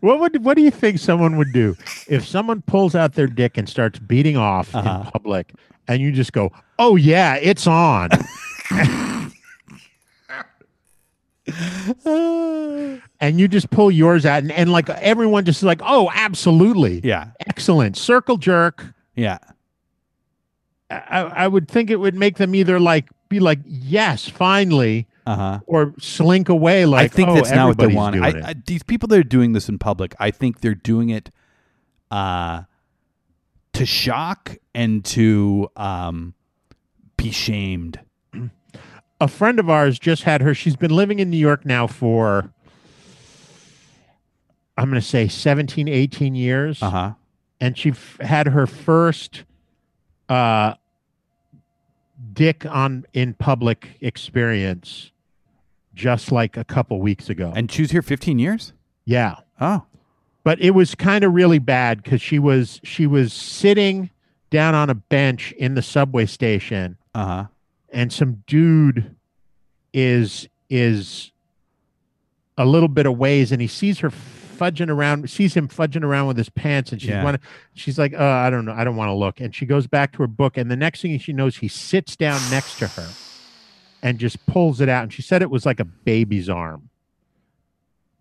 what 0.00 0.20
would 0.20 0.44
what 0.44 0.56
do 0.56 0.62
you 0.62 0.70
think 0.70 0.98
someone 0.98 1.36
would 1.36 1.52
do 1.52 1.76
if 2.08 2.26
someone 2.26 2.62
pulls 2.62 2.94
out 2.94 3.14
their 3.14 3.26
dick 3.26 3.56
and 3.58 3.68
starts 3.68 3.98
beating 3.98 4.36
off 4.36 4.74
Uh-huh. 4.74 5.02
in 5.04 5.10
public 5.10 5.52
and 5.86 6.00
you 6.00 6.12
just 6.12 6.32
go, 6.32 6.50
"Oh 6.78 6.96
yeah, 6.96 7.34
it's 7.36 7.66
on." 7.66 8.08
and 13.20 13.40
you 13.40 13.48
just 13.48 13.70
pull 13.70 13.90
yours 13.90 14.26
out 14.26 14.42
and, 14.42 14.52
and 14.52 14.72
like 14.72 14.88
everyone 14.88 15.44
just 15.44 15.60
is 15.60 15.64
like, 15.64 15.80
"Oh, 15.84 16.10
absolutely. 16.14 17.00
Yeah. 17.02 17.30
Excellent. 17.46 17.96
Circle 17.96 18.36
jerk." 18.36 18.84
Yeah. 19.14 19.38
I, 20.90 21.20
I 21.20 21.48
would 21.48 21.68
think 21.68 21.90
it 21.90 21.96
would 21.96 22.14
make 22.14 22.36
them 22.36 22.54
either 22.54 22.80
like 22.80 23.08
be 23.28 23.40
like, 23.40 23.58
"Yes, 23.66 24.28
finally," 24.28 25.06
Uh 25.26 25.36
huh. 25.36 25.60
or 25.66 25.94
slink 25.98 26.48
away 26.48 26.86
like, 26.86 27.04
I 27.04 27.08
think 27.08 27.28
"Oh, 27.28 27.34
that's 27.34 27.50
not 27.50 27.68
what 27.68 27.78
they 27.78 27.88
want. 27.88 28.16
I. 28.16 28.28
I, 28.28 28.54
these 28.66 28.82
people 28.82 29.06
that 29.08 29.18
are 29.18 29.22
doing 29.22 29.52
this 29.52 29.68
in 29.68 29.78
public, 29.78 30.14
I 30.18 30.30
think 30.30 30.60
they're 30.60 30.74
doing 30.74 31.10
it 31.10 31.30
uh, 32.10 32.62
to 33.74 33.86
shock 33.86 34.56
and 34.74 35.04
to 35.06 35.68
um, 35.76 36.34
be 37.16 37.30
shamed. 37.30 38.00
A 39.20 39.28
friend 39.28 39.58
of 39.58 39.68
ours 39.68 39.98
just 39.98 40.22
had 40.24 40.40
her 40.42 40.54
she's 40.54 40.76
been 40.76 40.90
living 40.94 41.18
in 41.18 41.28
new 41.30 41.36
york 41.36 41.64
now 41.64 41.86
for 41.86 42.50
i'm 44.76 44.88
going 44.90 45.00
to 45.00 45.06
say 45.06 45.28
17 45.28 45.88
18 45.88 46.34
years 46.34 46.82
Uh 46.82 46.90
huh. 46.90 47.12
and 47.60 47.76
she 47.76 47.90
f- 47.90 48.18
had 48.20 48.48
her 48.48 48.66
first 48.66 49.44
uh 50.28 50.74
dick 52.32 52.66
on 52.66 53.04
in 53.12 53.34
public 53.34 53.96
experience 54.00 55.10
just 55.94 56.30
like 56.30 56.56
a 56.56 56.64
couple 56.64 57.00
weeks 57.00 57.28
ago 57.28 57.52
And 57.56 57.68
choose 57.68 57.90
here 57.90 58.02
15 58.02 58.38
years? 58.38 58.72
yeah 59.04 59.36
Oh. 59.60 59.84
but 60.44 60.60
it 60.60 60.70
was 60.70 60.94
kind 60.94 61.24
of 61.24 61.32
really 61.32 61.58
bad 61.58 62.02
because 62.02 62.22
she 62.22 62.38
was 62.38 62.80
she 62.84 63.06
was 63.06 63.32
sitting 63.32 64.10
down 64.50 64.74
on 64.74 64.88
a 64.90 64.94
bench 64.94 65.52
in 65.52 65.74
the 65.74 65.82
subway 65.82 66.26
station 66.26 66.96
Uh 67.14 67.24
huh. 67.26 67.44
And 67.92 68.12
some 68.12 68.42
dude 68.46 69.14
is 69.92 70.48
is 70.70 71.32
a 72.56 72.64
little 72.66 72.88
bit 72.88 73.06
of 73.06 73.16
ways 73.16 73.52
and 73.52 73.60
he 73.62 73.68
sees 73.68 74.00
her 74.00 74.10
fudging 74.10 74.90
around 74.90 75.30
sees 75.30 75.54
him 75.54 75.68
fudging 75.68 76.02
around 76.02 76.26
with 76.26 76.36
his 76.36 76.48
pants 76.48 76.90
and 76.92 77.00
she's 77.00 77.10
Yeah. 77.10 77.22
wanna, 77.22 77.38
she's 77.74 77.98
like 77.98 78.12
uh, 78.12 78.18
i 78.22 78.50
don't 78.50 78.64
know 78.64 78.72
i 78.72 78.82
don't 78.84 78.96
want 78.96 79.08
to 79.08 79.14
look 79.14 79.40
and 79.40 79.54
she 79.54 79.64
goes 79.66 79.86
back 79.86 80.12
to 80.12 80.18
her 80.18 80.26
book 80.26 80.56
and 80.56 80.68
the 80.70 80.76
next 80.76 81.00
thing 81.00 81.16
she 81.18 81.32
knows 81.32 81.56
he 81.58 81.68
sits 81.68 82.16
down 82.16 82.40
next 82.50 82.78
to 82.80 82.88
her 82.88 83.08
and 84.02 84.18
just 84.18 84.44
pulls 84.46 84.80
it 84.80 84.88
out 84.88 85.04
and 85.04 85.12
she 85.12 85.22
said 85.22 85.42
it 85.42 85.50
was 85.50 85.64
like 85.64 85.78
a 85.80 85.84
baby's 85.84 86.48
arm 86.48 86.88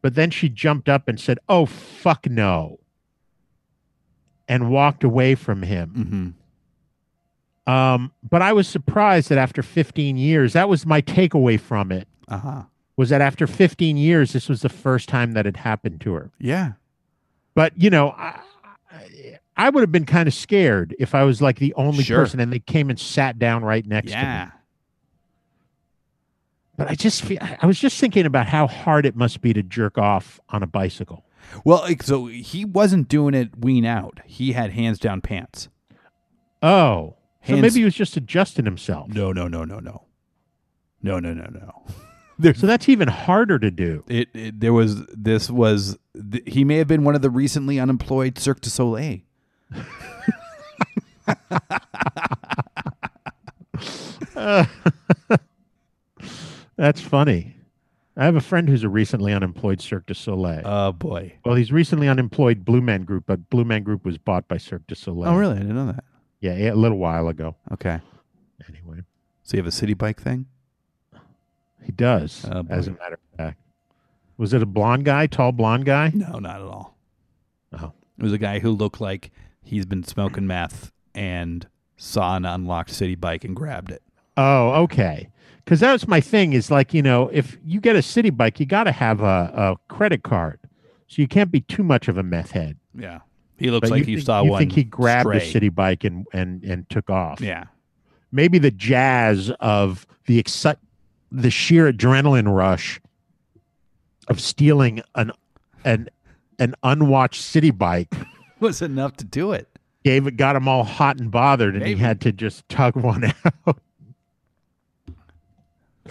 but 0.03 0.13
then 0.13 0.30
she 0.30 0.47
jumped 0.47 0.88
up 0.88 1.07
and 1.07 1.20
said 1.20 1.39
oh 1.49 1.65
fuck 1.65 2.30
no 2.30 2.80
and 4.47 4.70
walked 4.70 5.03
away 5.03 5.34
from 5.36 5.63
him 5.63 5.89
Mm-hmm. 5.97 6.30
Um, 7.68 8.11
but 8.28 8.41
I 8.41 8.53
was 8.53 8.68
surprised 8.68 9.30
that 9.30 9.38
after 9.38 9.61
15 9.61 10.18
years, 10.18 10.53
that 10.53 10.68
was 10.70 10.86
my 10.86 11.01
takeaway 11.01 11.59
from 11.59 11.91
it. 11.91 12.07
Uh 12.28 12.38
huh. 12.38 12.63
Was 12.95 13.09
that 13.09 13.22
after 13.22 13.45
15 13.45 13.95
years, 13.97 14.34
this 14.34 14.49
was 14.49 14.61
the 14.61 14.70
first 14.70 15.07
time 15.07 15.34
that 15.34 15.45
it 15.45 15.57
happened 15.57 16.01
to 16.01 16.13
her. 16.13 16.32
Yeah. 16.39 16.74
But 17.53 17.74
you 17.80 17.89
know, 17.91 18.09
I, 18.11 18.39
I- 19.55 19.70
would 19.70 19.82
have 19.82 19.91
been 19.91 20.05
kind 20.05 20.28
of 20.28 20.34
scared 20.34 20.95
if 20.97 21.13
I 21.13 21.24
was 21.24 21.41
like 21.41 21.59
the 21.59 21.74
only 21.76 22.03
Sure. 22.03 22.20
person 22.20 22.39
and 22.39 22.51
they 22.53 22.59
came 22.59 22.89
and 22.89 22.99
sat 22.99 23.38
down 23.38 23.63
right 23.63 23.86
next 23.86 24.11
to 24.11 24.18
me. 24.18 24.22
Yeah. 24.24 24.51
But 26.78 26.89
I 26.89 26.95
just 26.95 27.24
feel, 27.24 27.39
I 27.41 27.65
was 27.65 27.80
just 27.80 27.99
thinking 27.99 28.26
about 28.26 28.47
how 28.47 28.68
hard 28.68 29.05
it 29.05 29.15
must 29.15 29.41
be 29.41 29.51
to 29.53 29.63
jerk 29.63 29.97
off 29.97 30.39
on 30.49 30.61
a 30.61 30.68
bicycle. 30.68 31.26
Well, 31.65 31.86
so 32.01 32.28
he 32.28 32.65
wasn't 32.65 33.07
doing 33.07 33.34
it 33.34 33.49
wean 33.57 33.86
out. 33.86 34.20
He 34.26 34.51
had 34.53 34.72
hands 34.72 34.99
down 34.99 35.22
pants. 35.22 35.70
Oh, 36.61 37.15
so 37.48 37.58
maybe 37.58 37.80
he 37.80 37.84
was 37.86 37.95
just 37.95 38.18
adjusting 38.18 38.66
himself. 38.66 39.10
No, 39.14 39.32
no, 39.32 39.48
no, 39.48 39.64
no, 39.64 39.80
no. 39.80 40.04
No, 41.02 41.20
no, 41.20 41.34
no, 41.34 41.45
no. 41.52 41.84
There's 42.39 42.58
So 42.62 42.68
that's 42.68 42.88
even 42.89 43.08
harder 43.08 43.60
to 43.60 43.72
do. 43.72 44.04
it, 44.08 44.30
it 44.34 44.60
there 44.60 44.74
was 44.74 45.06
this 45.08 45.50
was 45.50 45.98
th- 46.32 46.43
he 46.48 46.64
may 46.64 46.78
have 46.78 46.88
been 46.88 47.04
one 47.04 47.16
of 47.16 47.22
the 47.22 47.30
recently 47.30 47.80
unemployed 47.80 48.38
Cirque 48.38 48.62
du 48.62 48.70
Soleil. 48.70 49.20
That's 56.76 57.02
funny. 57.02 57.56
I 58.16 58.26
have 58.26 58.36
a 58.36 58.41
friend 58.41 58.68
who's 58.68 58.84
a 58.84 58.89
recently 58.89 59.32
unemployed 59.34 59.80
Cirque 59.82 60.08
du 60.08 60.14
Soleil. 60.14 60.62
Oh 60.66 60.91
boy. 60.91 61.34
Well, 61.45 61.56
he's 61.56 61.72
recently 61.72 62.08
unemployed 62.08 62.66
Blue 62.66 62.82
Man 62.82 63.04
Group, 63.04 63.26
but 63.28 63.50
Blue 63.50 63.64
Man 63.66 63.84
Group 63.84 64.06
was 64.06 64.18
bought 64.18 64.48
by 64.48 64.58
Cirque 64.58 64.88
du 64.88 64.95
Soleil. 64.95 65.30
Oh 65.32 65.36
really? 65.38 65.56
I 65.56 65.60
didn't 65.60 65.76
know 65.76 65.88
that. 65.88 66.04
Yeah, 66.40 66.54
a 66.72 66.76
little 66.76 66.98
while 66.98 67.28
ago. 67.28 67.56
Okay. 67.74 68.00
Anyway, 68.70 69.04
So 69.44 69.58
you 69.58 69.64
have 69.64 69.68
a 69.68 69.72
city 69.72 69.94
bike 69.94 70.22
thing? 70.22 70.46
he 71.84 71.92
does, 71.92 72.44
uh, 72.46 72.50
Oh, 72.58 72.64
boy. 72.64 72.74
as 72.76 72.88
a 72.88 72.92
matter 72.92 73.14
of 73.14 73.38
fact. 73.38 73.60
Was 74.38 74.54
it 74.54 74.62
a 74.62 74.66
blonde 74.66 75.06
guy, 75.06 75.26
tall 75.28 75.52
blonde 75.52 75.86
guy? 75.86 76.12
No, 76.14 76.38
not 76.40 76.58
at 76.62 76.68
all. 76.68 76.98
Oh. 77.74 77.94
It 78.18 78.24
was 78.24 78.34
a 78.34 78.38
guy 78.38 78.60
who 78.60 78.72
looked 78.72 79.00
like 79.02 79.32
he's 79.64 79.86
been 79.86 80.04
smoking 80.04 80.46
meth 80.48 80.92
and 81.16 81.68
saw 81.96 82.36
an 82.36 82.46
unlocked 82.46 82.90
city 82.92 83.16
bike 83.16 83.44
and 83.44 83.56
grabbed 83.56 83.92
it. 83.92 84.04
Oh, 84.36 84.84
okay. 84.84 85.30
Because 85.64 85.80
that 85.80 85.92
was 85.94 86.08
my 86.08 86.22
thing. 86.22 86.54
Is 86.54 86.70
like 86.72 86.94
you 86.94 87.02
know, 87.02 87.30
if 87.34 87.58
you 87.66 87.80
get 87.82 87.96
a 87.96 88.02
city 88.02 88.30
bike, 88.30 88.60
you 88.60 88.66
got 88.66 88.84
to 88.86 88.92
have 88.92 89.22
a, 89.22 89.52
a 89.56 89.76
credit 89.94 90.24
card, 90.24 90.60
so 91.08 91.22
you 91.22 91.28
can't 91.28 91.52
be 91.52 91.62
too 91.62 91.84
much 91.84 92.08
of 92.08 92.18
a 92.18 92.24
meth 92.24 92.52
head. 92.52 92.78
Yeah. 92.96 93.20
He 93.58 93.72
looks 93.72 93.89
But 93.89 93.95
like 93.95 93.99
you 94.01 94.05
he 94.05 94.16
think, 94.16 94.26
saw 94.26 94.43
you 94.43 94.51
one. 94.51 94.60
think 94.60 94.74
he 94.74 94.84
grabbed 94.84 95.28
stray. 95.30 95.51
city 95.51 95.70
bike 95.70 96.03
and 96.03 96.28
and 96.34 96.64
and 96.64 96.89
took 96.89 97.10
off? 97.10 97.41
Yeah. 97.41 97.66
maybe 98.32 98.60
the 98.60 98.72
jazz 98.72 99.49
of 99.60 100.05
the 100.26 100.38
excite, 100.39 100.78
the 101.32 101.49
sheer 101.49 101.91
adrenaline 101.91 102.53
rush 102.53 102.99
of 104.28 104.39
stealing 104.39 105.01
an 105.16 105.32
an 105.86 106.10
an 106.60 106.76
unwatched 106.84 107.41
city 107.41 107.72
bike 107.72 108.14
Was 108.60 108.82
enough 108.82 109.16
to 109.18 109.26
do 109.26 109.51
it. 109.53 109.68
gave 110.03 110.28
it 110.28 110.38
got 110.38 110.55
him 110.55 110.68
all 110.68 110.84
hot 110.84 111.20
and 111.20 111.30
bothered, 111.32 111.74
and 111.76 111.84
Maybe. 111.84 111.95
he 111.99 112.03
had 112.03 112.22
to 112.22 112.32
just 112.32 112.68
tug 112.70 112.95
one 112.95 113.24
out. 113.66 113.80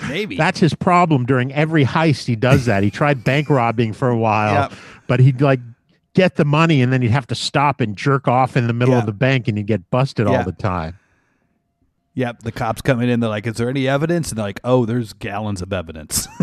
Maybe. 0.09 0.37
That's 0.37 0.61
his 0.61 0.75
problem 0.75 1.25
during 1.25 1.53
every 1.55 1.85
heist. 1.85 2.27
He 2.27 2.37
does 2.37 2.67
that. 2.67 2.83
He 2.83 2.91
tried 2.91 3.25
bank 3.25 3.49
robbing 3.49 3.93
for 3.95 4.09
a 4.11 4.17
while, 4.19 4.53
Yep. 4.71 4.73
but 5.07 5.21
he'd 5.21 5.41
like 5.41 5.61
get 6.17 6.35
the 6.35 6.45
money, 6.45 6.83
and 6.83 6.93
then 6.93 7.03
you'd 7.03 7.13
have 7.13 7.29
to 7.29 7.37
stop 7.37 7.81
and 7.81 7.97
jerk 7.97 8.27
off 8.27 8.57
in 8.57 8.67
the 8.67 8.73
middle 8.73 8.95
Yeah. 8.95 9.01
of 9.01 9.07
the 9.07 9.13
bank, 9.13 9.47
and 9.47 9.57
you'd 9.57 9.69
get 9.69 9.89
busted 9.91 10.27
Yeah. 10.27 10.39
all 10.39 10.45
the 10.45 10.51
time. 10.51 10.99
Yep, 12.15 12.41
the 12.41 12.51
cops 12.51 12.81
coming 12.83 13.09
in. 13.11 13.21
They're 13.21 13.29
like, 13.31 13.47
"Is 13.47 13.55
there 13.57 13.69
any 13.69 13.87
evidence?" 13.87 14.31
And 14.31 14.39
they're 14.39 14.47
like, 14.47 14.61
"Oh, 14.65 14.87
there's 14.87 15.13
gallons 15.13 15.63
of 15.63 15.73
evidence." 15.73 16.27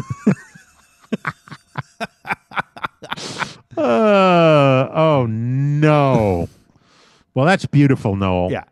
Uh, 3.76 4.88
oh 4.94 5.26
no. 5.28 6.48
well, 7.34 7.46
that's 7.46 7.66
beautiful, 7.66 8.16
Noel. 8.16 8.52
yeah, 8.52 8.64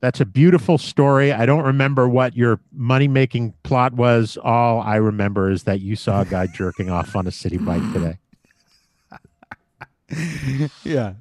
That's 0.00 0.20
a 0.20 0.24
beautiful 0.26 0.76
story. 0.76 1.32
I 1.32 1.46
don't 1.46 1.64
remember 1.64 2.08
what 2.08 2.36
your 2.36 2.58
money 2.72 3.06
making 3.06 3.54
plot 3.62 3.92
was. 3.92 4.36
All 4.42 4.80
I 4.80 4.96
remember 4.96 5.50
is 5.50 5.62
that 5.64 5.80
you 5.80 5.94
saw 5.94 6.22
a 6.22 6.24
guy 6.24 6.48
jerking 6.48 6.90
off 6.90 7.14
on 7.14 7.28
a 7.28 7.30
city 7.30 7.58
bike 7.58 7.82
today. 7.92 8.18
yeah. 10.84 11.14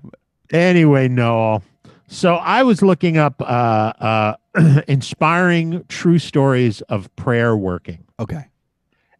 Anyway, 0.52 1.08
Noel. 1.08 1.64
So 2.08 2.36
I 2.36 2.64
was 2.64 2.82
looking 2.82 3.18
up 3.18 3.42
uh, 3.42 3.46
uh, 3.46 4.36
inspiring 4.88 5.84
true 5.88 6.20
stories 6.20 6.82
of 6.82 7.14
prayer 7.16 7.56
working, 7.56 8.04
Okay. 8.20 8.46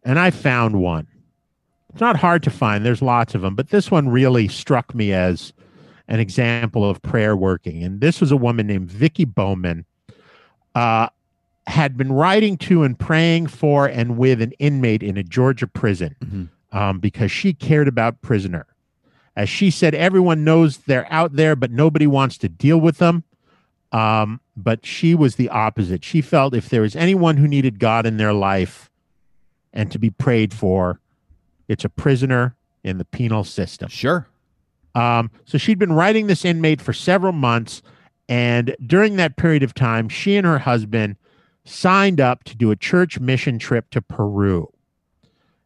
and 0.04 0.18
I 0.18 0.30
found 0.30 0.76
one. 0.76 1.06
It's 1.90 2.00
not 2.00 2.16
hard 2.16 2.42
to 2.44 2.50
find. 2.50 2.84
There's 2.84 3.02
lots 3.02 3.34
of 3.34 3.40
them, 3.42 3.54
but 3.54 3.68
this 3.70 3.90
one 3.90 4.08
really 4.08 4.48
struck 4.48 4.94
me 4.94 5.12
as 5.12 5.52
an 6.08 6.20
example 6.20 6.88
of 6.88 7.00
prayer 7.02 7.36
working. 7.36 7.82
And 7.82 8.00
this 8.00 8.20
was 8.20 8.30
a 8.32 8.36
woman 8.36 8.66
named 8.66 8.90
Vicky 8.90 9.24
Bowman, 9.26 9.84
uh, 10.74 11.08
had 11.66 11.96
been 11.96 12.10
writing 12.12 12.56
to 12.58 12.82
and 12.82 12.98
praying 12.98 13.46
for 13.46 13.86
and 13.86 14.16
with 14.18 14.40
an 14.42 14.52
inmate 14.58 15.02
in 15.02 15.16
a 15.16 15.22
Georgia 15.22 15.66
prison 15.66 16.16
Mhm. 16.24 16.48
um, 16.76 16.98
because 16.98 17.30
she 17.30 17.52
cared 17.54 17.88
about 17.88 18.20
prisoner. 18.22 18.66
As 19.34 19.48
she 19.48 19.70
said, 19.70 19.94
everyone 19.94 20.44
knows 20.44 20.78
they're 20.78 21.10
out 21.10 21.34
there, 21.34 21.56
but 21.56 21.70
nobody 21.70 22.06
wants 22.06 22.36
to 22.38 22.48
deal 22.48 22.78
with 22.78 22.98
them. 22.98 23.24
Um, 23.90 24.40
but 24.56 24.86
she 24.86 25.14
was 25.14 25.36
the 25.36 25.48
opposite. 25.48 26.04
She 26.04 26.20
felt 26.20 26.54
if 26.54 26.68
there 26.68 26.82
was 26.82 26.96
anyone 26.96 27.36
who 27.36 27.48
needed 27.48 27.78
God 27.78 28.06
in 28.06 28.16
their 28.16 28.32
life 28.32 28.90
and 29.72 29.90
to 29.90 29.98
be 29.98 30.10
prayed 30.10 30.52
for, 30.52 31.00
it's 31.68 31.84
a 31.84 31.88
prisoner 31.88 32.56
in 32.84 32.98
the 32.98 33.04
penal 33.04 33.44
system. 33.44 33.88
Sure. 33.88 34.26
Um, 34.94 35.30
so 35.44 35.56
she'd 35.58 35.78
been 35.78 35.92
writing 35.92 36.26
this 36.26 36.44
inmate 36.44 36.80
for 36.80 36.92
several 36.92 37.32
months. 37.32 37.82
And 38.28 38.76
during 38.86 39.16
that 39.16 39.36
period 39.36 39.62
of 39.62 39.74
time, 39.74 40.08
she 40.08 40.36
and 40.36 40.46
her 40.46 40.58
husband 40.58 41.16
signed 41.64 42.20
up 42.20 42.44
to 42.44 42.56
do 42.56 42.70
a 42.70 42.76
church 42.76 43.20
mission 43.20 43.58
trip 43.58 43.88
to 43.90 44.02
Peru. 44.02 44.72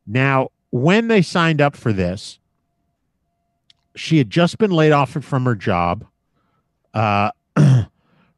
Now, 0.06 0.50
when 0.70 1.08
they 1.08 1.22
signed 1.22 1.60
up 1.60 1.76
for 1.76 1.92
this, 1.92 2.38
she 3.96 4.18
had 4.18 4.30
just 4.30 4.58
been 4.58 4.70
laid 4.70 4.92
off 4.92 5.10
from 5.10 5.44
her 5.44 5.54
job. 5.54 6.06
Uh, 6.94 7.30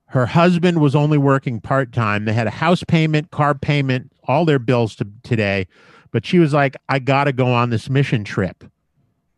Her 0.09 0.25
husband 0.25 0.81
was 0.81 0.97
only 0.97 1.19
working 1.19 1.61
part 1.61 1.93
time. 1.93 2.25
They 2.25 2.33
had 2.33 2.47
a 2.47 2.51
house 2.51 2.83
payment, 2.83 3.31
car 3.31 3.55
payment, 3.55 4.11
all 4.25 4.47
their 4.47 4.59
bills 4.59 4.97
to 4.97 5.07
today. 5.23 5.67
But 6.13 6.25
she 6.25 6.39
was 6.39 6.55
like, 6.55 6.77
I 6.89 6.99
got 6.99 7.25
to 7.25 7.33
go 7.33 7.49
on 7.53 7.69
this 7.69 7.91
mission 7.91 8.25
trip. 8.25 8.65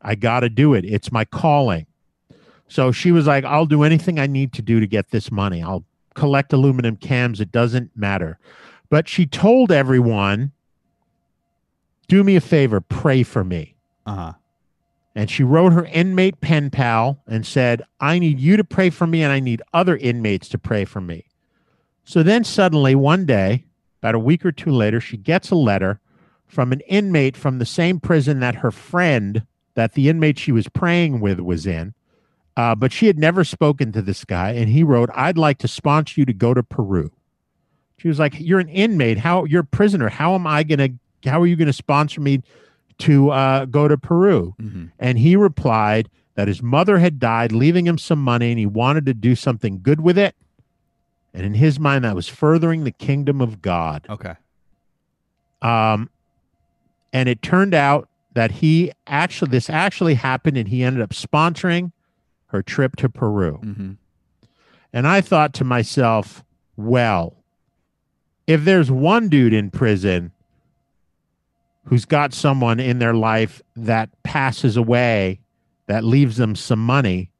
I 0.00 0.14
got 0.14 0.40
to 0.40 0.48
do 0.48 0.74
it. 0.74 0.84
It's 0.84 1.10
my 1.10 1.24
calling. 1.24 1.86
So 2.68 2.92
she 2.92 3.10
was 3.10 3.26
like, 3.26 3.44
I'll 3.44 3.66
do 3.66 3.82
anything 3.82 4.20
I 4.20 4.28
need 4.28 4.52
to 4.54 4.62
do 4.62 4.78
to 4.78 4.86
get 4.86 5.10
this 5.10 5.32
money. 5.32 5.60
I'll 5.60 5.84
collect 6.14 6.52
aluminum 6.52 6.94
cans. 6.94 7.40
It 7.40 7.50
doesn't 7.50 7.90
matter. 7.96 8.38
But 8.90 9.08
she 9.08 9.26
told 9.26 9.72
everyone, 9.72 10.52
do 12.06 12.22
me 12.22 12.36
a 12.36 12.40
favor, 12.40 12.80
pray 12.80 13.24
for 13.24 13.42
me. 13.42 13.74
Uh 14.06 14.14
huh. 14.14 14.32
And 15.14 15.28
she 15.30 15.42
wrote 15.42 15.72
her 15.72 15.86
inmate 15.86 16.40
pen 16.40 16.70
pal 16.70 17.22
and 17.26 17.44
said, 17.44 17.82
I 17.98 18.18
need 18.18 18.38
you 18.38 18.56
to 18.56 18.64
pray 18.64 18.90
for 18.90 19.06
me 19.06 19.22
and 19.22 19.32
I 19.32 19.40
need 19.40 19.62
other 19.72 19.96
inmates 19.96 20.48
to 20.50 20.58
pray 20.58 20.84
for 20.84 21.00
me. 21.00 21.26
So 22.04 22.22
then 22.22 22.44
suddenly, 22.44 22.94
one 22.94 23.26
day, 23.26 23.64
about 24.00 24.14
a 24.14 24.20
week 24.20 24.44
or 24.46 24.52
two 24.52 24.70
later, 24.70 25.00
she 25.00 25.16
gets 25.16 25.50
a 25.50 25.56
letter 25.56 26.00
from 26.46 26.72
an 26.72 26.80
inmate 26.80 27.36
from 27.36 27.58
the 27.58 27.66
same 27.66 28.00
prison 28.00 28.40
that 28.40 28.56
her 28.56 28.70
friend, 28.70 29.46
that 29.74 29.92
the 29.92 30.08
inmate 30.08 30.38
she 30.38 30.52
was 30.52 30.68
praying 30.68 31.20
with, 31.20 31.40
was 31.40 31.66
in. 31.66 31.94
Uh, 32.56 32.74
but 32.74 32.92
she 32.92 33.06
had 33.06 33.18
never 33.18 33.44
spoken 33.44 33.92
to 33.92 34.02
this 34.02 34.24
guy. 34.24 34.50
And 34.52 34.68
he 34.68 34.82
wrote, 34.82 35.10
I'd 35.14 35.38
like 35.38 35.58
to 35.58 35.68
sponsor 35.68 36.20
you 36.20 36.26
to 36.26 36.32
go 36.32 36.52
to 36.52 36.62
Peru. 36.62 37.12
She 37.98 38.08
was 38.08 38.18
like, 38.18 38.34
You're 38.38 38.60
an 38.60 38.68
inmate. 38.68 39.18
How 39.18 39.44
you're 39.44 39.60
a 39.60 39.64
prisoner. 39.64 40.08
How 40.08 40.34
am 40.34 40.46
I 40.46 40.62
to, 40.64 40.92
how 41.24 41.40
are 41.42 41.46
you 41.46 41.56
to 41.56 41.72
sponsor 41.72 42.20
me 42.20 42.42
to 43.00 43.30
uh, 43.30 43.64
go 43.66 43.88
to 43.88 43.98
Peru? 43.98 44.54
And 44.98 45.18
he 45.18 45.36
replied 45.36 46.08
that 46.34 46.48
his 46.48 46.62
mother 46.62 46.98
had 46.98 47.18
died, 47.18 47.52
leaving 47.52 47.86
him 47.86 47.98
some 47.98 48.22
money, 48.22 48.50
and 48.50 48.58
he 48.58 48.66
wanted 48.66 49.04
to 49.06 49.14
do 49.14 49.34
something 49.34 49.80
good 49.82 50.00
with 50.00 50.16
it. 50.16 50.34
And 51.34 51.44
in 51.44 51.54
his 51.54 51.78
mind, 51.78 52.04
that 52.04 52.14
was 52.14 52.28
furthering 52.28 52.84
the 52.84 52.90
kingdom 52.90 53.40
of 53.40 53.60
God. 53.62 54.06
Okay. 54.08 54.34
Um, 55.62 56.08
and 57.12 57.28
it 57.28 57.42
turned 57.42 57.74
out 57.74 58.08
that 58.32 58.50
he 58.50 58.92
actually, 59.06 59.50
this 59.50 59.68
actually 59.68 60.14
happened, 60.14 60.56
and 60.56 60.68
he 60.68 60.82
ended 60.82 61.02
up 61.02 61.10
sponsoring 61.10 61.92
her 62.46 62.62
trip 62.62 62.96
to 62.96 63.08
Peru. 63.08 63.60
Mm-hmm. 63.62 63.92
And 64.92 65.06
I 65.06 65.20
thought 65.20 65.52
to 65.54 65.64
myself, 65.64 66.42
well, 66.76 67.36
if 68.46 68.64
there's 68.64 68.90
one 68.90 69.28
dude 69.28 69.52
in 69.52 69.70
prison 69.70 70.32
who's 71.84 72.04
got 72.04 72.32
someone 72.32 72.78
in 72.80 72.98
their 72.98 73.14
life 73.14 73.62
that 73.76 74.10
passes 74.22 74.76
away 74.76 75.40
that 75.86 76.04
leaves 76.04 76.36
them 76.36 76.54
some 76.54 76.84
money, 76.84 77.30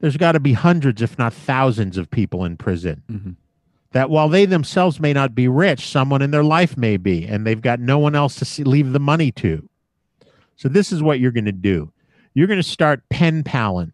there's 0.00 0.16
got 0.16 0.32
to 0.32 0.40
be 0.40 0.54
hundreds, 0.54 1.02
if 1.02 1.18
not 1.18 1.32
thousands, 1.32 1.96
of 1.96 2.10
people 2.10 2.44
in 2.44 2.56
prison. 2.56 3.02
Mhm. 3.10 3.36
That 3.92 4.08
while 4.10 4.28
they 4.28 4.44
themselves 4.46 4.98
may 5.00 5.12
not 5.12 5.34
be 5.34 5.48
rich, 5.48 5.86
someone 5.86 6.22
in 6.22 6.30
their 6.30 6.44
life 6.44 6.76
may 6.76 6.96
be, 6.96 7.26
and 7.26 7.46
they've 7.46 7.60
got 7.60 7.80
no 7.80 7.98
one 7.98 8.14
else 8.14 8.36
to 8.36 8.44
see, 8.44 8.64
leave 8.64 8.92
the 8.92 9.00
money 9.00 9.30
to. 9.32 9.68
So, 10.56 10.68
this 10.68 10.92
is 10.92 11.02
what 11.02 11.20
you're 11.20 11.32
going 11.32 11.44
to 11.46 11.52
do 11.52 11.92
you're 12.34 12.46
going 12.46 12.58
to 12.60 12.62
start 12.62 13.02
pen 13.10 13.42
paling 13.42 13.92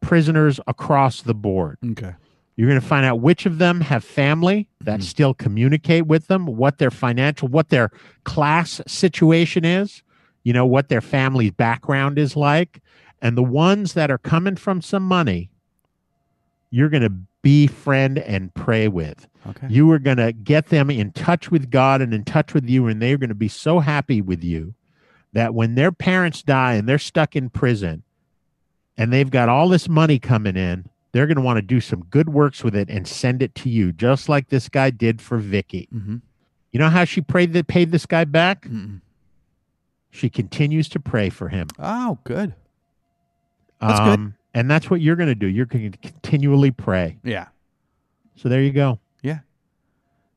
prisoners 0.00 0.60
across 0.66 1.22
the 1.22 1.34
board. 1.34 1.78
Okay. 1.92 2.12
You're 2.60 2.68
going 2.68 2.78
to 2.78 2.86
find 2.86 3.06
out 3.06 3.22
which 3.22 3.46
of 3.46 3.56
them 3.56 3.80
have 3.80 4.04
family 4.04 4.68
that 4.82 5.00
mm-hmm. 5.00 5.08
still 5.08 5.32
communicate 5.32 6.06
with 6.06 6.26
them, 6.26 6.44
what 6.44 6.76
their 6.76 6.90
financial, 6.90 7.48
what 7.48 7.70
their 7.70 7.90
class 8.24 8.82
situation 8.86 9.64
is, 9.64 10.02
you 10.44 10.52
know, 10.52 10.66
what 10.66 10.90
their 10.90 11.00
family's 11.00 11.52
background 11.52 12.18
is 12.18 12.36
like. 12.36 12.82
And 13.22 13.34
the 13.34 13.42
ones 13.42 13.94
that 13.94 14.10
are 14.10 14.18
coming 14.18 14.56
from 14.56 14.82
some 14.82 15.02
money, 15.04 15.48
you're 16.70 16.90
going 16.90 17.02
to 17.02 17.14
befriend 17.40 18.18
and 18.18 18.52
pray 18.52 18.88
with. 18.88 19.26
Okay. 19.48 19.68
You 19.70 19.90
are 19.92 19.98
going 19.98 20.18
to 20.18 20.30
get 20.30 20.66
them 20.66 20.90
in 20.90 21.12
touch 21.12 21.50
with 21.50 21.70
God 21.70 22.02
and 22.02 22.12
in 22.12 22.24
touch 22.24 22.52
with 22.52 22.68
you, 22.68 22.88
and 22.88 23.00
they're 23.00 23.16
going 23.16 23.30
to 23.30 23.34
be 23.34 23.48
so 23.48 23.78
happy 23.78 24.20
with 24.20 24.44
you 24.44 24.74
that 25.32 25.54
when 25.54 25.76
their 25.76 25.92
parents 25.92 26.42
die 26.42 26.74
and 26.74 26.86
they're 26.86 26.98
stuck 26.98 27.34
in 27.34 27.48
prison 27.48 28.02
and 28.98 29.10
they've 29.10 29.30
got 29.30 29.48
all 29.48 29.70
this 29.70 29.88
money 29.88 30.18
coming 30.18 30.58
in, 30.58 30.90
they're 31.12 31.26
going 31.26 31.36
to 31.36 31.42
want 31.42 31.56
to 31.58 31.62
do 31.62 31.80
some 31.80 32.04
good 32.04 32.28
works 32.28 32.62
with 32.62 32.74
it 32.76 32.88
and 32.88 33.06
send 33.06 33.42
it 33.42 33.54
to 33.56 33.68
you, 33.68 33.92
just 33.92 34.28
like 34.28 34.48
this 34.48 34.68
guy 34.68 34.90
did 34.90 35.20
for 35.20 35.38
Vicky. 35.38 35.88
Mm-hmm. 35.92 36.16
You 36.72 36.78
know 36.80 36.88
how 36.88 37.04
she 37.04 37.20
prayed 37.20 37.52
that 37.54 37.66
paid 37.66 37.90
this 37.90 38.06
guy 38.06 38.24
back? 38.24 38.66
Mm-mm. 38.66 39.00
She 40.10 40.28
continues 40.28 40.88
to 40.90 41.00
pray 41.00 41.30
for 41.30 41.48
him. 41.48 41.68
Oh, 41.78 42.18
good. 42.24 42.54
That's 43.80 44.00
good. 44.00 44.18
Um, 44.18 44.34
And 44.54 44.70
that's 44.70 44.90
what 44.90 45.00
you're 45.00 45.16
going 45.16 45.28
to 45.28 45.34
do. 45.34 45.46
You're 45.46 45.66
going 45.66 45.92
to 45.92 45.98
continually 45.98 46.70
pray. 46.70 47.18
Yeah. 47.22 47.46
So 48.36 48.48
there 48.48 48.62
you 48.62 48.72
go. 48.72 48.98
Yeah. 49.22 49.40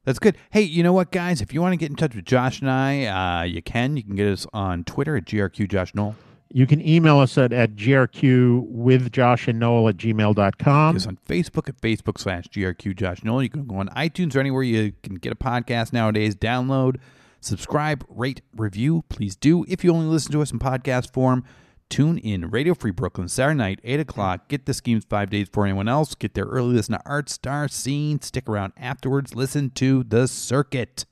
That's 0.06 0.20
good. 0.20 0.38
Hey, 0.52 0.62
you 0.62 0.84
know 0.84 0.94
what, 0.94 1.12
guys? 1.12 1.42
If 1.42 1.54
you 1.54 1.62
want 1.62 1.74
to 1.74 1.78
get 1.78 1.90
in 1.90 1.96
touch 1.96 2.16
with 2.16 2.26
Josh 2.26 2.62
and 2.62 2.70
I, 2.70 3.06
uh, 3.06 3.44
you 3.44 3.62
can. 3.62 3.98
You 3.98 4.04
can 4.04 4.16
get 4.16 4.28
us 4.28 4.46
on 4.54 4.84
Twitter 4.84 5.16
at 5.16 5.26
GRQ 5.26 5.70
Josh 5.70 5.96
Noel. 5.96 6.16
You 6.56 6.68
can 6.68 6.88
email 6.88 7.18
us 7.18 7.36
at, 7.40 7.52
at 7.52 7.76
grq 7.76 8.64
with 8.68 9.12
Josh 9.12 9.48
and 9.48 9.58
Noel 9.58 9.90
at 9.90 9.98
gmail.com. 9.98 10.96
Us 10.96 11.08
on 11.08 11.18
Facebook 11.28 11.68
at 11.68 11.82
Facebook 11.82 12.20
slash 12.20 12.46
GRQ 12.46 12.96
Josh 12.96 13.24
Noel. 13.24 13.42
You 13.42 13.50
can 13.50 13.66
go 13.66 13.78
on 13.78 13.90
iTunes 13.90 14.36
or 14.36 14.40
anywhere 14.40 14.62
you 14.62 14.94
can 15.02 15.16
get 15.16 15.34
a 15.34 15.36
podcast 15.36 15.94
nowadays. 15.94 16.36
Download, 16.36 16.98
subscribe, 17.42 18.06
rate, 18.08 18.42
review. 18.56 19.04
Please 19.10 19.36
do. 19.36 19.66
If 19.68 19.84
you 19.84 19.92
only 19.92 20.06
listen 20.06 20.32
to 20.34 20.44
us 20.44 20.52
in 20.52 20.60
podcast 20.60 21.12
form, 21.12 21.44
tune 21.90 22.20
in. 22.20 22.52
Radio 22.52 22.76
Free 22.76 22.92
Brooklyn, 22.92 23.30
Saturday 23.30 23.58
night, 23.58 23.80
8 23.84 24.02
o'clock. 24.02 24.48
Get 24.48 24.68
the 24.68 24.76
schemes 24.76 25.06
five 25.10 25.32
days 25.32 25.50
before 25.50 25.66
anyone 25.66 25.88
else. 25.88 26.14
Get 26.14 26.36
there 26.36 26.46
early. 26.46 26.76
Listen 26.76 26.94
to 26.94 27.02
Art 27.04 27.32
Star 27.32 27.68
Scene. 27.68 28.22
Stick 28.22 28.48
around 28.48 28.74
afterwards. 28.78 29.34
Listen 29.34 29.72
to 29.72 30.04
The 30.04 30.28
Circuit. 30.28 31.06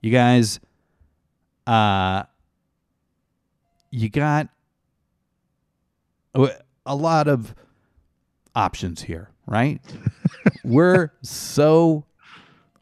You 0.00 0.10
guys, 0.10 0.58
uh, 1.66 2.22
you 3.90 4.08
got 4.08 4.48
a 6.84 6.94
lot 6.94 7.28
of 7.28 7.54
options 8.54 9.02
here, 9.02 9.30
right? 9.46 9.80
We're 10.64 11.12
so 11.22 12.04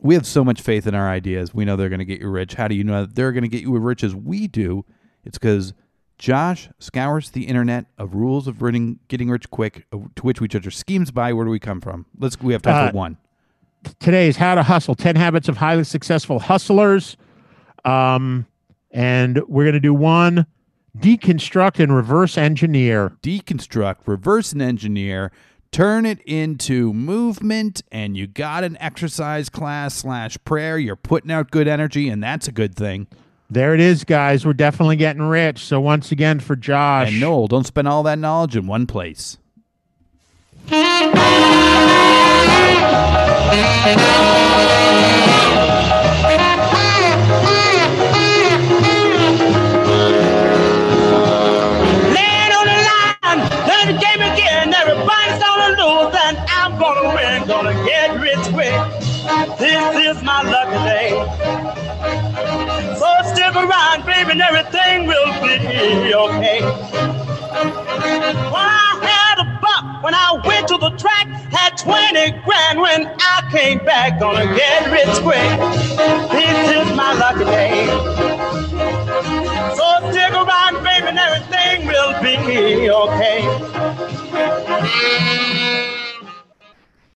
we 0.00 0.14
have 0.14 0.26
so 0.26 0.44
much 0.44 0.60
faith 0.60 0.86
in 0.86 0.94
our 0.94 1.08
ideas. 1.08 1.54
We 1.54 1.64
know 1.64 1.76
they're 1.76 1.88
going 1.88 1.98
to 2.00 2.04
get 2.04 2.20
you 2.20 2.28
rich. 2.28 2.54
How 2.54 2.68
do 2.68 2.74
you 2.74 2.84
know 2.84 3.06
that 3.06 3.14
they're 3.14 3.32
going 3.32 3.42
to 3.42 3.48
get 3.48 3.62
you 3.62 3.74
as 3.76 3.80
rich 3.82 4.04
as 4.04 4.14
we 4.14 4.46
do? 4.48 4.84
It's 5.24 5.38
because 5.38 5.72
Josh 6.18 6.68
scours 6.78 7.30
the 7.30 7.44
internet 7.46 7.86
of 7.96 8.14
rules 8.14 8.46
of 8.46 8.60
running, 8.60 8.98
getting 9.08 9.30
rich 9.30 9.48
quick, 9.50 9.86
uh, 9.92 9.98
to 10.16 10.22
which 10.22 10.40
we 10.40 10.48
judge 10.48 10.66
our 10.66 10.70
schemes 10.70 11.10
by. 11.10 11.32
Where 11.32 11.44
do 11.44 11.50
we 11.50 11.58
come 11.58 11.80
from? 11.80 12.06
Let's. 12.18 12.38
We 12.40 12.52
have 12.52 12.62
time 12.62 12.88
Uh, 12.88 12.90
for 12.90 12.96
one. 12.96 13.16
Today's 14.00 14.36
How 14.38 14.54
to 14.54 14.62
Hustle 14.62 14.94
10 14.94 15.16
Habits 15.16 15.48
of 15.48 15.58
Highly 15.58 15.84
Successful 15.84 16.38
Hustlers. 16.38 17.16
Um, 17.84 18.46
and 18.90 19.42
we're 19.46 19.64
going 19.64 19.74
to 19.74 19.80
do 19.80 19.92
one 19.92 20.46
deconstruct 20.96 21.80
and 21.80 21.94
reverse 21.94 22.38
engineer. 22.38 23.16
Deconstruct, 23.22 23.96
reverse 24.06 24.52
and 24.52 24.62
engineer, 24.62 25.32
turn 25.70 26.06
it 26.06 26.20
into 26.22 26.92
movement, 26.92 27.82
and 27.90 28.16
you 28.16 28.26
got 28.26 28.64
an 28.64 28.76
exercise 28.80 29.48
class 29.48 29.94
slash 29.94 30.38
prayer. 30.44 30.78
You're 30.78 30.96
putting 30.96 31.30
out 31.30 31.50
good 31.50 31.68
energy, 31.68 32.08
and 32.08 32.22
that's 32.22 32.48
a 32.48 32.52
good 32.52 32.76
thing. 32.76 33.06
There 33.50 33.74
it 33.74 33.80
is, 33.80 34.04
guys. 34.04 34.46
We're 34.46 34.54
definitely 34.54 34.96
getting 34.96 35.22
rich. 35.22 35.58
So, 35.58 35.80
once 35.80 36.10
again, 36.10 36.40
for 36.40 36.56
Josh. 36.56 37.08
And 37.08 37.20
Noel, 37.20 37.46
don't 37.46 37.66
spend 37.66 37.86
all 37.86 38.02
that 38.04 38.18
knowledge 38.18 38.56
in 38.56 38.66
one 38.66 38.86
place. 38.86 39.36
learn 53.84 53.94
the 53.94 54.00
game 54.00 54.20
again. 54.20 54.74
Everybody's 54.74 55.38
gonna 55.38 55.70
lose, 55.76 56.14
and 56.24 56.38
I'm 56.48 56.78
gonna 56.78 57.14
win. 57.14 57.46
Gonna 57.46 57.74
get 57.84 58.18
rich 58.20 58.38
quick. 58.52 58.74
This 59.58 60.16
is 60.16 60.22
my 60.22 60.42
lucky 60.42 60.78
day. 60.84 61.10
So 62.98 63.08
stick 63.32 63.54
around, 63.54 64.04
baby, 64.06 64.32
and 64.32 64.42
everything 64.42 65.06
will 65.06 65.32
be 65.42 66.14
okay. 66.14 66.60
When 68.52 68.66
I 68.66 68.98
had 69.02 69.33
when 70.02 70.14
I 70.14 70.40
went 70.44 70.68
to 70.68 70.76
the 70.78 70.90
track. 70.90 71.26
Had 71.50 71.76
20 71.78 72.30
grand 72.44 72.80
when 72.80 73.06
I 73.18 73.48
came 73.50 73.78
back. 73.84 74.18
Gonna 74.20 74.46
get 74.54 74.90
rich 74.90 75.08
quick. 75.22 75.58
This 76.30 76.70
is 76.76 76.96
my 76.96 77.14
lucky 77.14 77.44
day. 77.44 77.86
So 79.76 79.86
stick 80.10 80.32
around, 80.32 80.82
baby, 80.84 81.08
and 81.08 81.18
everything 81.18 81.86
will 81.86 82.12
be 82.22 82.90
okay. 82.90 83.44